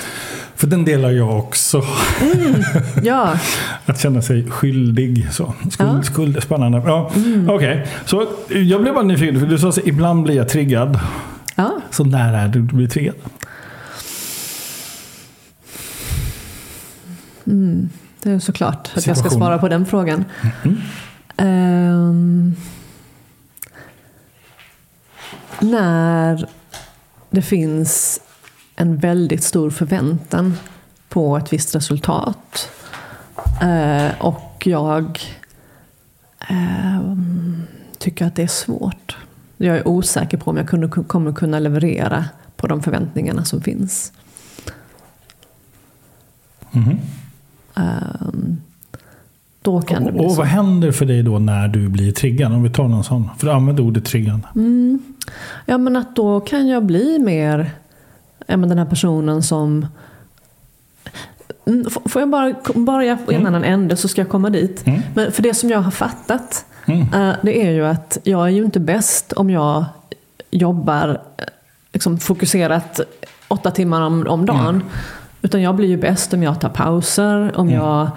För 0.55 0.67
den 0.67 0.85
delar 0.85 1.11
jag 1.11 1.39
också. 1.39 1.83
Mm. 2.21 2.63
Ja. 3.03 3.33
att 3.85 3.99
känna 3.99 4.21
sig 4.21 4.49
skyldig. 4.49 5.27
Så. 5.31 5.53
Skuld, 5.71 5.89
ja. 5.89 6.03
skuld 6.03 6.37
är 6.37 6.41
spännande. 6.41 6.81
Ja. 6.85 7.11
Mm. 7.15 7.49
Okej, 7.49 7.71
okay. 7.71 7.87
så 8.05 8.27
jag 8.47 8.81
blev 8.81 8.93
bara 8.93 9.03
nyfiken. 9.03 9.39
För 9.39 9.47
du 9.47 9.57
sa 9.59 9.69
att 9.69 9.77
ibland 9.77 10.23
blir 10.23 10.35
jag 10.35 10.49
triggad. 10.49 10.99
Ja. 11.55 11.81
Så 11.91 12.03
när 12.03 12.33
är 12.33 12.47
du 12.47 12.61
blir 12.61 12.87
triggad? 12.87 13.15
Mm. 17.45 17.89
Det 18.23 18.31
är 18.31 18.39
såklart 18.39 18.91
att 18.95 19.07
jag 19.07 19.17
ska 19.17 19.29
svara 19.29 19.57
på 19.57 19.67
den 19.67 19.85
frågan. 19.85 20.25
Mm. 20.63 20.77
Um, 21.37 22.55
när 25.59 26.49
det 27.29 27.41
finns 27.41 28.21
en 28.75 28.97
väldigt 28.97 29.43
stor 29.43 29.69
förväntan 29.69 30.57
på 31.09 31.37
ett 31.37 31.53
visst 31.53 31.75
resultat. 31.75 32.69
Uh, 33.63 34.21
och 34.21 34.63
jag 34.65 35.19
uh, 36.51 37.13
tycker 37.97 38.25
att 38.25 38.35
det 38.35 38.43
är 38.43 38.47
svårt. 38.47 39.17
Jag 39.57 39.77
är 39.77 39.87
osäker 39.87 40.37
på 40.37 40.51
om 40.51 40.57
jag 40.57 40.67
kunde, 40.67 40.87
kommer 40.87 41.33
kunna 41.33 41.59
leverera 41.59 42.25
på 42.55 42.67
de 42.67 42.83
förväntningarna 42.83 43.45
som 43.45 43.61
finns. 43.61 44.13
Mm. 46.71 46.97
Då 49.61 49.81
kan 49.81 50.05
det 50.05 50.11
bli 50.11 50.21
och, 50.21 50.25
och 50.25 50.35
vad 50.35 50.47
händer 50.47 50.91
för 50.91 51.05
dig 51.05 51.23
då 51.23 51.39
när 51.39 51.67
du 51.67 51.89
blir 51.89 52.11
triggad? 52.11 52.53
Om 52.53 52.63
vi 52.63 52.69
tar 52.69 52.87
någon 52.87 53.03
sån. 53.03 53.29
För 53.37 53.47
du 53.47 53.53
använder 53.53 53.83
ordet 53.83 54.05
triggande. 54.05 54.47
Mm. 54.55 54.99
Ja 55.65 55.77
men 55.77 55.95
att 55.95 56.15
då 56.15 56.39
kan 56.39 56.67
jag 56.67 56.85
bli 56.85 57.19
mer 57.19 57.71
ja, 58.47 58.57
men 58.57 58.69
den 58.69 58.77
här 58.77 58.85
personen 58.85 59.43
som 59.43 59.85
mm, 61.65 61.85
Får 61.89 62.21
jag 62.21 62.29
bara 62.29 62.55
börja 62.75 63.17
på 63.17 63.31
en 63.31 63.41
mm. 63.41 63.47
annan 63.47 63.63
ände 63.63 63.97
så 63.97 64.07
ska 64.07 64.21
jag 64.21 64.29
komma 64.29 64.49
dit. 64.49 64.87
Mm. 64.87 65.01
Men 65.13 65.31
för 65.31 65.43
det 65.43 65.53
som 65.53 65.69
jag 65.69 65.79
har 65.79 65.91
fattat 65.91 66.65
mm. 66.85 67.01
uh, 67.01 67.35
det 67.41 67.67
är 67.67 67.71
ju 67.71 67.85
att 67.85 68.17
jag 68.23 68.45
är 68.45 68.51
ju 68.51 68.65
inte 68.65 68.79
bäst 68.79 69.31
om 69.31 69.49
jag 69.49 69.85
jobbar 70.51 71.21
liksom, 71.93 72.17
fokuserat 72.17 72.99
åtta 73.47 73.71
timmar 73.71 74.01
om, 74.01 74.27
om 74.27 74.45
dagen. 74.45 74.83
Utan 75.41 75.61
jag 75.61 75.75
blir 75.75 75.87
ju 75.87 75.97
bäst 75.97 76.33
om 76.33 76.43
jag 76.43 76.59
tar 76.59 76.69
pauser, 76.69 77.51
om 77.57 77.67
Mm. 77.67 77.79
jag 77.79 78.07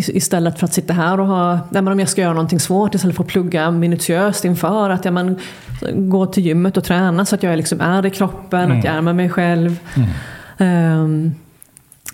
Istället 0.00 0.58
för 0.58 0.64
att 0.66 0.72
sitta 0.72 0.92
här 0.92 1.20
och 1.20 1.26
ha, 1.26 1.52
nej 1.70 1.82
men 1.82 1.88
om 1.92 2.00
jag 2.00 2.08
ska 2.08 2.20
göra 2.22 2.32
någonting 2.32 2.60
svårt 2.60 2.94
istället 2.94 3.16
för 3.16 3.22
att 3.24 3.28
plugga 3.28 3.70
minutiöst 3.70 4.44
inför, 4.44 4.90
att 4.90 5.04
jag 5.04 5.14
men, 5.14 5.38
gå 5.94 6.26
till 6.26 6.46
gymmet 6.46 6.76
och 6.76 6.84
träna 6.84 7.24
så 7.24 7.34
att 7.34 7.42
jag 7.42 7.56
liksom 7.56 7.80
är 7.80 8.06
i 8.06 8.10
kroppen, 8.10 8.60
Mm. 8.64 8.78
att 8.78 8.84
jag 8.84 8.94
är 8.94 9.00
med 9.00 9.16
mig 9.16 9.28
själv. 9.30 9.78
Ehm, 10.58 11.34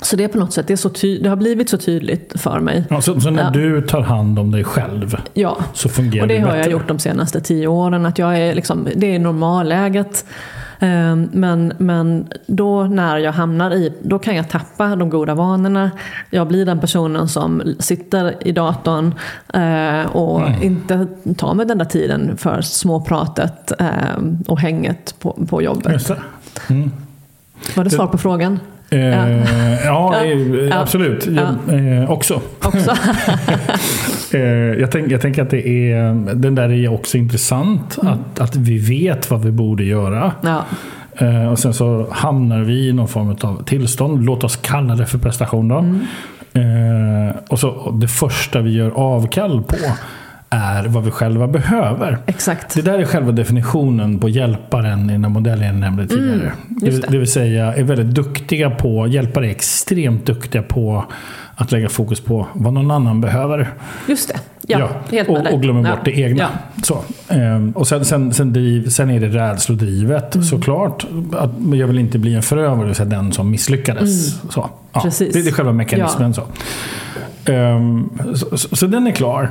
så 0.02 0.16
det 0.16 0.24
är 0.24 0.28
på 0.28 0.38
något 0.38 0.52
sätt, 0.52 0.66
det, 0.66 0.72
är 0.74 0.76
så 0.76 0.88
ty- 0.88 1.18
det 1.22 1.28
har 1.28 1.36
blivit 1.36 1.68
så 1.68 1.78
tydligt 1.78 2.32
för 2.40 2.60
mig. 2.60 2.84
Ja, 2.90 3.00
så, 3.00 3.20
så 3.20 3.30
när 3.30 3.42
Ja. 3.42 3.50
du 3.50 3.82
tar 3.82 4.00
hand 4.00 4.38
om 4.38 4.50
dig 4.50 4.64
själv 4.64 5.16
Ja, 5.34 5.58
så 5.72 5.88
fungerar 5.88 6.22
och 6.22 6.28
det 6.28 6.38
har 6.38 6.46
bättre? 6.46 6.58
jag 6.60 6.70
gjort 6.70 6.88
de 6.88 6.98
senaste 6.98 7.40
tio 7.40 7.66
åren. 7.66 8.06
Att 8.06 8.18
jag 8.18 8.38
är 8.38 8.54
liksom, 8.54 8.88
det 8.96 9.14
är 9.14 9.18
normalläget. 9.18 10.24
Ehm, 10.78 11.28
Men, 11.32 11.72
men 11.78 12.26
då 12.46 12.84
när 12.84 13.18
jag 13.18 13.32
hamnar 13.32 13.70
i, 13.70 13.92
då 14.02 14.18
kan 14.18 14.36
jag 14.36 14.48
tappa 14.48 14.96
de 14.96 15.10
goda 15.10 15.34
vanorna. 15.34 15.90
Jag 16.30 16.48
blir 16.48 16.66
den 16.66 16.80
personen 16.80 17.28
som 17.28 17.62
sitter 17.78 18.34
i 18.48 18.52
datorn 18.52 19.14
eh, 19.54 20.06
och 20.16 20.40
Mm. 20.48 20.62
inte 20.62 21.06
tar 21.36 21.54
mig 21.54 21.66
den 21.66 21.78
där 21.78 21.84
tiden 21.84 22.36
för 22.36 22.60
småpratet 22.60 23.72
eh, 23.80 23.86
och 24.46 24.60
hänget 24.60 25.14
på, 25.20 25.32
på 25.50 25.62
jobbet. 25.62 26.10
Mm. 26.70 26.90
Var 27.76 27.84
det 27.84 27.90
svar 27.90 28.06
på 28.06 28.18
frågan? 28.18 28.60
Eh, 28.90 28.98
ja, 29.00 29.28
Ja. 29.84 30.24
Ja. 30.24 30.80
absolut. 30.80 31.26
Ja. 31.26 31.54
Jag, 31.68 32.02
eh, 32.02 32.10
också. 32.10 32.40
Också? 32.62 32.90
Eh, 34.35 34.41
jag, 34.80 34.91
tänk, 34.91 35.11
jag 35.12 35.20
tänker 35.20 35.43
att 35.43 35.51
det 35.51 35.68
är, 35.93 36.35
den 36.35 36.55
där 36.55 36.72
är 36.72 36.93
också 36.93 37.18
intressant. 37.18 37.99
Mm. 38.03 38.12
Att, 38.14 38.41
att 38.41 38.57
vi 38.57 38.78
vet 38.78 39.30
vad 39.30 39.45
vi 39.45 39.51
borde 39.51 39.85
göra. 39.85 40.32
ja. 40.43 40.64
Eh, 41.16 41.47
och 41.53 41.59
sen 41.59 41.74
så 41.74 42.07
hamnar 42.11 42.61
vi 42.61 42.89
i 42.89 42.93
någon 42.93 43.09
form 43.09 43.37
av 43.41 43.64
tillstånd. 43.64 44.24
Låt 44.24 44.45
oss 44.45 44.57
kalla 44.57 44.95
det 44.97 45.07
för 45.07 45.18
prestation 45.18 45.68
då. 45.68 45.78
Mm. 45.78 46.01
Eh, 47.28 47.35
och 47.49 47.59
så 47.59 47.91
det 47.91 48.09
första 48.09 48.61
vi 48.61 48.70
gör 48.74 48.91
avkall 48.91 49.62
på 49.62 49.76
är 50.51 50.85
vad 50.85 51.05
vi 51.05 51.11
själva 51.11 51.47
behöver. 51.49 52.18
Exakt. 52.26 52.74
Det 52.74 52.82
där 52.82 52.99
är 52.99 53.05
själva 53.05 53.32
definitionen 53.32 54.18
på 54.18 54.28
hjälparen 54.28 55.11
i 55.11 55.18
den 55.18 55.32
modellen 55.32 55.64
jag 55.66 55.74
nämnde 55.74 56.07
tidigare. 56.07 56.37
det, 56.39 56.41
Mm, 56.41 56.53
just 56.70 56.87
vill- 56.87 57.01
det. 57.01 57.07
det 57.11 57.18
vill 57.18 57.30
säga 57.32 57.74
är 57.74 57.82
väldigt 57.82 58.14
duktiga 58.14 58.70
på, 58.70 59.07
hjälpare 59.07 59.47
är 59.47 59.51
extremt 59.51 60.26
duktiga 60.26 60.62
på 60.62 61.05
att 61.57 61.72
lägga 61.72 61.88
fokus 61.88 62.20
på 62.20 62.46
vad 62.52 62.72
någon 62.72 62.90
annan 62.90 63.20
behöver. 63.20 63.74
Just 64.09 64.28
det. 64.28 64.40
Ja, 64.66 64.88
helt 65.11 65.28
med 65.28 65.46
och, 65.46 65.52
och 65.55 65.62
glömmer 65.62 65.88
Ja. 65.90 65.96
bort 65.96 66.05
det 66.05 66.18
egna. 66.20 66.42
Ja. 66.42 66.82
Så, 66.82 67.05
ehm, 67.34 67.70
och 67.72 67.88
sen, 67.88 68.05
sen, 68.05 68.34
sen, 68.34 68.52
driv, 68.52 68.88
sen 68.88 69.11
är 69.11 69.20
det 69.20 69.28
rädslodrivet 69.28 70.34
Mm. 70.34 70.44
såklart. 70.46 71.07
Att 71.38 71.50
jag 71.72 71.86
vill 71.86 71.98
inte 71.98 72.18
bli 72.18 72.34
en 72.34 72.42
förövare, 72.42 72.94
säga 72.94 73.09
den 73.09 73.32
som 73.32 73.50
misslyckades. 73.50 74.30
Så, 74.40 74.40
ja, 74.55 74.70
Mm. 74.92 75.02
Precis. 75.02 75.32
Det, 75.34 75.42
det 75.42 75.48
är 75.48 75.52
själva 75.52 75.72
mekanismen. 75.72 76.34
Så. 76.34 76.42
Ehm, 77.44 78.11
så, 78.34 78.57
så, 78.59 78.76
så 78.76 78.86
den 78.86 79.07
är 79.07 79.11
klar. 79.12 79.50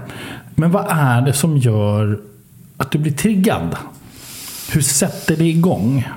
Men 0.55 0.71
vad 0.71 0.85
är 0.89 1.21
det 1.21 1.33
som 1.33 1.57
gör 1.57 2.19
att 2.77 2.91
du 2.91 2.97
blir 2.99 3.11
triggad? 3.11 3.75
Hur 4.73 4.81
sätter 4.81 5.35
det 5.35 5.45
igång? 5.45 6.07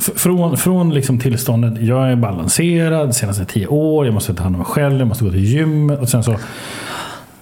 Från, 0.00 0.56
från 0.56 0.94
liksom 0.94 1.18
tillståndet, 1.18 1.82
jag 1.82 2.12
är 2.12 2.16
balanserad 2.16 3.14
senaste 3.16 3.44
tio 3.44 3.66
år, 3.66 4.04
jag 4.06 4.14
måste 4.14 4.34
ta 4.34 4.42
hand 4.42 4.54
om 4.54 4.58
mig 4.58 4.66
själv, 4.66 4.98
jag 4.98 5.08
måste 5.08 5.24
gå 5.24 5.30
till 5.30 5.44
gymmet. 5.44 6.00
Och 6.00 6.08
sen 6.08 6.22
så, 6.24 6.36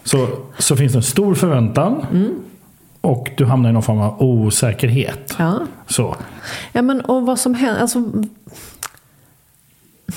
så, 0.04 0.28
så 0.58 0.76
finns 0.76 0.92
det 0.92 0.98
en 0.98 1.02
stor 1.02 1.34
förväntan. 1.34 2.06
Och 3.00 3.30
du 3.36 3.44
hamnar 3.44 3.70
i 3.70 3.72
någon 3.72 3.82
form 3.82 4.00
av 4.00 4.22
osäkerhet. 4.22 5.34
Ja. 5.38 5.58
Så. 5.86 6.16
Ja, 6.72 6.82
men 6.82 7.00
och 7.00 7.26
vad 7.26 7.38
som 7.38 7.54
händer, 7.54 7.80
alltså, 7.80 8.04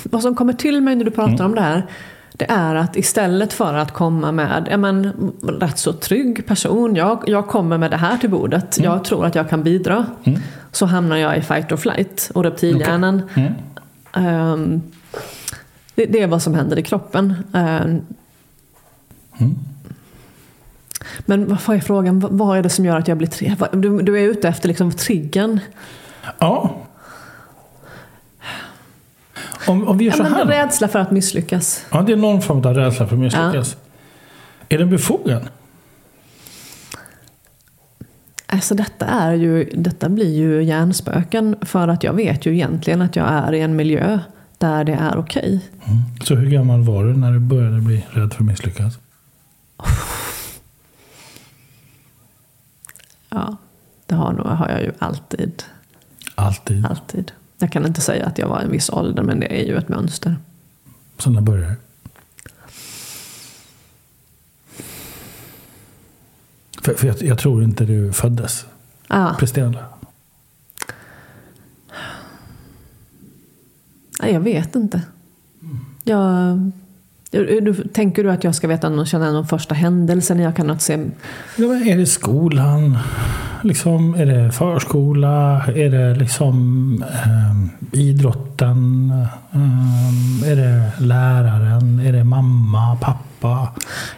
vad 0.02 0.22
som 0.22 0.34
kommer 0.34 0.52
till 0.52 0.80
mig 0.80 0.96
när 0.96 1.04
du 1.04 1.10
pratar 1.10 1.32
Mm. 1.32 1.46
om 1.46 1.54
det 1.54 1.60
här, 1.60 1.86
det 2.32 2.50
är 2.50 2.74
att 2.74 2.96
istället 2.96 3.52
för 3.52 3.74
att 3.74 3.92
komma 3.92 4.32
med 4.32 4.68
ja, 4.70 4.76
men, 4.76 5.12
rätt 5.60 5.78
så 5.78 5.92
trygg 5.92 6.46
person, 6.46 6.96
jag, 6.96 7.24
jag 7.26 7.46
kommer 7.46 7.78
med 7.78 7.90
det 7.90 7.96
här 7.96 8.16
till 8.16 8.30
bordet, 8.30 8.78
Mm. 8.78 8.90
jag 8.92 9.04
tror 9.04 9.26
att 9.26 9.34
jag 9.34 9.50
kan 9.50 9.62
bidra, 9.62 10.06
så 10.72 10.86
hamnar 10.86 11.16
jag 11.16 11.38
i 11.38 11.42
fight 11.42 11.72
or 11.72 11.76
flight 11.76 12.30
och 12.34 12.44
reptilhjärnan. 12.44 13.22
Mm. 13.34 13.52
ehm, 14.12 14.82
det, 15.94 16.06
det 16.06 16.22
är 16.22 16.26
vad 16.26 16.42
som 16.42 16.54
händer 16.54 16.78
i 16.78 16.82
kroppen. 16.82 17.34
Ehm, 17.54 18.00
Mm. 19.40 19.54
Men 21.18 21.58
vad 21.66 21.76
är 21.76 21.80
frågan? 21.80 22.20
Vad- 22.30 22.58
är 22.58 22.62
det 22.62 22.68
som 22.68 22.84
gör 22.84 22.98
att 22.98 23.08
jag 23.08 23.18
blir 23.18 23.28
triggad? 23.28 23.68
Du, 23.72 24.02
du 24.02 24.18
är 24.18 24.22
ute 24.28 24.48
efter 24.48 24.68
liksom 24.68 24.92
triggern. 24.92 25.60
Ja. 26.38 26.76
Om, 29.66 29.88
om 29.88 29.98
vi 29.98 30.04
gör 30.04 30.12
Ja, 30.12 30.16
så 30.16 30.22
här. 30.24 30.44
rädsla 30.46 30.88
för 30.88 30.98
att 30.98 31.10
misslyckas. 31.10 31.84
Ja, 31.90 32.02
det 32.02 32.12
är 32.12 32.16
någon 32.16 32.42
form 32.42 32.58
av 32.66 32.74
rädsla 32.74 33.06
för 33.06 33.14
att 33.14 33.20
misslyckas. 33.20 33.76
Är 34.68 34.78
den 34.78 34.90
befogad? 34.90 35.42
Alltså 38.52 38.74
detta, 38.74 39.06
är 39.06 39.34
ju, 39.34 39.64
detta 39.64 40.08
blir 40.08 40.36
ju 40.36 40.62
hjärnspöken 40.62 41.56
för 41.62 41.88
att 41.88 42.02
jag 42.04 42.12
vet 42.12 42.46
ju 42.46 42.54
egentligen 42.54 43.02
att 43.02 43.16
jag 43.16 43.28
är 43.28 43.52
i 43.52 43.60
en 43.60 43.76
miljö 43.76 44.18
där 44.58 44.84
det 44.84 44.92
är 44.92 45.16
okej. 45.16 45.60
Mm. 45.84 45.98
Så 46.24 46.34
hur 46.34 46.50
gammal 46.50 46.82
var 46.82 47.04
du 47.04 47.16
när 47.16 47.32
du 47.32 47.38
började 47.38 47.80
bli 47.80 48.06
rädd 48.10 48.32
för 48.32 48.40
att 48.40 48.46
misslyckas? 48.46 48.98
Ja, 53.28 53.56
det 54.06 54.14
har, 54.14 54.32
nog, 54.32 54.46
har 54.46 54.68
jag 54.68 54.82
ju 54.82 54.92
alltid. 54.98 55.62
Alltid. 56.34 56.86
alltid. 56.86 57.32
Jag 57.58 57.72
kan 57.72 57.86
inte 57.86 58.00
säga 58.00 58.26
att 58.26 58.38
jag 58.38 58.48
var 58.48 58.60
en 58.60 58.70
viss 58.70 58.90
ålder 58.90 59.22
men 59.22 59.40
det 59.40 59.60
är 59.60 59.66
ju 59.66 59.76
ett 59.76 59.88
mönster. 59.88 60.36
Så 61.18 61.30
när 61.30 61.40
började 61.40 61.76
För, 66.82 66.94
för 66.94 67.06
jag, 67.06 67.22
jag 67.22 67.38
tror 67.38 67.64
inte 67.64 67.84
du 67.84 68.12
föddes 68.12 68.66
Ah, 69.08 69.34
presterande. 69.34 69.78
nej, 74.22 74.32
jag 74.32 74.40
vet 74.40 74.74
inte. 74.74 75.02
Jag, 76.04 76.58
du, 77.30 77.74
tänker 77.92 78.24
du 78.24 78.30
att 78.30 78.44
jag 78.44 78.54
ska 78.54 78.68
veta 78.68 78.88
någon, 78.88 79.06
känna 79.06 79.32
någon 79.32 79.46
första 79.46 79.74
händelse 79.74 80.34
när 80.34 80.42
jag 80.42 80.56
kan 80.56 80.80
se... 80.80 81.04
Ja, 81.56 81.64
är 81.74 81.96
det 81.98 82.06
skolan? 82.06 82.98
Liksom, 83.62 84.14
är 84.14 84.26
det 84.26 84.52
förskola? 84.52 85.64
Är 85.66 85.90
det 85.90 86.14
liksom 86.14 87.04
ehm, 87.24 87.70
idrotten? 87.92 89.10
Ehm, 89.52 90.44
är 90.44 90.56
det 90.56 90.92
läraren? 90.98 92.00
Är 92.00 92.12
det 92.12 92.24
mamma, 92.24 92.96
pappa? 93.00 93.18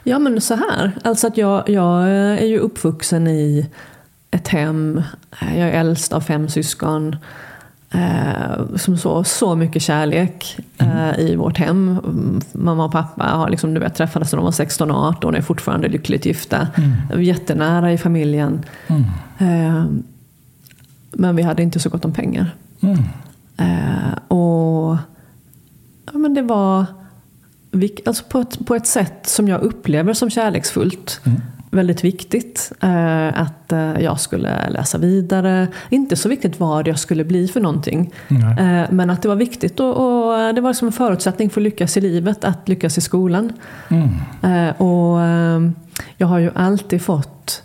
Ja 0.03 0.19
men 0.19 0.41
så 0.41 0.55
här, 0.55 0.93
alltså 1.05 1.27
att 1.27 1.37
jag, 1.37 1.69
jag 1.69 2.09
är 2.11 2.47
ju 2.47 2.59
uppvuxen 2.59 3.27
i 3.27 3.71
ett 4.31 4.49
hem, 4.49 5.03
jag 5.41 5.69
är 5.69 5.73
äldst 5.81 6.13
av 6.13 6.21
fem 6.21 6.49
syskon. 6.49 7.17
Eh, 7.91 8.77
som 8.77 8.97
så, 8.97 9.25
så 9.25 9.55
mycket 9.55 9.83
kärlek 9.83 10.59
eh, 10.79 11.19
i 11.19 11.37
vårt 11.37 11.59
hem. 11.59 11.99
Mm, 12.05 12.41
Mamma 12.53 12.85
och 12.85 12.93
pappa 12.93 13.25
har 13.25 13.51
liksom, 13.51 13.75
du 13.75 13.81
vet, 13.81 13.95
träffades 13.95 14.33
när 14.33 14.37
de 14.37 14.45
var 14.45 14.53
16 14.53 14.91
och 14.91 15.05
18 15.05 15.31
och 15.31 15.39
är 15.39 15.43
fortfarande 15.43 15.89
lyckligt 15.89 16.27
gifta. 16.27 16.69
Jättenära 17.17 17.93
i 17.93 17.99
familjen. 17.99 18.65
Eh, 19.39 19.85
men 21.13 21.37
vi 21.37 21.43
hade 21.43 21.63
inte 21.63 21.81
så 21.81 21.89
gott 21.89 22.05
om 22.05 22.13
pengar. 22.13 22.55
Mm. 22.81 22.99
Eh, 23.57 24.15
och 24.29 24.97
ja, 26.13 26.19
men 26.19 26.35
det 26.35 26.43
var 26.43 26.85
alltså 28.07 28.25
på, 28.25 28.41
ett, 28.41 28.67
på 28.67 28.75
ett 28.75 28.87
sätt 28.87 29.27
som 29.27 29.49
jag 29.49 29.61
upplever 29.61 30.13
som 30.13 30.31
kärleksfullt. 30.31 31.21
Väldigt 31.71 32.05
viktigt 32.05 32.73
eh, 32.81 33.41
att 33.41 33.73
eh, 33.73 34.01
jag 34.01 34.21
skulle 34.21 34.71
läsa 34.71 34.99
vidare. 34.99 35.69
Inte 35.91 36.17
så 36.17 36.29
viktigt 36.29 36.61
vad 36.61 36.89
jag 36.89 36.99
skulle 36.99 37.25
bli 37.25 37.49
för 37.49 37.61
någonting. 37.61 38.13
Eh, 38.59 38.91
men 38.91 39.11
att 39.11 39.23
det 39.23 39.29
var 39.29 39.37
viktigt 39.37 39.81
och, 39.81 39.89
och 39.89 40.55
det 40.55 40.61
var 40.61 40.71
liksom 40.71 40.89
en 40.89 40.93
förutsättning 40.93 41.51
för 41.51 41.61
att 41.61 41.65
lyckas 41.65 41.97
i 41.97 42.01
livet, 42.01 42.45
att 42.45 42.69
lyckas 42.69 42.99
i 42.99 43.01
skolan. 43.01 43.53
Mm. 43.89 44.09
Eh, 44.43 44.81
och 44.81 45.21
eh, 45.21 45.71
jag 46.17 46.27
har 46.27 46.39
ju 46.39 46.51
alltid 46.55 47.03
fått 47.03 47.63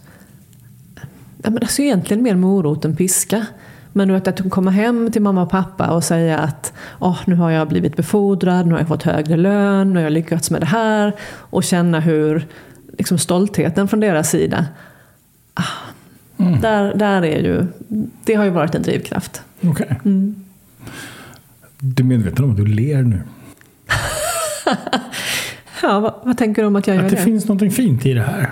ja, 1.43 1.49
men 1.49 1.57
alltså 1.57 1.81
egentligen 1.81 2.23
mer 2.23 2.35
morot 2.35 2.85
än 2.85 2.95
piska. 2.95 3.45
Men 3.93 4.13
vet 4.13 4.27
att 4.27 4.49
komma 4.49 4.71
hem 4.71 5.11
till 5.11 5.21
mamma 5.21 5.41
och 5.41 5.49
pappa 5.49 5.87
och 5.87 6.03
säga 6.03 6.37
att 6.37 6.73
oh, 6.99 7.17
nu 7.25 7.35
har 7.35 7.51
jag 7.51 7.67
blivit 7.67 7.95
befordrad, 7.95 8.65
nu 8.65 8.71
har 8.71 8.79
jag 8.79 8.87
fått 8.87 9.03
högre 9.03 9.37
lön, 9.37 9.89
nu 9.93 9.95
har 9.95 10.03
jag 10.03 10.13
lyckats 10.13 10.51
med 10.51 10.61
det 10.61 10.65
här. 10.65 11.15
Och 11.31 11.63
känna 11.63 11.99
hur 11.99 12.47
liksom, 12.97 13.17
stoltheten 13.17 13.87
från 13.87 13.99
deras 13.99 14.29
sida, 14.29 14.65
ah, 15.53 15.63
där, 16.61 16.93
där 16.95 17.21
är 17.21 17.39
ju, 17.39 17.65
det 18.23 18.35
har 18.35 18.43
ju 18.43 18.49
varit 18.49 18.75
en 18.75 18.81
drivkraft. 18.81 19.41
Okej. 19.61 19.99
Mm. 20.05 20.35
Du 21.79 22.03
är 22.03 22.07
medveten 22.07 22.45
om 22.45 22.51
att 22.51 22.57
du 22.57 22.65
ler 22.65 23.03
nu? 23.03 23.21
Ja, 25.81 25.99
vad, 25.99 26.13
vad 26.23 26.37
tänker 26.37 26.61
du 26.61 26.67
om 26.67 26.75
att 26.75 26.87
jag 26.87 26.95
gör 26.95 27.03
Att 27.03 27.09
det 27.09 27.15
det? 27.15 27.23
finns 27.23 27.47
något 27.47 27.73
fint 27.73 28.05
i 28.05 28.13
det 28.13 28.21
här. 28.21 28.49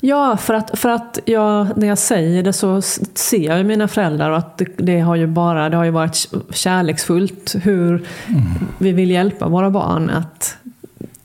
Ja, 0.00 0.36
för 0.36 0.54
att, 0.54 0.78
för 0.78 0.88
att 0.88 1.18
jag, 1.24 1.76
när 1.76 1.86
jag 1.86 1.98
säger 1.98 2.42
det 2.42 2.52
så 2.52 2.82
ser 3.14 3.46
jag 3.46 3.58
ju 3.58 3.64
mina 3.64 3.88
föräldrar 3.88 4.30
och 4.30 4.38
att 4.38 4.58
det, 4.58 4.68
det, 4.76 5.00
har 5.00 5.16
ju 5.16 5.26
bara 5.26 5.68
det 5.68 5.76
har 5.76 5.84
ju 5.84 5.90
varit 5.90 6.28
kärleksfullt 6.50 7.54
hur 7.62 8.06
mm. 8.26 8.42
vi 8.78 8.92
vill 8.92 9.10
hjälpa 9.10 9.48
våra 9.48 9.70
barn 9.70 10.10
att 10.10 10.56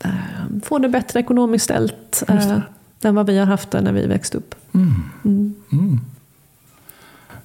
äh, 0.04 0.10
få 0.64 0.78
det 0.78 0.88
bättre 0.88 1.20
ekonomiskt 1.20 1.64
ställt 1.64 2.22
äh, 2.28 2.58
än 3.02 3.14
vad 3.14 3.26
vi 3.26 3.38
har 3.38 3.46
haft 3.46 3.70
det 3.70 3.80
när 3.80 3.92
vi 3.92 4.06
växte 4.06 4.38
upp. 4.38 4.54
Mm. 4.74 5.54
Mm. 5.72 6.00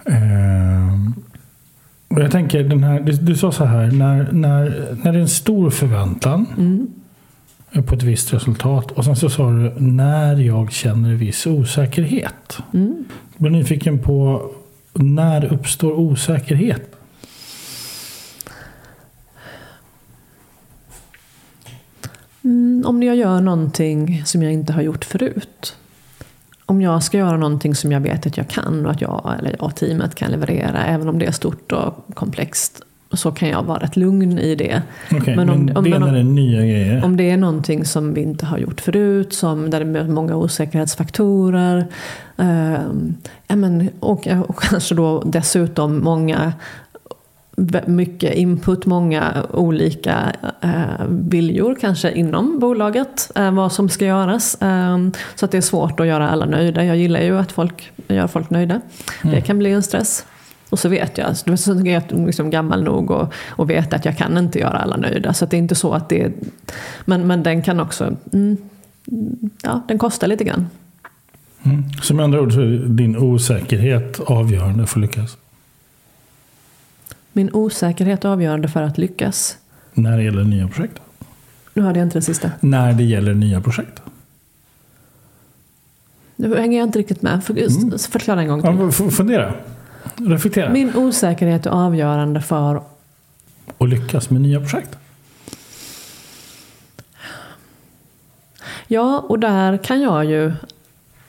Uh, 0.09 1.11
och 2.07 2.21
jag 2.21 2.31
tänker, 2.31 2.63
den 2.63 2.83
här, 2.83 2.99
du, 2.99 3.11
du, 3.11 3.35
sa 3.35 3.51
så 3.51 3.65
här, 3.65 3.91
när, 3.91 4.31
när, 4.31 4.95
när 5.03 5.11
det 5.11 5.17
är 5.17 5.21
en 5.21 5.27
stor 5.27 5.69
förväntan 5.69 6.45
mm 6.57 6.87
på 7.71 7.95
ett 7.95 8.03
visst 8.03 8.33
resultat. 8.33 8.91
Och 8.91 9.05
sen 9.05 9.15
så 9.15 9.29
sa 9.29 9.49
du 9.49 9.73
när 9.77 10.35
jag 10.35 10.71
känner 10.71 11.13
viss 11.13 11.47
osäkerhet. 11.47 12.57
Mm. 12.73 13.05
Jag 13.33 13.41
blir 13.41 13.51
nyfiken 13.51 13.99
på 13.99 14.49
när 14.93 15.53
uppstår 15.53 15.91
osäkerhet? 15.91 16.95
Mm, 22.43 22.83
om 22.85 23.03
jag 23.03 23.15
gör 23.15 23.41
någonting 23.41 24.25
som 24.25 24.43
jag 24.43 24.53
inte 24.53 24.73
har 24.73 24.81
gjort 24.81 25.05
förut. 25.05 25.75
Om 26.65 26.81
jag 26.81 27.03
ska 27.03 27.17
göra 27.17 27.37
någonting 27.37 27.75
som 27.75 27.91
jag 27.91 27.99
vet 27.99 28.25
att 28.25 28.37
jag 28.37 28.47
kan 28.49 28.85
och 28.85 28.91
att 28.91 29.01
jag 29.01 29.35
eller 29.39 29.55
jag 29.59 29.75
teamet 29.75 30.15
kan 30.15 30.31
leverera, 30.31 30.85
även 30.85 31.09
om 31.09 31.19
det 31.19 31.25
är 31.25 31.31
stort 31.31 31.71
och 31.71 32.15
komplext 32.15 32.81
så 33.13 33.31
kan 33.31 33.49
jag 33.49 33.63
vara 33.63 33.79
rätt 33.79 33.95
lugn 33.95 34.39
i 34.39 34.55
det. 34.55 34.81
Okay, 35.15 35.35
men 35.35 35.49
om, 35.49 35.71
om, 35.75 35.83
det 35.83 35.97
om, 35.97 36.03
är 36.03 36.23
nya 36.23 36.61
grejer? 36.61 37.05
Om 37.05 37.17
det 37.17 37.29
är 37.29 37.37
någonting 37.37 37.85
som 37.85 38.13
vi 38.13 38.21
inte 38.21 38.45
har 38.45 38.57
gjort 38.57 38.81
förut, 38.81 39.33
som, 39.33 39.69
där 39.69 39.83
det 39.83 39.99
är 39.99 40.03
många 40.03 40.35
osäkerhetsfaktorer. 40.35 41.85
Eh, 42.37 43.55
men, 43.55 43.89
och, 43.99 44.27
och 44.47 44.59
kanske 44.59 44.95
då 44.95 45.23
dessutom 45.25 46.03
många 46.03 46.53
mycket 47.85 48.33
input, 48.33 48.85
många 48.85 49.45
olika 49.53 50.33
eh, 50.61 51.05
viljor 51.09 51.77
kanske 51.81 52.11
inom 52.11 52.59
bolaget, 52.59 53.31
eh, 53.35 53.51
vad 53.51 53.71
som 53.71 53.89
ska 53.89 54.05
göras. 54.05 54.61
Eh, 54.61 54.97
så 55.35 55.45
att 55.45 55.51
det 55.51 55.57
är 55.57 55.61
svårt 55.61 55.99
att 55.99 56.07
göra 56.07 56.29
alla 56.29 56.45
nöjda. 56.45 56.85
Jag 56.85 56.97
gillar 56.97 57.21
ju 57.21 57.37
att 57.37 57.51
folk 57.51 57.91
gör 58.07 58.27
folk 58.27 58.49
nöjda. 58.49 58.81
Mm. 59.23 59.35
Det 59.35 59.41
kan 59.41 59.59
bli 59.59 59.71
en 59.71 59.83
stress. 59.83 60.25
Och 60.71 60.79
så 60.79 60.89
vet 60.89 61.17
jag, 61.17 61.37
så 61.37 61.71
är 61.71 61.85
jag 61.85 62.03
liksom 62.11 62.49
gammal 62.49 62.83
nog 62.83 63.11
och, 63.11 63.33
och 63.49 63.69
vet 63.69 63.93
att 63.93 64.05
jag 64.05 64.17
kan 64.17 64.37
inte 64.37 64.59
göra 64.59 64.77
alla 64.77 64.97
nöjda. 64.97 65.33
Så 65.33 65.45
det 65.45 65.55
är 65.55 65.59
inte 65.59 65.75
så 65.75 65.93
att 65.93 66.09
det 66.09 66.21
är, 66.21 66.31
men, 67.05 67.27
men 67.27 67.43
den 67.43 67.61
kan 67.61 67.79
också, 67.79 68.15
mm, 68.33 68.57
ja 69.63 69.81
den 69.87 69.97
kostar 69.97 70.27
lite 70.27 70.43
grann. 70.43 70.67
Mm. 71.63 71.83
Så 72.01 72.13
med 72.13 72.23
andra 72.23 72.41
ord 72.41 72.53
så 72.53 72.61
är 72.61 72.77
din 72.87 73.17
osäkerhet 73.17 74.19
avgörande 74.19 74.87
för 74.87 74.99
att 74.99 75.01
lyckas? 75.01 75.37
Min 77.33 77.49
osäkerhet 77.53 78.25
är 78.25 78.29
avgörande 78.29 78.67
för 78.67 78.81
att 78.81 78.97
lyckas. 78.97 79.57
När 79.93 80.17
det 80.17 80.23
gäller 80.23 80.43
nya 80.43 80.67
projekt? 80.67 80.99
Nu 81.73 81.81
hörde 81.81 81.99
jag 81.99 82.05
inte 82.05 82.17
det 82.17 82.21
sista. 82.21 82.51
När 82.59 82.93
det 82.93 83.03
gäller 83.03 83.33
nya 83.33 83.61
projekt? 83.61 84.01
Nu 86.35 86.57
hänger 86.57 86.77
jag 86.77 86.87
inte 86.87 86.99
riktigt 86.99 87.21
med. 87.21 87.43
För, 87.43 87.53
mm. 87.53 87.99
Förklara 87.99 88.41
en 88.41 88.47
gång 88.47 88.61
till. 88.61 89.05
Ja, 89.05 89.11
fundera. 89.11 89.53
Reflektera. 90.15 90.69
Min 90.69 90.95
osäkerhet 90.95 91.65
är 91.65 91.69
avgörande 91.69 92.41
för 92.41 92.75
att 93.77 93.89
lyckas 93.89 94.29
med 94.29 94.41
nya 94.41 94.59
projekt. 94.59 94.97
Ja, 98.87 99.25
och 99.29 99.39
där 99.39 99.77
kan 99.77 100.01
jag 100.01 100.25
ju, 100.25 100.53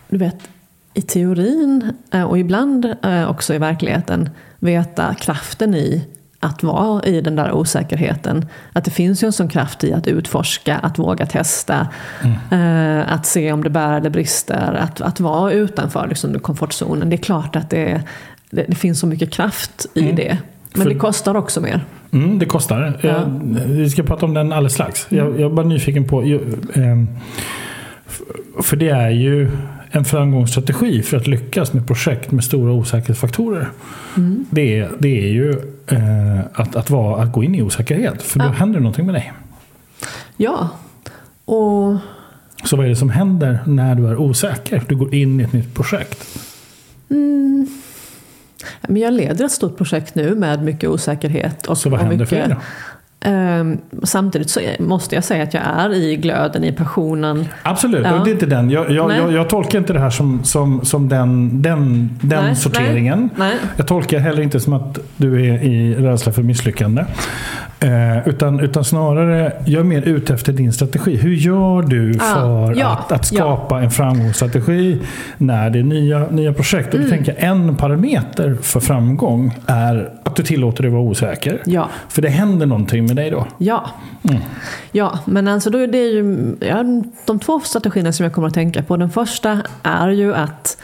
du 0.09 0.19
vet, 0.19 0.49
i 0.95 1.03
teorin 1.03 1.93
eh, 2.11 2.23
och 2.23 2.39
ibland 2.39 2.95
eh, 3.03 3.31
också 3.31 3.55
i 3.55 3.59
verkligheten 3.59 4.31
veta 4.59 5.15
kraften 5.15 5.75
i 5.75 6.09
att 6.41 6.63
vara 6.63 7.05
i 7.05 7.21
den 7.21 7.37
där 7.37 7.53
osäkerheten. 7.53 8.47
Att 8.73 8.85
det 8.85 8.91
finns 8.91 9.23
ju 9.23 9.27
en 9.27 9.33
sån 9.33 9.49
kraft 9.49 9.85
i 9.85 9.93
att 9.93 10.07
utforska, 10.07 10.79
att 10.79 10.99
våga 10.99 11.27
testa, 11.27 11.89
mm. 12.23 13.01
Eh, 13.01 13.13
att 13.13 13.27
se 13.27 13.53
om 13.53 13.65
det 13.65 13.71
bär 13.71 13.93
eller 13.93 14.11
brister, 14.11 14.75
att, 14.75 15.01
att 15.01 15.21
vara 15.21 15.53
utanför 15.53 16.07
liksom, 16.09 16.39
komfortzonen. 16.39 17.11
Det 17.11 17.17
är 17.17 17.23
klart 17.23 17.57
att 17.57 17.71
det 17.71 17.91
är 17.91 18.03
det, 18.53 18.65
det 18.69 18.75
finns 18.75 19.01
så 19.01 19.07
mycket 19.07 19.31
kraft 19.31 19.87
i 19.95 20.03
mm. 20.03 20.17
det. 20.17 20.39
Men 20.73 20.83
För, 20.83 20.91
det 20.91 20.99
kostar 20.99 21.37
också 21.37 21.61
mer. 21.61 21.85
Mm, 22.11 22.39
det 22.39 22.47
kostar. 22.47 23.01
Ja. 23.03 23.09
Jag, 23.09 23.41
vi 23.67 23.91
ska 23.91 24.03
prata 24.03 24.27
om 24.27 24.35
den 24.35 24.53
alldeles 24.53 24.73
strax. 24.73 25.07
Mm. 25.11 25.25
Jag, 25.25 25.41
jag 25.41 25.51
är 25.51 25.55
bara 25.55 25.67
nyfiken 25.67 26.05
på... 26.05 26.27
Jag, 26.27 26.41
eh, 26.75 27.05
för 28.63 28.77
det 28.77 28.89
är 28.89 29.11
ju 29.11 29.51
en 29.91 30.05
framgångsstrategi 30.05 31.03
för 31.03 31.17
att 31.17 31.27
lyckas 31.27 31.73
med 31.73 31.87
projekt 31.87 32.31
med 32.31 32.45
stora 32.45 32.73
osäkerhetsfaktorer. 32.73 33.69
Mm. 34.17 34.47
Det, 34.51 34.89
det 34.99 35.25
är 35.25 35.29
ju 35.29 35.51
eh, 35.87 36.41
att, 36.55 36.77
att, 36.77 36.91
vara, 36.91 37.23
att 37.23 37.33
gå 37.33 37.45
in 37.45 37.55
i 37.55 37.63
osäkerhet. 37.63 38.23
För 38.23 38.39
då 38.39 38.45
ja. 38.45 38.51
händer 38.51 38.81
någonting 38.81 39.07
med 39.07 39.15
dig. 39.15 39.33
Ja. 40.37 40.69
Och... 41.45 41.97
Så 42.65 42.77
vad 42.77 42.87
är 42.87 42.91
det 42.91 42.97
som 42.97 43.11
händer 43.11 43.59
när 43.67 43.95
du 43.95 44.07
är 44.07 44.17
osäker? 44.17 44.83
Du 44.89 44.97
går 44.97 45.15
in 45.15 45.41
i 45.41 45.43
ett 45.43 45.53
nytt 45.53 45.75
projekt. 45.75 46.39
Mm. 47.11 47.69
Men 48.81 48.97
jag 48.97 49.13
leder 49.13 49.45
ett 49.45 49.53
stort 49.53 49.77
projekt 49.77 50.15
nu 50.15 50.35
med 50.35 50.65
mycket 50.65 50.91
osäkerhet. 50.91 51.67
Och, 51.67 51.79
så 51.79 51.89
vad 51.89 52.01
händer 52.01 52.17
mycket, 52.17 52.29
för 52.29 52.37
dig 52.37 52.49
Um, 52.49 52.61
samtidigt 54.03 54.51
så 54.51 54.61
måste 54.79 55.15
jag 55.15 55.25
säga 55.25 55.43
att 55.43 55.55
jag 55.55 55.63
är 55.63 55.95
i 55.95 56.17
glöden, 56.17 56.65
i 56.65 56.73
passionen. 56.73 57.49
Absolut, 57.63 58.07
ja. 58.07 58.23
det 58.25 58.31
är 58.31 58.33
inte 58.33 58.47
den. 58.47 58.71
Jag, 58.71 58.91
jag, 58.91 59.17
jag, 59.17 59.33
jag, 59.33 59.49
tolkar 59.49 59.79
inte 59.79 59.93
det 59.93 60.01
här 60.01 60.11
som, 60.11 60.45
som, 60.45 60.85
som 60.85 61.09
den, 61.09 61.63
den, 61.63 62.11
den 62.23 62.45
nej, 62.45 62.57
sorteringen. 62.57 63.31
Nej, 63.37 63.49
nej. 63.49 63.71
Jag 63.77 63.87
tolkar 63.87 64.19
heller 64.19 64.43
inte 64.43 64.61
som 64.61 64.73
att 64.73 64.99
du 65.17 65.35
är 65.35 65.63
i 65.63 65.95
rädsla 65.95 66.33
för 66.33 66.43
misslyckande. 66.43 67.05
Eh, 67.83 68.29
utan, 68.29 68.61
utan 68.61 68.85
snarare, 68.85 69.53
jag 69.65 69.81
är 69.81 69.85
mer 69.85 70.03
ute 70.03 70.35
efter 70.35 70.53
din 70.53 70.73
strategi. 70.73 71.17
Hur 71.17 71.35
gör 71.35 71.83
du 71.83 72.15
för 72.15 72.75
ja, 72.79 72.87
att, 72.87 73.13
att, 73.13 73.27
skapa 73.27 73.79
ja. 73.79 73.83
en 73.83 73.91
framgångsstrategi 73.91 74.99
när 75.39 75.71
det 75.71 75.79
är 75.79 75.83
nya, 75.83 76.27
nya 76.31 76.53
projekt? 76.53 76.89
Och 76.89 77.01
mm. 77.01 77.11
tänker 77.11 77.35
en 77.39 77.77
parameter 77.77 78.57
för 78.63 78.81
framgång 78.81 79.59
är 79.67 80.11
att 80.23 80.37
du 80.37 80.43
tillåter 80.43 80.83
dig 80.83 80.89
att 80.89 80.93
vara 80.93 81.03
osäker. 81.03 81.63
Ja. 81.67 81.89
För 82.09 82.23
det 82.23 82.29
händer 82.29 82.67
någonting 82.67 83.12
med 83.15 83.25
dig 83.25 83.31
då. 83.31 83.47
Ja, 83.59 83.91
mm. 84.23 84.43
ja 84.93 85.19
men 85.25 85.49
alltså 85.49 85.71
då 85.71 85.79
är 85.79 85.87
det 85.87 85.99
ju 85.99 86.55
ja, 86.61 86.85
de 87.27 87.39
två 87.39 87.61
strategierna 87.61 88.13
som 88.13 88.25
jag 88.25 88.33
kommer 88.33 88.49
att 88.49 88.55
tänka 88.55 88.83
på. 88.83 88.97
Den 88.97 89.11
första 89.11 89.63
är 89.83 90.09
ju 90.09 90.35
att 90.35 90.79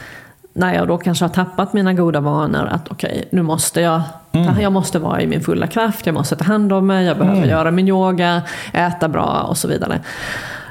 när 0.53 0.73
jag 0.73 0.87
då 0.87 0.97
kanske 0.97 1.25
har 1.25 1.29
tappat 1.29 1.73
mina 1.73 1.93
goda 1.93 2.19
vanor 2.19 2.67
att 2.71 2.91
okej, 2.91 3.11
okay, 3.11 3.25
nu 3.31 3.41
måste 3.41 3.81
jag, 3.81 4.01
mm. 4.31 4.59
jag 4.61 4.71
måste 4.71 4.99
vara 4.99 5.21
i 5.21 5.27
min 5.27 5.41
fulla 5.41 5.67
kraft, 5.67 6.05
jag 6.05 6.13
måste 6.13 6.35
ta 6.35 6.43
hand 6.43 6.73
om 6.73 6.87
mig, 6.87 7.05
jag 7.05 7.17
behöver 7.17 7.37
mm. 7.37 7.49
göra 7.49 7.71
min 7.71 7.87
yoga, 7.87 8.41
äta 8.73 9.07
bra 9.07 9.45
och 9.49 9.57
så 9.57 9.67
vidare. 9.67 9.99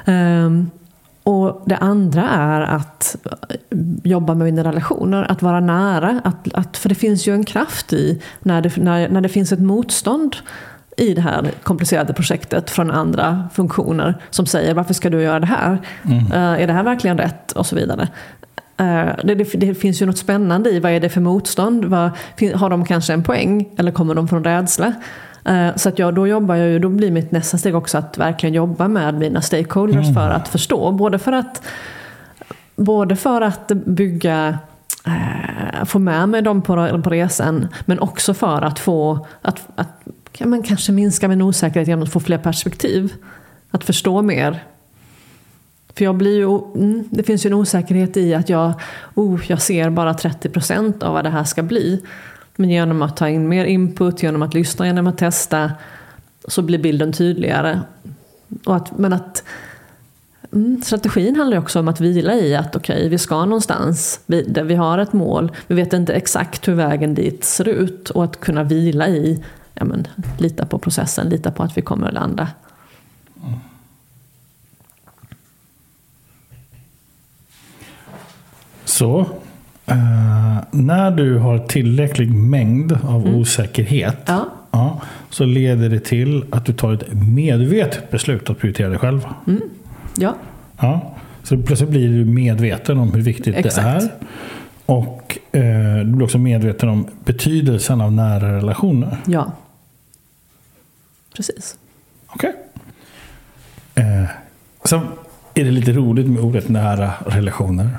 Um, 0.05 0.71
och 1.23 1.61
det 1.65 1.77
andra 1.77 2.29
är 2.29 2.61
att 2.61 3.15
jobba 4.03 4.33
med 4.33 4.45
mina 4.45 4.63
relationer, 4.63 5.31
att 5.31 5.41
vara 5.41 5.59
nära. 5.59 6.21
Att, 6.23 6.53
att, 6.53 6.77
för 6.77 6.89
det 6.89 6.95
finns 6.95 7.27
ju 7.27 7.33
en 7.33 7.45
kraft 7.45 7.93
i 7.93 8.21
när 8.39 8.61
det, 8.61 8.77
när, 8.77 9.09
när 9.09 9.21
det 9.21 9.29
finns 9.29 9.51
ett 9.51 9.59
motstånd 9.59 10.35
i 10.99 11.13
det 11.13 11.21
här 11.21 11.51
komplicerade 11.63 12.13
projektet 12.13 12.69
från 12.69 12.91
andra 12.91 13.49
funktioner 13.53 14.15
som 14.29 14.45
säger 14.45 14.73
varför 14.73 14.93
ska 14.93 15.09
du 15.09 15.21
göra 15.21 15.39
det 15.39 15.45
här? 15.45 15.77
Mm. 16.03 16.25
Uh, 16.25 16.61
är 16.61 16.67
det 16.67 16.73
här 16.73 16.83
verkligen 16.83 17.17
rätt? 17.17 17.51
Och 17.51 17.65
så 17.65 17.75
vidare. 17.75 18.07
Eh, 18.79 19.09
det, 19.23 19.35
det, 19.35 19.43
det, 19.43 19.75
finns 19.75 20.01
ju 20.01 20.05
något 20.05 20.17
spännande 20.17 20.69
i 20.69 20.79
vad 20.79 20.91
är 20.91 20.99
det 20.99 21.09
för 21.09 21.21
motstånd? 21.21 21.85
Vad, 21.85 22.11
har 22.55 22.69
de 22.69 22.85
kanske 22.85 23.13
en 23.13 23.23
poäng? 23.23 23.69
Eller 23.77 23.91
kommer 23.91 24.15
de 24.15 24.27
från 24.27 24.43
rädsla? 24.43 24.93
Eh, 25.45 25.75
så 25.75 25.89
att 25.89 25.99
jag, 25.99 26.13
då 26.13 26.27
jobbar 26.27 26.55
jag 26.55 26.69
ju, 26.69 26.79
då 26.79 26.89
blir 26.89 27.11
mitt 27.11 27.31
nästa 27.31 27.57
steg 27.57 27.75
också 27.75 27.97
att 27.97 28.17
verkligen 28.17 28.53
jobba 28.53 28.87
med 28.87 29.13
mina 29.13 29.41
stakeholders 29.41 30.09
mm. 30.09 30.13
för 30.13 30.29
att 30.29 30.47
förstå. 30.47 30.91
Både 30.91 31.19
för 31.19 31.31
att, 31.31 31.61
både 32.75 33.15
för 33.15 33.41
att 33.41 33.67
bygga 33.67 34.57
eh, 35.05 35.85
få 35.85 35.99
med 35.99 36.29
mig 36.29 36.41
dem 36.41 36.61
på, 36.61 37.01
på 37.03 37.09
resan 37.09 37.67
men 37.85 37.99
också 37.99 38.33
för 38.33 38.61
att 38.61 38.79
få 38.79 39.27
att, 39.41 39.67
att 39.75 40.07
ja, 40.39 40.45
men 40.47 40.63
kanske 40.63 40.91
minska 40.91 41.27
min 41.27 41.41
osäkerhet 41.41 41.87
genom 41.87 42.03
att 42.03 42.11
få 42.11 42.19
fler 42.19 42.37
perspektiv. 42.37 43.13
Att 43.71 43.83
förstå 43.83 44.21
mer 44.21 44.63
för 45.99 46.05
jag 46.05 46.15
blir 46.15 46.37
ju, 46.37 46.59
mm, 46.75 47.03
det 47.11 47.23
finns 47.23 47.45
ju 47.45 47.47
en 47.47 47.53
osäkerhet 47.53 48.17
i 48.17 48.33
att 48.33 48.49
jag, 48.49 48.73
oh, 49.15 49.41
jag 49.47 49.61
ser 49.61 49.89
bara 49.89 50.13
30% 50.13 51.03
av 51.03 51.13
vad 51.13 51.23
det 51.23 51.29
här 51.29 51.43
ska 51.43 51.63
bli. 51.63 52.01
Men 52.55 52.69
genom 52.69 53.01
att 53.01 53.17
ta 53.17 53.29
in 53.29 53.49
mer 53.49 53.65
input, 53.65 54.23
genom 54.23 54.41
att 54.41 54.53
lyssna, 54.53 54.87
genom 54.87 55.07
att 55.07 55.17
testa 55.17 55.71
så 56.47 56.61
blir 56.61 56.79
bilden 56.79 57.13
tydligare. 57.13 57.79
Och 58.65 58.75
att, 58.75 58.97
men 58.97 59.13
att 59.13 59.43
mm, 60.53 60.81
strategin 60.81 61.35
handlar 61.35 61.57
ju 61.57 61.63
också 61.63 61.79
om 61.79 61.87
att 61.87 62.01
vila 62.01 62.35
i 62.35 62.55
att 62.55 62.75
okej, 62.75 62.97
okay, 62.97 63.09
vi 63.09 63.17
ska 63.17 63.45
någonstans, 63.45 64.19
vi, 64.25 64.61
vi 64.63 64.75
har 64.75 64.97
ett 64.97 65.13
mål, 65.13 65.51
vi 65.67 65.75
vet 65.75 65.93
inte 65.93 66.13
exakt 66.13 66.67
hur 66.67 66.73
vägen 66.73 67.13
dit 67.13 67.43
ser 67.43 67.67
ut 67.67 68.09
och 68.09 68.23
att 68.23 68.39
kunna 68.39 68.63
vila 68.63 69.07
i, 69.07 69.43
ja 69.79 69.85
men, 69.85 70.07
lita 70.37 70.65
på 70.65 70.79
processen, 70.79 71.29
lita 71.29 71.51
på 71.51 71.63
att 71.63 71.77
vi 71.77 71.81
kommer 71.81 72.07
att 72.07 72.13
landa. 72.13 72.47
Så 78.85 79.19
eh, 79.85 80.57
när 80.71 81.11
du 81.11 81.37
har 81.37 81.59
tillräcklig 81.59 82.31
mängd 82.31 82.91
av 83.03 83.21
Mm. 83.27 83.35
osäkerhet 83.35 84.17
Ja. 84.25 84.45
ja, 84.71 85.01
så 85.29 85.45
leder 85.45 85.89
det 85.89 85.99
till 85.99 86.43
att 86.51 86.65
du 86.65 86.73
tar 86.73 86.93
ett 86.93 87.13
medvetet 87.13 88.11
beslut 88.11 88.49
att 88.49 88.57
prioritera 88.59 88.89
dig 88.89 88.97
själv. 88.99 89.27
Ja. 90.17 90.35
Ja. 90.79 91.15
Så 91.43 91.57
plötsligt 91.57 91.89
blir 91.89 92.07
du 92.09 92.25
medveten 92.25 92.97
om 92.97 93.11
hur 93.13 93.21
viktigt 93.21 93.55
Exakt. 93.55 93.75
det 93.75 94.05
är. 94.05 94.09
Och 94.85 95.37
eh, 95.51 95.97
du 96.05 96.11
blir 96.11 96.23
också 96.25 96.37
medveten 96.37 96.89
om 96.89 97.07
betydelsen 97.25 98.01
av 98.01 98.11
nära 98.11 98.55
relationer. 98.57 99.17
Ja. 99.25 99.51
Precis. 101.35 101.77
Okej. 102.27 102.55
Eh, 103.95 104.23
sen 104.83 104.99
är 105.53 105.63
det 105.63 105.71
lite 105.71 105.91
roligt 105.91 106.27
med 106.27 106.39
ordet 106.43 106.69
nära 106.69 107.11
relationer. 107.25 107.89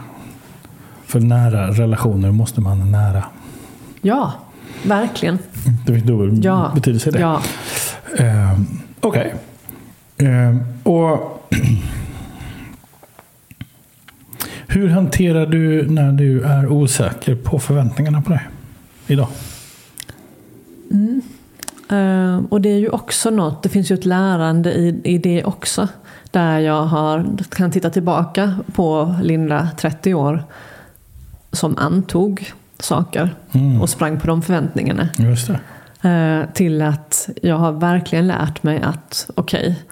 För 1.06 1.20
nära 1.20 1.70
relationer 1.70 2.30
måste 2.30 2.60
man 2.60 2.90
nära. 2.90 3.24
Ja, 4.00 4.32
verkligen. 4.82 5.38
Det 5.86 5.92
finns 5.92 6.04
dubbel 6.04 6.44
Ja. 6.44 6.72
betydelse 6.74 7.08
i 7.08 7.12
det. 7.12 7.20
Ja. 7.20 7.42
Eh, 8.18 8.60
Okej. 9.00 9.34
Eh, 10.16 10.56
och 10.82 11.42
hur 14.66 14.88
hanterar 14.88 15.46
du 15.46 15.90
när 15.90 16.12
du 16.12 16.42
är 16.42 16.72
osäker 16.72 17.34
på 17.34 17.58
förväntningarna 17.58 18.22
på 18.22 18.30
dig 18.30 18.48
idag? 19.06 19.28
Eh, 21.90 22.40
och 22.48 22.60
det 22.60 22.68
är 22.68 22.78
ju 22.78 22.88
också 22.88 23.30
något, 23.30 23.62
det 23.62 23.68
finns 23.68 23.90
ju 23.90 23.94
ett 23.94 24.04
lärande 24.04 24.72
i, 24.72 25.00
i 25.04 25.18
det 25.18 25.44
också. 25.44 25.88
Där 26.30 26.58
jag 26.58 26.82
har, 26.82 27.26
kan 27.50 27.70
titta 27.70 27.90
tillbaka 27.90 28.54
på 28.72 29.14
Linda, 29.22 29.68
30 29.76 30.14
år, 30.14 30.44
som 31.52 31.78
antog 31.78 32.52
saker 32.78 33.34
Mm. 33.52 33.80
och 33.80 33.88
sprang 33.88 34.20
på 34.20 34.26
de 34.26 34.42
förväntningarna. 34.42 35.08
Just 35.18 35.50
det. 36.02 36.08
Eh, 36.08 36.52
till 36.52 36.82
att 36.82 37.28
jag 37.42 37.56
har 37.56 37.72
verkligen 37.72 38.26
lärt 38.26 38.62
mig 38.62 38.80
att 38.82 39.30
okej, 39.34 39.82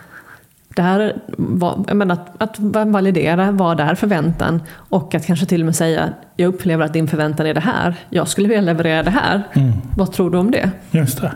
det 0.76 0.82
här 0.82 1.16
var, 1.38 1.84
jag 1.88 1.96
menar, 1.96 2.14
att, 2.38 2.42
att 2.42 2.58
validera 2.86 3.50
vad 3.50 3.80
är 3.80 3.94
förväntan 3.94 4.62
och 4.74 5.14
att 5.14 5.26
kanske 5.26 5.46
till 5.46 5.60
och 5.60 5.66
med 5.66 5.76
säga 5.76 6.08
jag 6.36 6.48
upplever 6.48 6.84
att 6.84 6.92
din 6.92 7.08
förväntan 7.08 7.46
är 7.46 7.54
det 7.54 7.60
här. 7.60 7.94
Jag 8.10 8.28
skulle 8.28 8.48
vilja 8.48 8.62
leverera 8.62 9.02
det 9.02 9.10
här. 9.10 9.42
Mm. 9.52 9.72
Vad 9.96 10.12
tror 10.12 10.30
du 10.30 10.38
om 10.38 10.50
det? 10.50 10.70
Just 10.90 11.20
det. 11.20 11.32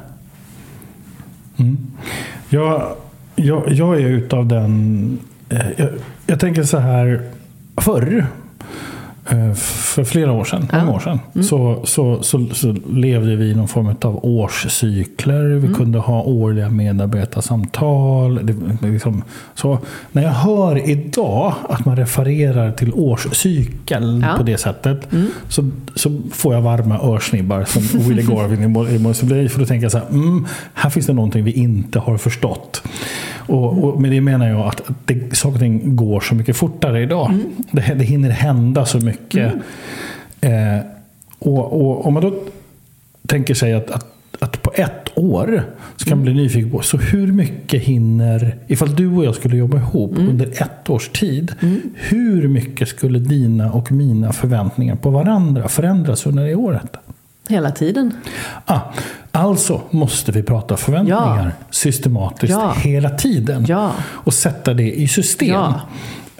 Mm. 1.62 1.76
Jag, 2.48 2.96
jag, 3.36 3.72
jag 3.72 4.00
är 4.00 4.06
utav 4.06 4.46
den... 4.46 5.18
Eh, 5.48 5.66
jag, 5.76 5.88
jag 6.26 6.40
tänker 6.40 6.62
så 6.62 6.78
här. 6.78 7.30
Förr, 7.76 8.26
för 9.56 10.04
flera 10.04 10.32
år 10.32 10.44
sedan, 10.44 10.68
Ja. 10.72 10.88
år 10.90 10.98
sedan, 11.00 11.18
så, 11.44 11.80
så, 11.84 12.22
så, 12.22 12.46
så 12.52 12.76
levde 12.90 13.36
vi 13.36 13.50
i 13.50 13.54
någon 13.54 13.68
form 13.68 13.86
av 14.02 14.20
årscykler. 14.24 15.44
Vi 15.44 15.74
kunde 15.74 15.98
ha 15.98 16.22
årliga 16.22 16.68
medarbetarsamtal. 16.68 18.46
Det, 18.46 18.88
liksom, 18.88 19.22
så, 19.54 19.78
när 20.12 20.22
jag 20.22 20.30
hör 20.30 20.88
idag 20.90 21.54
att 21.68 21.84
man 21.84 21.96
refererar 21.96 22.72
till 22.72 22.92
årscykeln 22.94 24.20
Ja. 24.20 24.36
på 24.36 24.42
det 24.42 24.58
sättet 24.58 25.08
så, 25.48 25.70
så 25.94 26.20
får 26.32 26.54
jag 26.54 26.62
varma 26.62 26.98
örsnibbar 27.02 27.64
som 27.64 27.82
Willie 28.08 28.22
Garvin 28.26 28.62
i 28.62 28.66
Mo- 28.66 28.88
i 28.90 28.98
Måns 28.98 29.18
Zelmerlöw. 29.18 29.48
För 29.48 29.58
då 29.60 29.66
tänker 29.66 29.84
jag 29.84 29.92
så 29.92 29.98
här, 29.98 30.08
mm, 30.10 30.46
här 30.74 30.90
finns 30.90 31.06
det 31.06 31.12
någonting 31.12 31.44
vi 31.44 31.52
inte 31.52 31.98
har 31.98 32.16
förstått. 32.16 32.82
Och, 33.46 33.84
och 33.84 34.00
med 34.00 34.10
det 34.10 34.20
menar 34.20 34.48
jag 34.48 34.60
att 34.60 34.82
det, 35.04 35.36
saker 35.36 35.54
och 35.54 35.60
ting 35.60 35.96
går 35.96 36.20
så 36.20 36.34
mycket 36.34 36.56
fortare 36.56 37.02
idag. 37.02 37.38
Det, 37.70 37.94
det 37.94 38.04
hinner 38.04 38.30
hända 38.30 38.86
så 38.86 38.98
mycket. 38.98 39.52
Eh, 40.40 40.78
och, 41.38 41.80
och 41.80 42.06
om 42.06 42.14
man 42.14 42.22
då 42.22 42.34
tänker 43.26 43.54
sig 43.54 43.74
att, 43.74 43.90
att, 43.90 44.06
att 44.40 44.62
på 44.62 44.72
ett 44.74 45.18
år 45.18 45.64
så 45.96 46.04
kan 46.04 46.18
man 46.18 46.24
bli 46.24 46.34
nyfiken 46.34 46.70
på 46.70 46.82
så 46.82 46.96
hur 46.96 47.32
mycket 47.32 47.82
hinner, 47.82 48.56
ifall 48.66 48.94
du 48.94 49.16
och 49.16 49.24
jag 49.24 49.34
skulle 49.34 49.56
jobba 49.56 49.76
ihop 49.76 50.18
under 50.18 50.46
ett 50.46 50.90
års 50.90 51.08
tid. 51.08 51.54
Hur 51.94 52.48
mycket 52.48 52.88
skulle 52.88 53.18
dina 53.18 53.72
och 53.72 53.92
mina 53.92 54.32
förväntningar 54.32 54.96
på 54.96 55.10
varandra 55.10 55.68
förändras 55.68 56.26
under 56.26 56.44
det 56.46 56.54
året? 56.54 56.96
Hela 57.48 57.70
tiden. 57.70 58.12
Ah, 58.66 58.80
alltså 59.32 59.80
måste 59.90 60.32
vi 60.32 60.42
prata 60.42 60.76
förväntningar 60.76 61.44
Ja. 61.44 61.66
systematiskt 61.70 62.52
Ja. 62.52 62.72
hela 62.76 63.10
tiden. 63.10 63.64
Ja. 63.68 63.90
Och 64.02 64.34
sätta 64.34 64.74
det 64.74 64.92
i 64.92 65.08
system. 65.08 65.60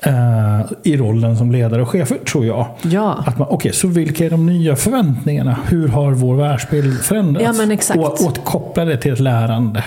Eh, 0.04 0.60
I 0.82 0.96
rollen 0.96 1.36
som 1.36 1.52
ledare 1.52 1.82
och 1.82 1.88
chefer, 1.88 2.16
tror 2.18 2.46
jag. 2.46 2.66
Ja. 2.82 3.24
Att 3.26 3.38
man, 3.38 3.48
okej, 3.50 3.72
så 3.72 3.88
vilka 3.88 4.26
är 4.26 4.30
de 4.30 4.46
nya 4.46 4.76
förväntningarna? 4.76 5.56
Hur 5.68 5.88
har 5.88 6.12
vår 6.12 6.34
världsbild 6.34 7.00
förändrats? 7.00 7.44
Ja, 7.46 7.52
men 7.52 7.70
exakt. 7.70 7.98
Och, 7.98 8.26
och 8.26 8.44
koppla 8.44 8.84
det 8.84 8.96
till 8.96 9.12
ett 9.12 9.20
lärande. 9.20 9.84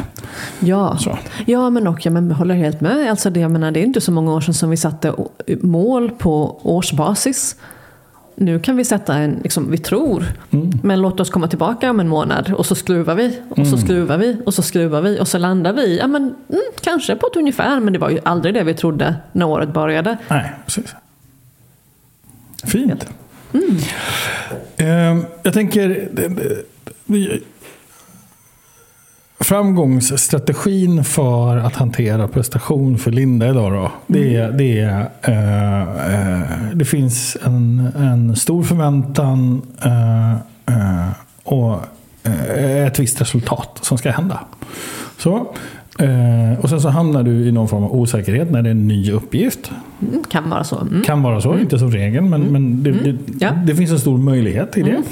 Ja. 0.59 0.97
Så. 0.97 1.17
ja, 1.45 1.69
men 1.69 1.87
och 1.87 2.05
jag 2.05 2.13
men, 2.13 2.31
håller 2.31 2.55
helt 2.55 2.81
med. 2.81 3.09
Alltså 3.09 3.29
det, 3.29 3.39
jag 3.39 3.51
menar, 3.51 3.71
det 3.71 3.79
är 3.79 3.83
inte 3.83 4.01
så 4.01 4.11
många 4.11 4.33
år 4.33 4.41
sedan 4.41 4.53
som 4.53 4.69
vi 4.69 4.77
satte 4.77 5.13
mål 5.61 6.09
på 6.11 6.59
årsbasis. 6.63 7.55
Nu 8.35 8.59
kan 8.59 8.77
vi 8.77 8.85
sätta 8.85 9.15
en, 9.15 9.39
liksom, 9.43 9.71
vi 9.71 9.77
tror, 9.77 10.25
men 10.83 11.01
låt 11.01 11.19
oss 11.19 11.29
komma 11.29 11.47
tillbaka 11.47 11.89
om 11.89 11.99
en 11.99 12.07
månad 12.07 12.53
och 12.53 12.65
så 12.65 12.75
skruvar 12.75 13.15
vi 13.15 13.39
och 13.49 13.67
så 13.67 13.77
skruvar 13.77 14.17
vi 14.17 14.37
och 14.45 14.53
så 14.53 14.61
skruvar 14.61 15.01
vi 15.01 15.19
och 15.19 15.27
så 15.27 15.37
landar 15.37 15.73
vi, 15.73 15.97
ja 15.97 16.07
men 16.07 16.21
mm, 16.23 16.61
kanske 16.81 17.15
på 17.15 17.27
ett 17.27 17.35
ungefär, 17.35 17.79
men 17.79 17.93
det 17.93 17.99
var 17.99 18.09
ju 18.09 18.19
aldrig 18.23 18.53
det 18.53 18.63
vi 18.63 18.73
trodde 18.73 19.15
när 19.31 19.45
året 19.45 19.73
började. 19.73 20.17
Nej, 20.27 20.51
precis. 20.65 20.95
Fint. 22.63 23.07
Eh, 24.77 24.87
jag 25.43 25.53
tänker... 25.53 26.09
Framgångsstrategin 29.45 31.03
för 31.03 31.57
att 31.57 31.75
hantera 31.75 32.27
prestation 32.27 32.97
för 32.97 33.11
Linda 33.11 33.49
idag 33.49 33.73
då, 33.73 33.91
det, 34.07 34.35
är, 34.35 34.51
det, 34.51 34.79
eh, 35.21 35.81
eh, 35.81 36.69
det 36.73 36.85
finns 36.85 37.37
en, 37.43 37.91
en 37.97 38.35
stor 38.35 38.63
förväntan 38.63 39.61
eh, 39.81 40.31
eh, 40.75 41.09
och 41.43 41.79
eh, 42.23 42.85
ett 42.85 42.99
visst 42.99 43.21
resultat 43.21 43.79
som 43.81 43.97
ska 43.97 44.11
hända. 44.11 44.39
Så, 45.17 45.55
eh, 45.99 46.59
och 46.61 46.69
sen 46.69 46.81
så 46.81 46.89
hamnar 46.89 47.23
du 47.23 47.31
i 47.31 47.51
någon 47.51 47.67
form 47.67 47.83
av 47.83 47.95
osäkerhet 47.95 48.51
när 48.51 48.61
det 48.61 48.69
är 48.69 48.71
en 48.71 48.87
ny 48.87 49.11
uppgift. 49.11 49.71
Mm, 50.01 50.23
kan 50.23 50.49
vara 50.49 50.63
så. 50.63 50.79
Mm. 50.79 51.01
Kan 51.03 51.21
vara 51.23 51.41
så, 51.41 51.57
inte 51.57 51.79
som 51.79 51.91
regel, 51.91 52.23
men, 52.23 52.41
men 52.41 52.83
det, 52.83 52.91
det, 52.91 53.17
Ja. 53.39 53.51
det 53.51 53.75
finns 53.75 53.91
en 53.91 53.99
stor 53.99 54.17
möjlighet 54.17 54.77
i 54.77 54.81
det. 54.81 55.03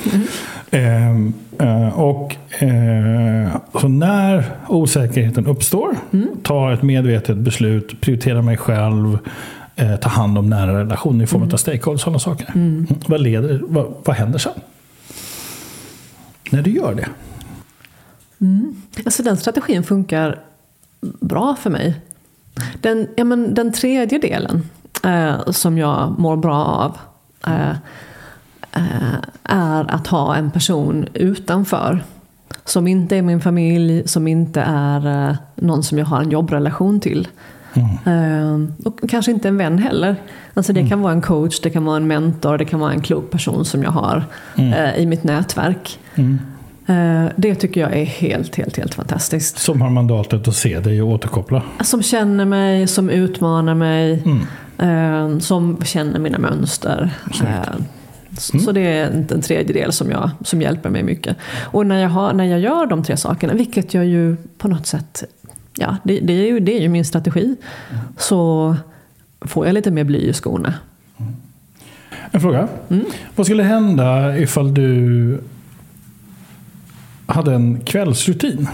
Ehm, 0.77 1.33
eh, 1.59 1.99
och 1.99 2.35
eh, 2.63 3.55
så 3.81 3.87
när 3.87 4.43
osäkerheten 4.67 5.45
uppstår, 5.45 5.95
ta 6.43 6.73
ett 6.73 6.81
medvetet 6.81 7.37
beslut, 7.37 8.01
prioritera 8.01 8.41
mig 8.41 8.57
själv, 8.57 9.17
eh, 9.75 9.95
ta 9.95 10.09
hand 10.09 10.37
om 10.37 10.49
nära 10.49 10.79
relationer 10.79 11.23
i 11.23 11.27
form 11.27 11.43
av 11.43 11.57
stakeholders, 11.57 12.01
sådana 12.01 12.19
saker. 12.19 12.51
Mm. 12.55 12.87
Vad, 13.07 13.21
leder, 13.21 13.61
vad, 13.63 13.93
vad 14.05 14.15
händer 14.15 14.39
sen? 14.39 14.53
När 16.51 16.61
du 16.61 16.71
gör 16.71 16.93
det? 16.95 17.07
Alltså 19.05 19.23
den 19.23 19.37
strategin 19.37 19.83
funkar 19.83 20.39
bra 21.19 21.55
för 21.55 21.69
mig. 21.69 22.01
Den, 22.81 23.07
ja, 23.15 23.23
men 23.23 23.53
den 23.53 23.71
tredje 23.71 24.19
delen 24.19 24.69
eh, 25.03 25.51
som 25.51 25.77
jag 25.77 26.19
mår 26.19 26.37
bra 26.37 26.65
av 26.65 26.97
eh, 27.53 27.69
eh, 28.71 29.17
är 29.43 29.91
att 29.91 30.07
ha 30.07 30.35
en 30.35 30.51
person 30.51 31.05
utanför. 31.13 32.03
Som 32.65 32.87
inte 32.87 33.17
är 33.17 33.21
min 33.21 33.41
familj, 33.41 34.07
som 34.07 34.27
inte 34.27 34.61
är 34.61 35.29
eh, 35.29 35.35
någon 35.55 35.83
som 35.83 35.97
jag 35.97 36.05
har 36.05 36.21
en 36.21 36.31
jobbrelation 36.31 36.99
till. 36.99 37.27
Eh, 38.05 38.85
och 38.85 39.09
kanske 39.09 39.31
inte 39.31 39.47
en 39.47 39.57
vän 39.57 39.77
heller. 39.77 40.15
Alltså 40.53 40.73
det 40.73 40.87
kan 40.87 41.01
vara 41.01 41.13
en 41.13 41.21
coach, 41.21 41.59
det 41.59 41.69
kan 41.69 41.85
vara 41.85 41.97
en 41.97 42.07
mentor, 42.07 42.57
det 42.57 42.65
kan 42.65 42.79
vara 42.79 42.93
en 42.93 43.01
klok 43.01 43.31
person 43.31 43.65
som 43.65 43.83
jag 43.83 43.91
har 43.91 44.25
eh, 44.55 44.97
i 44.97 45.05
mitt 45.05 45.23
nätverk. 45.23 45.99
Eh, 46.85 47.25
det 47.35 47.55
tycker 47.55 47.81
jag 47.81 47.93
är 47.93 48.05
helt, 48.05 48.55
helt, 48.55 48.77
helt 48.77 48.93
fantastiskt. 48.93 49.57
Som 49.57 49.81
har 49.81 49.89
mandatet 49.89 50.47
att 50.47 50.55
se 50.55 50.79
dig 50.79 51.01
och 51.01 51.09
återkoppla. 51.09 51.63
Som 51.83 52.03
känner 52.03 52.45
mig, 52.45 52.87
som 52.87 53.09
utmanar 53.09 53.75
mig, 53.75 54.23
eh, 54.77 55.37
som 55.37 55.81
känner 55.83 56.19
mina 56.19 56.37
mönster. 56.39 57.09
Eh, 57.43 57.73
så, 58.37 58.59
så 58.59 58.71
det 58.71 58.81
är 58.81 59.05
en, 59.05 59.27
en 59.31 59.41
tredje 59.41 59.73
del 59.73 59.91
som, 59.91 60.11
jag, 60.11 60.29
som 60.43 60.61
hjälper 60.61 60.89
mig 60.89 61.03
mycket. 61.03 61.37
Och 61.61 61.87
när 61.87 62.01
jag, 62.01 62.09
har, 62.09 62.33
när 62.33 62.45
jag 62.45 62.59
gör 62.59 62.85
de 62.85 63.03
tre 63.03 63.17
sakerna, 63.17 63.53
vilket 63.53 63.93
jag 63.93 64.05
ju 64.05 64.35
på 64.57 64.67
något 64.67 64.85
sätt, 64.85 65.23
ja 65.75 65.97
det, 66.03 66.19
det, 66.19 66.33
är, 66.33 66.47
ju, 66.47 66.59
det 66.59 66.77
är 66.77 66.81
ju 66.81 66.89
min 66.89 67.05
strategi, 67.05 67.55
så 68.17 68.75
får 69.41 69.65
jag 69.65 69.73
lite 69.73 69.91
mer 69.91 70.03
bly 70.03 70.19
i 70.19 70.33
skorna. 70.33 70.73
En 72.31 72.41
fråga. 72.41 72.67
Vad 73.35 73.45
skulle 73.45 73.63
hända 73.63 74.37
ifall 74.37 74.73
du 74.73 75.39
hade 77.25 77.53
en 77.53 77.79
kvällsrutin? 77.79 78.67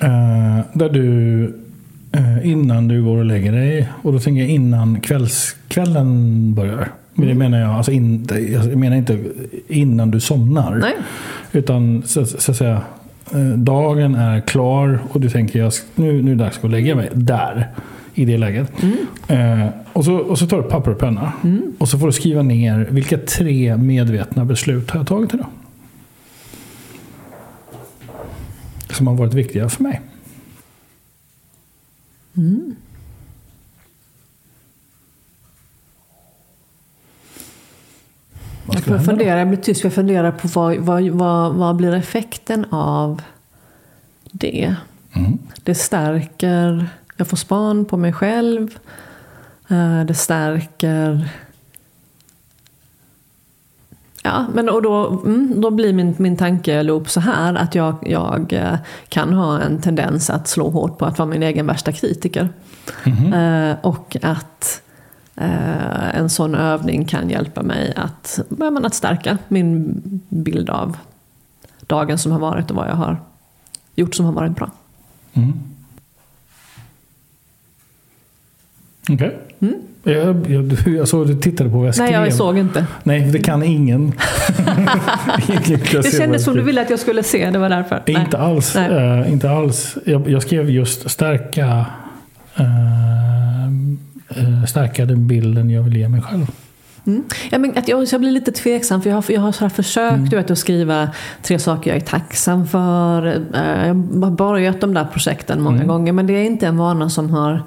Eh, 0.00 0.60
där 0.72 0.88
du 0.88 1.44
eh, 2.12 2.50
innan 2.50 2.88
du 2.88 3.04
går 3.04 3.18
och 3.18 3.24
lägger 3.24 3.52
dig, 3.52 3.88
och 4.02 4.12
då 4.12 4.18
tänker 4.18 4.40
jag 4.40 4.50
innan 4.50 5.00
kvälls, 5.00 5.56
kvällen 5.68 6.54
börjar. 6.54 6.88
Men 7.14 7.28
det 7.28 7.34
menar 7.34 7.58
jag, 7.58 7.70
alltså 7.70 7.92
in, 7.92 8.28
jag 8.52 8.76
menar 8.76 8.96
inte 8.96 9.18
innan 9.68 10.10
du 10.10 10.20
somnar. 10.20 10.76
Nej. 10.76 10.94
Utan 11.52 12.02
så, 12.06 12.26
så 12.26 12.50
att 12.50 12.56
säga, 12.56 12.82
eh, 13.32 13.40
dagen 13.40 14.14
är 14.14 14.40
klar 14.40 14.98
och 15.10 15.20
du 15.20 15.30
tänker 15.30 15.58
jag, 15.58 15.72
nu, 15.94 16.22
nu 16.22 16.30
är 16.30 16.36
det 16.36 16.44
dags 16.44 16.64
att 16.64 16.70
lägga 16.70 16.94
mig. 16.94 17.08
Där. 17.12 17.68
I 18.16 18.24
det 18.24 18.36
läget. 18.36 18.72
Eh, 19.28 19.66
och, 19.92 20.04
så, 20.04 20.14
och 20.14 20.38
så 20.38 20.46
tar 20.46 20.56
du 20.56 20.62
papper 20.62 20.90
och 20.90 20.98
penna. 20.98 21.32
Och 21.78 21.88
så 21.88 21.98
får 21.98 22.06
du 22.06 22.12
skriva 22.12 22.42
ner 22.42 22.86
vilka 22.90 23.18
tre 23.18 23.76
medvetna 23.76 24.44
beslut 24.44 24.90
har 24.90 25.00
jag 25.00 25.06
tagit 25.06 25.34
idag. 25.34 25.46
Som 28.94 29.06
har 29.06 29.14
varit 29.14 29.34
viktiga 29.34 29.68
för 29.68 29.82
mig. 29.82 30.00
Vad 38.66 38.76
Jag 38.76 38.84
får 38.84 38.98
fundera, 38.98 39.38
jag 39.38 39.48
blir 39.48 39.58
tyst, 39.58 39.84
jag 39.84 39.92
funderar 39.92 40.32
på 40.32 40.48
vad, 40.48 40.76
vad, 40.76 41.02
vad, 41.08 41.54
vad 41.54 41.76
blir 41.76 41.94
effekten 41.94 42.64
av 42.70 43.22
det? 44.32 44.74
Mm. 45.12 45.38
Det 45.62 45.74
stärker, 45.74 46.88
jag 47.16 47.28
får 47.28 47.36
span 47.36 47.84
på 47.84 47.96
mig 47.96 48.12
själv. 48.12 48.78
Eh, 49.68 50.04
Det 50.04 50.14
stärker... 50.14 51.28
Ja, 54.26 54.46
men 54.54 54.68
och 54.68 54.82
då, 54.82 55.06
mm, 55.06 55.60
då 55.60 55.70
blir 55.70 55.92
min, 55.92 56.14
min 56.18 56.36
tankeloop 56.36 57.10
så 57.10 57.20
här 57.20 57.54
att 57.54 57.74
jag, 57.74 57.94
jag 58.02 58.52
eh, 58.52 58.76
kan 59.08 59.32
ha 59.32 59.60
en 59.60 59.80
tendens 59.80 60.30
att 60.30 60.48
slå 60.48 60.70
hårt 60.70 60.98
på 60.98 61.04
att 61.04 61.18
vara 61.18 61.28
min 61.28 61.42
egen 61.42 61.66
värsta 61.66 61.92
kritiker. 61.92 62.48
Eh, 63.04 63.76
och 63.82 64.16
att 64.22 64.82
eh, 65.36 66.16
en 66.16 66.30
sån 66.30 66.54
övning 66.54 67.04
kan 67.04 67.30
hjälpa 67.30 67.62
mig 67.62 67.94
att, 67.96 68.40
men 68.48 68.84
att 68.84 68.94
stärka 68.94 69.38
min 69.48 70.00
bild 70.28 70.70
av 70.70 70.96
dagen 71.86 72.18
som 72.18 72.32
har 72.32 72.38
varit 72.38 72.70
och 72.70 72.76
vad 72.76 72.88
jag 72.88 72.96
har 72.96 73.20
gjort 73.94 74.14
som 74.14 74.26
har 74.26 74.32
varit 74.32 74.56
bra. 74.56 74.70
Mm. 75.32 75.52
Okej. 79.10 79.36
Jag, 80.06 80.50
jag, 80.50 80.64
du- 80.64 80.96
jag 80.96 81.08
såg 81.08 81.20
att 81.22 81.28
du 81.28 81.34
tittade 81.34 81.70
på 81.70 81.76
vad 81.78 81.86
jag 81.86 81.94
skrev. 81.94 82.10
Nej, 82.10 82.20
jag 82.20 82.34
såg 82.34 82.58
inte. 82.58 82.86
Nej, 83.02 83.20
det 83.20 83.38
kan 83.38 83.62
ingen. 83.62 84.12
Det 85.66 85.92
jag 85.92 86.12
kändes 86.12 86.44
som 86.44 86.54
du 86.56 86.62
ville 86.62 86.82
att 86.82 86.90
jag 86.90 86.98
skulle 86.98 87.22
se, 87.22 87.50
det 87.50 87.58
var 87.58 87.68
därför. 87.68 88.02
Nej. 88.06 88.16
Inte 88.24 88.38
alls. 88.38 88.74
Nej. 88.74 89.20
eh, 89.20 89.32
inte 89.32 89.50
alls. 89.50 89.96
Jag, 90.04 90.28
jag 90.28 90.42
skrev 90.42 90.70
just 90.70 91.10
stärka, 91.10 91.86
eh, 92.56 93.64
eh, 94.28 94.64
stärka 94.66 95.04
den 95.06 95.26
bilden 95.28 95.70
jag 95.70 95.82
vill 95.82 95.96
ge 95.96 96.08
mig 96.08 96.22
själv. 96.22 96.46
Mm. 97.06 97.22
Ja, 97.50 97.58
men 97.58 97.78
att 97.78 97.88
jag, 97.88 98.04
jag 98.12 98.20
blir 98.20 98.30
lite 98.30 98.52
tveksam 98.52 99.02
för 99.02 99.10
jag 99.10 99.16
har, 99.16 99.24
jag 99.28 99.40
har 99.40 99.52
så 99.52 99.64
här 99.64 99.68
försökt 99.68 100.14
Mm. 100.14 100.28
du 100.28 100.36
vet, 100.36 100.50
att 100.50 100.58
skriva 100.58 101.08
tre 101.42 101.58
saker 101.58 101.90
jag 101.90 101.96
är 101.96 102.00
tacksam 102.06 102.66
för. 102.66 103.26
Jag 103.86 103.94
har 104.24 104.30
börjat 104.30 104.80
de 104.80 104.94
där 104.94 105.04
projekten 105.12 105.62
många 105.62 105.76
Mm. 105.76 105.88
gånger 105.88 106.12
men 106.12 106.26
det 106.26 106.32
är 106.32 106.44
inte 106.44 106.66
en 106.66 106.76
vana 106.76 107.10
som 107.10 107.30
har, 107.30 107.62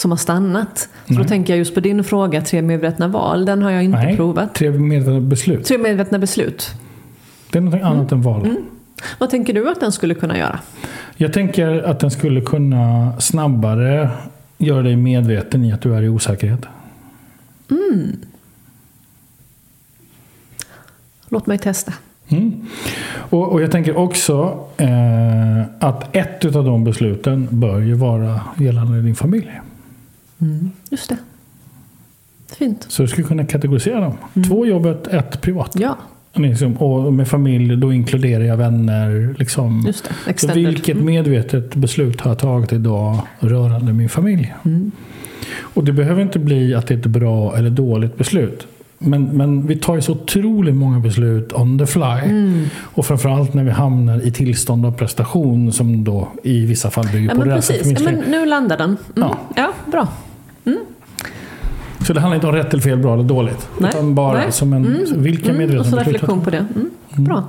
som 0.00 0.10
har 0.10 0.18
stannat. 0.18 0.78
Så 0.78 1.12
då 1.12 1.18
Nej. 1.18 1.28
tänker 1.28 1.52
jag 1.52 1.58
just 1.58 1.74
på 1.74 1.80
din 1.80 2.04
fråga, 2.04 2.42
tre 2.42 2.62
medvetna 2.62 3.08
val. 3.08 3.44
Den 3.44 3.62
har 3.62 3.70
jag 3.70 3.84
inte 3.84 3.98
Nej, 3.98 4.16
provat. 4.16 4.54
Tre 4.54 4.70
medvetna 4.70 5.20
beslut. 5.20 5.64
Tre 5.64 5.78
medvetna 5.78 6.18
beslut. 6.18 6.70
Det 7.50 7.58
är 7.58 7.62
något 7.62 7.82
annat 7.82 8.12
än 8.12 8.22
val. 8.22 8.54
Vad 9.18 9.30
tänker 9.30 9.54
du 9.54 9.68
att 9.68 9.80
den 9.80 9.92
skulle 9.92 10.14
kunna 10.14 10.38
göra? 10.38 10.58
Jag 11.16 11.32
tänker 11.32 11.82
att 11.82 12.00
den 12.00 12.10
skulle 12.10 12.40
kunna 12.40 13.12
snabbare 13.20 14.10
göra 14.58 14.82
dig 14.82 14.96
medveten 14.96 15.64
i 15.64 15.72
att 15.72 15.80
du 15.80 15.94
är 15.94 16.02
i 16.02 16.08
osäkerhet. 16.08 16.66
Låt 21.28 21.46
mig 21.46 21.58
testa. 21.58 21.92
Mm. 22.28 22.66
Och, 23.12 23.52
och 23.52 23.62
jag 23.62 23.70
tänker 23.70 23.96
också 23.96 24.64
eh, 24.76 25.62
att 25.78 26.16
ett 26.16 26.44
av 26.44 26.64
de 26.64 26.84
besluten 26.84 27.48
bör 27.50 27.80
ju 27.80 27.94
vara 27.94 28.40
gällande 28.58 29.02
din 29.02 29.14
familj. 29.14 29.60
Just 30.90 31.08
det. 31.08 31.16
Fint. 32.58 32.86
Så 32.88 33.02
du 33.02 33.08
skulle 33.08 33.26
kunna 33.26 33.44
kategorisera 33.44 34.00
dem. 34.00 34.16
Två 34.48 34.66
jobbet, 34.66 35.06
ett 35.06 35.40
privat. 35.40 35.72
Ja, 35.74 35.96
Liksom, 36.34 36.76
och 36.76 37.12
med 37.12 37.28
familj, 37.28 37.76
då 37.76 37.92
inkluderar 37.92 38.44
jag 38.44 38.56
vänner. 38.56 39.34
Liksom. 39.38 39.82
just 39.86 40.10
det. 40.26 40.38
Så 40.38 40.52
vilket 40.52 40.96
medvetet 40.96 41.74
beslut 41.74 42.20
har 42.20 42.30
jag 42.30 42.38
tagit 42.38 42.72
idag 42.72 43.18
rörande 43.40 43.92
min 43.92 44.08
familj? 44.08 44.54
Mm. 44.64 44.90
Och 45.58 45.84
det 45.84 45.92
behöver 45.92 46.22
inte 46.22 46.38
bli 46.38 46.74
att 46.74 46.86
det 46.86 46.94
är 46.94 46.98
ett 46.98 47.06
bra 47.06 47.56
eller 47.56 47.70
dåligt 47.70 48.16
beslut. 48.16 48.66
Men, 48.98 49.24
men 49.24 49.66
vi 49.66 49.76
tar 49.76 49.94
ju 49.94 50.02
så 50.02 50.12
otroligt 50.12 50.74
många 50.74 50.98
beslut 50.98 51.52
on 51.52 51.78
the 51.78 51.86
fly. 51.86 52.20
Mm. 52.24 52.64
Och 52.80 53.06
framförallt 53.06 53.54
när 53.54 53.64
vi 53.64 53.70
hamnar 53.70 54.26
i 54.26 54.32
tillstånd 54.32 54.86
av 54.86 54.92
prestation 54.92 55.72
som 55.72 56.04
då 56.04 56.28
i 56.42 56.66
vissa 56.66 56.90
fall 56.90 57.06
bygger 57.12 57.28
Ja, 57.28 57.34
på 57.34 57.38
men 57.38 57.48
rädsla 57.48 57.74
precis. 57.76 58.00
Ja, 58.00 58.10
men 58.12 58.30
nu 58.30 58.46
landar 58.46 58.78
den. 58.78 58.88
Mm. 59.16 59.28
Ja. 59.28 59.38
Ja. 59.56 59.72
bra. 59.90 60.08
Så 62.06 62.12
det 62.12 62.20
handlar 62.20 62.34
inte 62.34 62.46
om 62.46 62.52
rätt 62.54 62.72
eller 62.72 62.82
fel, 62.82 62.98
bra 62.98 63.14
eller 63.14 63.24
dåligt. 63.24 63.68
Nej. 63.78 63.90
Utan 63.94 64.14
bara 64.14 64.38
Nej. 64.38 64.52
som 64.52 64.72
en, 64.72 65.06
vilka 65.16 65.50
Mm. 65.52 65.78
Och 65.78 65.86
så 65.86 65.96
reflektion 65.96 66.40
på 66.40 66.50
det. 66.50 66.56
Mm. 66.74 66.90
Bra. 67.16 67.44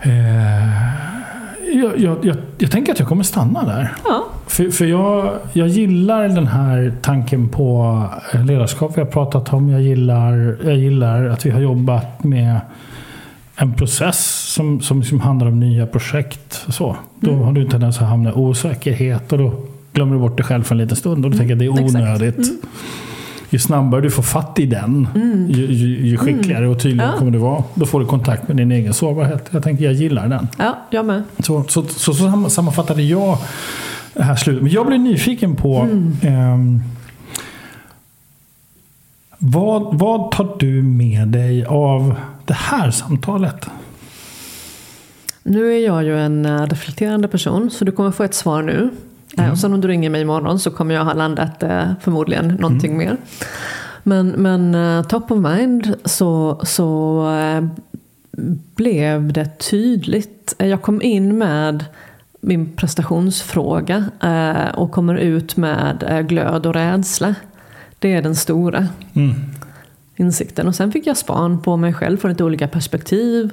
Eh, 0.00 0.82
jag, 1.78 1.98
jag, 1.98 2.16
jag, 2.24 2.36
jag 2.58 2.70
tänker 2.70 2.92
att 2.92 2.98
jag 2.98 3.08
kommer 3.08 3.22
stanna 3.24 3.64
där. 3.64 3.92
Ja. 4.04 4.24
För, 4.46 4.70
för 4.70 4.84
jag, 4.84 5.32
jag 5.52 5.68
gillar 5.68 6.28
den 6.28 6.46
här 6.46 6.92
tanken 7.02 7.48
på 7.48 7.98
ledarskap 8.46 8.92
vi 8.96 9.00
har 9.00 9.08
pratat 9.08 9.52
om. 9.52 9.68
Jag 9.68 9.82
gillar, 9.82 10.56
jag 10.64 10.76
gillar 10.76 11.24
att 11.24 11.46
vi 11.46 11.50
har 11.50 11.60
jobbat 11.60 12.24
med 12.24 12.60
en 13.56 13.74
process 13.74 14.26
som, 14.54 14.80
som, 14.80 15.02
som 15.02 15.20
handlar 15.20 15.46
om 15.48 15.60
nya 15.60 15.86
projekt. 15.86 16.64
Så. 16.68 16.96
Då 17.20 17.30
Mm. 17.30 17.42
har 17.44 17.52
du 17.52 17.60
en 17.60 17.68
tendens 17.70 18.00
att 18.00 18.08
hamna 18.08 18.30
i 18.30 18.32
osäkerhet 18.32 19.32
och 19.32 19.38
då 19.38 19.52
glömmer 19.92 20.14
du 20.14 20.20
bort 20.20 20.36
dig 20.36 20.46
själv 20.46 20.62
för 20.62 20.74
en 20.74 20.78
liten 20.78 20.96
stund. 20.96 21.24
Och 21.24 21.30
då 21.30 21.38
tänker 21.38 21.54
att 21.54 21.58
det 21.58 21.64
är 21.66 21.72
exakt. 21.84 21.94
onödigt. 21.94 22.50
Ju 23.50 23.58
snabbare 23.58 24.00
du 24.00 24.10
får 24.10 24.22
fatt 24.22 24.58
i 24.58 24.66
den, 24.66 25.08
ju, 25.48 25.66
ju, 25.66 26.06
ju 26.06 26.16
skickligare 26.16 26.68
och 26.68 26.80
tydligare 26.82 27.08
Mm. 27.08 27.14
Ja. 27.14 27.18
kommer 27.18 27.32
du 27.32 27.38
vara. 27.38 27.64
Då 27.74 27.86
får 27.86 28.00
du 28.00 28.06
kontakt 28.06 28.48
med 28.48 28.56
din 28.56 28.72
egen 28.72 28.94
sårbarhet. 28.94 29.48
Jag 29.50 29.62
tänker 29.62 29.84
jag 29.84 29.92
gillar 29.92 30.28
den. 30.28 30.48
ja, 30.58 30.78
jag 30.90 31.06
med. 31.06 31.22
Så, 31.38 31.64
så, 31.68 31.82
så, 31.84 32.14
så 32.14 32.14
sam- 32.14 32.50
sammanfattade 32.50 33.02
jag 33.02 33.38
det 34.14 34.22
här 34.22 34.36
slutet. 34.36 34.62
Men 34.62 34.72
jag 34.72 34.86
blev 34.86 35.00
nyfiken 35.00 35.56
på 35.56 35.88
ehm, 36.22 36.80
vad, 39.38 39.98
vad 39.98 40.30
tar 40.30 40.56
du 40.58 40.82
med 40.82 41.28
dig 41.28 41.64
av 41.64 42.14
det 42.44 42.54
här 42.54 42.90
samtalet? 42.90 43.66
Nu 45.42 45.72
är 45.74 45.78
jag 45.86 46.04
ju 46.04 46.18
en 46.20 46.46
eh, 46.46 46.66
reflekterande 46.66 47.28
person 47.28 47.70
så 47.70 47.84
du 47.84 47.92
kommer 47.92 48.10
få 48.10 48.22
ett 48.22 48.34
svar 48.34 48.62
nu. 48.62 48.90
Eh, 49.38 49.50
Och 49.50 49.58
sen 49.58 49.72
om 49.72 49.80
du 49.80 49.88
ringer 49.88 50.10
mig 50.10 50.20
imorgon 50.22 50.58
så 50.58 50.70
kommer 50.70 50.94
jag 50.94 51.04
ha 51.04 51.12
landat 51.12 51.62
eh, 51.62 51.92
förmodligen 52.00 52.48
någonting 52.48 52.96
mer. 52.98 53.16
Men, 54.02 54.28
men 54.28 54.74
eh, 54.74 55.02
top 55.06 55.30
of 55.30 55.38
mind 55.38 55.94
så, 56.04 56.60
så 56.64 57.26
blev 58.74 59.32
det 59.32 59.58
tydligt. 59.70 60.54
Jag 60.58 60.82
kom 60.82 61.02
in 61.02 61.38
med 61.38 61.84
min 62.40 62.72
prestationsfråga 62.72 64.04
och 64.74 64.92
kommer 64.92 65.14
ut 65.14 65.56
med 65.56 66.24
glöd 66.28 66.66
och 66.66 66.74
rädsla. 66.74 67.34
Det 67.98 68.12
är 68.12 68.22
den 68.22 68.36
stora 68.36 68.88
Mm. 69.14 69.34
insikten. 70.16 70.68
Och 70.68 70.74
sen 70.74 70.92
fick 70.92 71.06
jag 71.06 71.16
span 71.16 71.62
på 71.62 71.76
mig 71.76 71.94
själv 71.94 72.16
från 72.16 72.30
lite 72.30 72.44
olika 72.44 72.68
perspektiv. 72.68 73.50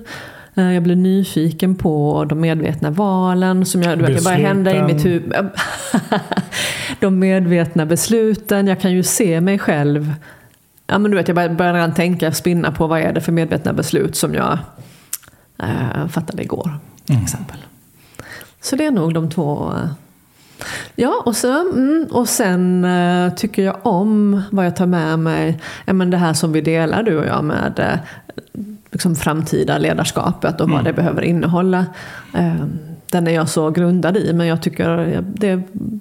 Eh, 0.56 0.74
Jag 0.74 0.84
blev 0.84 0.97
nyfiken 0.97 1.76
på 1.76 2.26
de 2.30 2.39
medvetna 2.41 2.89
valen 2.89 3.66
som 3.66 3.84
jag, 3.84 4.00
du 4.00 4.06
vet, 4.06 4.18
det 4.18 4.24
började 4.24 4.43
hända 4.43 4.76
i 4.76 4.93
mitt 4.93 5.06
huvud. 5.06 5.34
De 7.00 7.20
medvetna 7.20 7.86
besluten. 7.86 8.68
Jag 8.68 8.80
kan 8.80 8.91
ju 8.91 9.04
se 9.04 9.41
mig 9.41 9.60
själv. 9.60 10.14
Ja, 10.88 10.97
men 10.97 11.12
du 11.12 11.18
vet, 11.18 11.28
jag 11.28 11.36
började 11.36 11.74
redan 11.78 11.93
tänka, 11.93 12.32
spinna 12.32 12.72
på 12.72 12.88
vad 12.88 13.00
är 13.02 13.14
det 13.14 13.22
för 13.22 13.32
medvetna 13.32 13.74
beslut 13.74 14.16
som 14.16 14.34
jag 14.34 14.58
eh, 15.64 16.08
fattade 16.08 16.43
igår. 16.43 16.80
Till 17.06 17.24
exempel. 17.24 17.58
Så 18.62 18.76
det 18.76 18.86
är 18.86 18.91
nog 18.91 19.14
de 19.14 19.30
två. 19.30 19.74
Ja, 20.95 21.24
och, 21.26 21.36
så, 21.36 21.72
mm, 21.72 22.07
och 22.12 22.30
sen 22.30 22.86
eh, 22.86 23.34
tycker 23.34 23.64
jag 23.64 23.76
om 23.84 24.41
vad 24.51 24.66
jag 24.66 24.76
tar 24.76 24.86
med 24.86 25.20
mig. 25.20 25.60
Ja, 25.86 25.93
men 25.93 26.10
det 26.10 26.18
här 26.18 26.34
som 26.34 26.51
vi 26.51 26.62
delar 26.62 27.03
du 27.03 27.18
och 27.18 27.26
jag 27.26 27.43
med 27.43 27.80
eh, 27.80 28.64
liksom 28.91 29.16
framtida 29.16 29.78
ledarskapet 29.78 30.62
och 30.62 30.70
vad 30.70 30.84
det 30.84 30.93
behöver 30.93 31.22
innehålla. 31.22 31.86
Eh, 32.34 32.66
den 33.12 33.28
är 33.28 33.32
jag 33.32 33.49
så 33.49 33.70
grundad 33.70 34.18
i, 34.18 34.34
men 34.34 34.47
jag 34.47 34.62
tycker 34.62 35.22
det, 35.34 35.51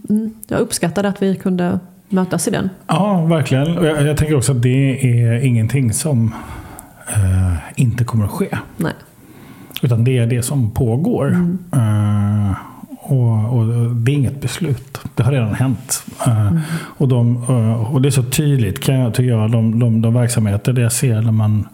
mm, 0.09 0.35
jag 0.47 0.61
uppskattade 0.61 1.09
att 1.09 1.23
vi 1.23 1.37
kunde 1.37 1.79
mötas 2.09 2.49
i 2.49 2.51
den. 2.51 2.71
Ja, 2.87 3.25
verkligen. 3.25 3.75
Jag, 3.75 4.07
jag 4.07 4.17
tänker 4.17 4.37
också 4.37 4.53
att 4.53 4.63
det 4.63 5.01
är 5.21 5.45
ingenting 5.45 5.93
som 5.93 6.35
inte 7.77 8.05
kommer 8.05 8.25
att 8.25 8.31
ske. 8.31 8.59
Nej. 8.77 8.93
Utan 9.83 10.05
det 10.05 10.19
är 10.19 10.27
det 10.27 10.43
som 10.43 10.71
pågår. 10.71 11.29
Mm. 11.29 11.59
Eh, 13.09 13.15
och, 13.15 13.59
och, 13.59 13.95
det 13.95 14.13
är 14.13 14.15
inget 14.15 14.41
beslut. 14.41 15.01
Det 15.15 15.23
har 15.23 15.33
redan 15.33 15.55
hänt. 15.55 16.05
Mm. 16.27 16.61
Och, 16.71 17.09
de, 17.09 17.45
och 17.93 18.03
det 18.03 18.09
är 18.09 18.11
så 18.11 18.23
tydligt, 18.23 18.81
kan 18.81 18.95
jag, 18.95 19.15
tycker 19.15 19.31
jag, 19.31 19.51
de, 19.51 19.79
de, 19.79 20.03
de 20.03 20.15
verksamheter 20.15 20.73
där 20.73 20.83
jag 20.83 20.93
ser 20.93 21.21
när 21.21 21.33
man 21.33 21.69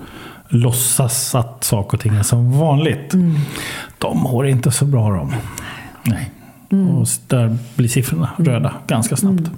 låtsas 0.48 1.34
att 1.34 1.64
saker 1.64 1.96
och 1.96 2.02
ting 2.02 2.14
är 2.14 2.22
som 2.22 2.58
vanligt. 2.58 3.14
Mm. 3.14 3.34
De 3.98 4.18
mår 4.18 4.46
inte 4.46 4.70
så 4.70 4.84
bra 4.84 5.10
de. 5.10 5.34
Nej. 6.02 6.30
Mm. 6.72 6.88
Och 6.88 7.06
där 7.26 7.56
blir 7.74 7.88
siffrorna 7.88 8.30
röda 8.36 8.72
ganska 8.86 9.16
snabbt. 9.16 9.40
Mm. 9.40 9.52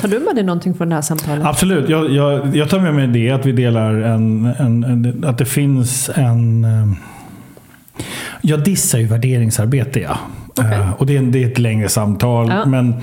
Tar 0.00 0.08
du 0.08 0.20
med 0.20 0.34
dig 0.34 0.44
någonting 0.44 0.74
från 0.74 0.88
det 0.88 0.94
här 0.94 1.02
samtalet? 1.02 1.44
Absolut. 1.44 1.88
Jag, 1.88 2.10
jag, 2.10 2.56
jag 2.56 2.70
tar 2.70 2.80
med 2.80 2.94
mig 2.94 3.06
det 3.06 3.30
att 3.30 3.46
vi 3.46 3.52
delar 3.52 3.94
en, 3.94 4.46
en, 4.58 4.84
en 4.84 5.24
att 5.24 5.38
det 5.38 5.44
finns 5.44 6.10
en... 6.14 6.64
Eh, 6.64 6.92
jag 8.40 8.64
dissar 8.64 8.98
ju 8.98 9.06
värderingsarbete, 9.06 10.00
ja. 10.00 10.18
Okay. 10.58 10.78
Uh, 10.78 10.92
och 10.92 11.06
det 11.06 11.16
är, 11.16 11.22
det 11.22 11.44
är, 11.44 11.46
ett 11.46 11.58
längre 11.58 11.88
samtal. 11.88 12.48
Ja. 12.48 12.66
Men 12.66 12.94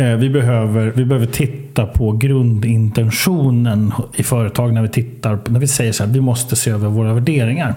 uh, 0.00 0.16
vi, 0.16 0.30
behöver, 0.30 0.92
vi 0.94 1.04
behöver 1.04 1.26
titta 1.26 1.86
på 1.86 2.12
grundintentionen 2.12 3.92
i 4.14 4.22
företag 4.22 4.74
när 4.74 4.82
vi 4.82 4.88
tittar 4.88 5.38
när 5.46 5.60
vi 5.60 5.66
säger 5.66 5.92
så 5.92 6.04
här, 6.04 6.12
vi 6.12 6.20
måste 6.20 6.56
se 6.56 6.70
över 6.70 6.88
våra 6.88 7.14
värderingar. 7.14 7.74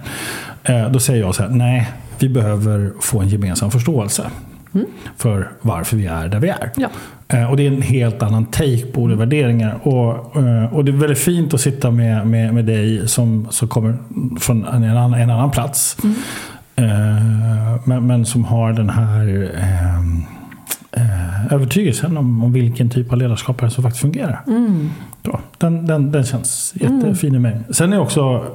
Uh, 0.69 0.91
då 0.91 0.99
säger 0.99 1.19
jag 1.19 1.35
så 1.35 1.43
här, 1.43 1.49
nej, 1.49 1.89
vi 2.19 2.29
behöver 2.29 2.91
få 3.01 3.19
en 3.19 3.27
gemensam 3.27 3.71
förståelse. 3.71 4.29
Mm. 4.73 4.87
För 5.17 5.51
varför 5.61 5.97
vi 5.97 6.05
är 6.05 6.27
där 6.27 6.39
vi 6.39 6.49
är. 6.49 6.71
Ja. 6.75 7.47
och 7.47 7.57
det 7.57 7.67
är 7.67 7.71
en 7.71 7.81
helt 7.81 8.23
annan 8.23 8.45
take 8.45 8.85
på 8.85 9.05
mm. 9.05 9.17
värderingar. 9.17 9.79
Och, 9.83 10.35
och 10.73 10.85
det 10.85 10.91
är 10.91 10.97
väldigt 10.97 11.19
fint 11.19 11.53
att 11.53 11.61
sitta 11.61 11.91
med, 11.91 12.27
med, 12.27 12.53
med 12.53 12.65
dig 12.65 13.07
som, 13.07 13.47
som 13.51 13.67
kommer 13.67 13.97
från 14.39 14.65
en 14.65 14.83
annan, 14.83 15.13
en 15.13 15.29
annan 15.29 15.51
plats. 15.51 15.97
Mm. 16.03 16.15
Eh, 16.79 17.75
men, 17.83 18.07
men, 18.07 18.25
som 18.25 18.45
har 18.45 18.73
den 18.73 18.89
här 18.89 19.51
ehm, 19.57 20.23
eh, 20.91 21.53
övertygelsen 21.53 22.17
om, 22.17 22.43
om 22.43 22.53
vilken 22.53 22.89
typ 22.89 23.11
av 23.11 23.17
ledarskap 23.17 23.71
som 23.71 23.83
faktiskt 23.83 24.01
fungerar. 24.01 24.41
Mm. 24.47 24.89
Ja, 25.23 25.39
den, 25.57 25.85
den, 25.85 26.11
den 26.11 26.23
känns 26.23 26.73
jättefin 26.75 27.35
i 27.35 27.39
mig. 27.39 27.59
Sen 27.69 27.91
är 27.91 27.97
jag 27.97 28.03
också 28.03 28.45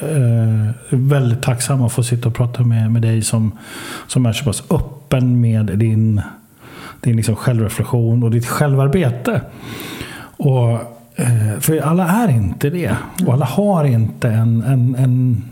eh, 0.00 0.74
väldigt 0.90 1.42
tacksam 1.42 1.82
att 1.82 1.92
få 1.92 2.02
sitta 2.02 2.28
och 2.28 2.34
prata 2.34 2.62
med, 2.62 2.92
med 2.92 3.02
dig 3.02 3.22
som, 3.22 3.52
som 4.06 4.26
är 4.26 4.32
så 4.32 4.44
pass 4.44 4.62
öppen 4.70 5.40
med 5.40 5.66
din, 5.66 6.20
din 7.00 7.16
liksom 7.16 7.36
självreflektion 7.36 8.22
och 8.22 8.30
ditt 8.30 8.46
självarbete. 8.46 9.40
Och, 10.20 10.72
eh, 11.14 11.58
för 11.60 11.80
alla 11.80 12.08
är 12.08 12.28
inte 12.28 12.70
det. 12.70 12.96
Och 13.26 13.32
alla 13.32 13.46
har 13.46 13.84
inte 13.84 14.28
en, 14.28 14.62
en, 14.62 14.94
en 14.94 15.42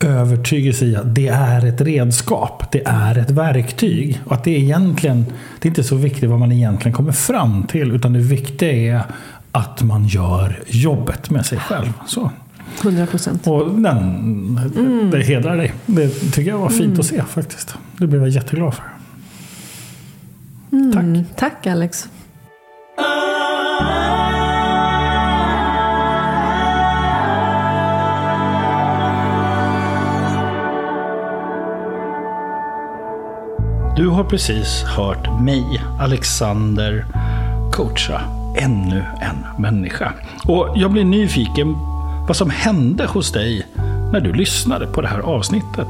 övertygelse 0.00 0.84
i 0.84 0.96
att 0.96 1.14
det 1.14 1.28
är 1.28 1.66
ett 1.66 1.80
redskap, 1.80 2.72
det 2.72 2.82
är 2.86 3.18
ett 3.18 3.30
verktyg. 3.30 4.20
Och 4.24 4.32
att 4.32 4.44
det 4.44 4.50
egentligen, 4.50 5.26
det 5.58 5.68
är 5.68 5.70
inte 5.70 5.84
så 5.84 5.96
viktigt 5.96 6.30
vad 6.30 6.38
man 6.38 6.52
egentligen 6.52 6.92
kommer 6.96 7.12
fram 7.12 7.62
till, 7.62 7.92
utan 7.92 8.12
det 8.12 8.18
viktiga 8.18 8.72
är 8.72 9.02
att 9.52 9.82
man 9.82 10.06
gör 10.06 10.58
jobbet 10.66 11.30
med 11.30 11.46
sig 11.46 11.58
själv. 11.58 11.92
Så. 12.06 12.30
100 12.82 13.06
procent. 13.06 13.46
Och 13.46 13.80
den, 13.80 13.98
mm. 14.76 15.10
det 15.10 15.22
hedrar 15.22 15.56
dig. 15.56 15.74
Det 15.86 16.08
tycker 16.08 16.50
jag 16.50 16.58
var 16.58 16.68
fint 16.68 16.80
mm. 16.80 17.00
att 17.00 17.06
se 17.06 17.22
faktiskt. 17.22 17.74
Det 17.98 18.06
blev 18.06 18.22
jag 18.22 18.30
jätteglad 18.30 18.74
för. 18.74 18.84
Mm. 20.72 20.92
Tack. 20.92 21.38
Tack 21.38 21.66
Alex. 21.66 22.08
Du 33.96 34.08
har 34.08 34.24
precis 34.24 34.82
hört 34.82 35.40
mig, 35.40 35.82
Alexander, 36.00 37.06
coacha 37.72 38.20
ännu 38.56 39.04
en 39.20 39.62
människa. 39.62 40.12
Och 40.44 40.72
jag 40.76 40.90
blir 40.90 41.04
nyfiken 41.04 41.76
vad 42.26 42.36
som 42.36 42.50
hände 42.50 43.06
hos 43.06 43.32
dig 43.32 43.66
när 44.12 44.20
du 44.20 44.32
lyssnade 44.32 44.86
på 44.86 45.00
det 45.00 45.08
här 45.08 45.18
avsnittet. 45.18 45.88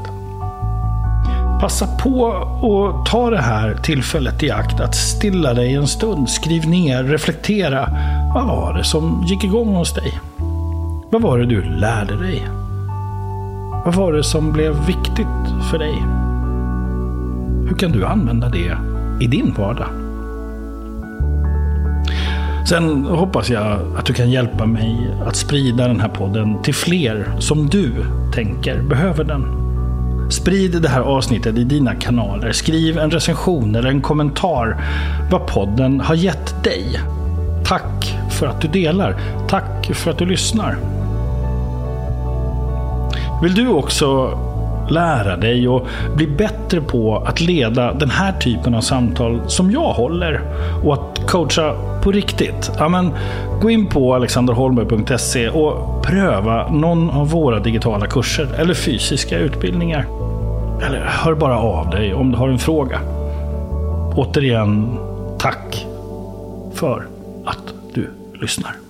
Passa 1.61 1.87
på 1.97 2.27
att 2.27 3.05
ta 3.05 3.29
det 3.29 3.41
här 3.41 3.75
tillfället 3.75 4.43
i 4.43 4.51
akt 4.51 4.79
att 4.79 4.95
stilla 4.95 5.53
dig 5.53 5.73
en 5.73 5.87
stund. 5.87 6.29
Skriv 6.29 6.69
ner, 6.69 7.03
reflektera. 7.03 7.89
Vad 8.33 8.47
var 8.47 8.73
det 8.73 8.83
som 8.83 9.23
gick 9.27 9.43
igång 9.43 9.75
hos 9.75 9.93
dig? 9.93 10.19
Vad 11.09 11.21
var 11.21 11.37
det 11.37 11.45
du 11.45 11.61
lärde 11.61 12.17
dig? 12.17 12.47
Vad 13.85 13.95
var 13.95 14.13
det 14.13 14.23
som 14.23 14.51
blev 14.51 14.85
viktigt 14.85 15.27
för 15.71 15.77
dig? 15.77 16.26
Hur 17.67 17.75
kan 17.75 17.91
du 17.91 18.05
använda 18.05 18.49
det 18.49 18.77
i 19.19 19.27
din 19.27 19.53
vardag? 19.57 19.87
Sen 22.69 23.05
hoppas 23.05 23.49
jag 23.49 23.79
att 23.97 24.05
du 24.05 24.13
kan 24.13 24.29
hjälpa 24.29 24.65
mig 24.65 25.11
att 25.25 25.35
sprida 25.35 25.87
den 25.87 25.99
här 25.99 26.09
podden 26.09 26.61
till 26.61 26.73
fler 26.73 27.31
som 27.39 27.67
du 27.67 27.93
tänker 28.33 28.81
behöver 28.81 29.23
den. 29.23 29.67
Sprid 30.29 30.81
det 30.81 30.89
här 30.89 31.01
avsnittet 31.01 31.57
i 31.57 31.63
dina 31.63 31.95
kanaler. 31.95 32.51
Skriv 32.51 32.97
en 32.97 33.11
recension 33.11 33.75
eller 33.75 33.89
en 33.89 34.01
kommentar 34.01 34.77
vad 35.31 35.47
podden 35.47 35.99
har 35.99 36.15
gett 36.15 36.63
dig. 36.63 36.99
Tack 37.65 38.17
för 38.31 38.47
att 38.47 38.61
du 38.61 38.67
delar. 38.67 39.15
Tack 39.47 39.91
för 39.93 40.11
att 40.11 40.17
du 40.17 40.25
lyssnar. 40.25 40.77
Vill 43.41 43.55
du 43.55 43.67
också 43.67 44.39
lära 44.91 45.37
dig 45.37 45.67
och 45.67 45.87
bli 46.15 46.27
bättre 46.27 46.81
på 46.81 47.17
att 47.17 47.41
leda 47.41 47.93
den 47.93 48.09
här 48.09 48.31
typen 48.31 48.75
av 48.75 48.81
samtal 48.81 49.41
som 49.47 49.71
jag 49.71 49.93
håller. 49.93 50.41
Och 50.83 50.93
att 50.93 51.27
coacha 51.27 51.75
på 52.03 52.11
riktigt. 52.11 52.71
Ja, 52.79 52.89
men, 52.89 53.13
gå 53.61 53.69
in 53.69 53.87
på 53.87 54.15
alexanderholmberg.se 54.15 55.49
och 55.49 56.03
pröva 56.03 56.67
någon 56.71 57.09
av 57.09 57.29
våra 57.29 57.59
digitala 57.59 58.07
kurser 58.07 58.49
eller 58.57 58.73
fysiska 58.73 59.39
utbildningar. 59.39 60.05
Eller 60.87 61.05
hör 61.05 61.33
bara 61.33 61.57
av 61.59 61.89
dig 61.89 62.13
om 62.13 62.31
du 62.31 62.37
har 62.37 62.49
en 62.49 62.59
fråga. 62.59 62.99
Återigen, 64.15 64.97
tack 65.37 65.85
för 66.73 67.07
att 67.45 67.73
du 67.93 68.09
lyssnar. 68.41 68.86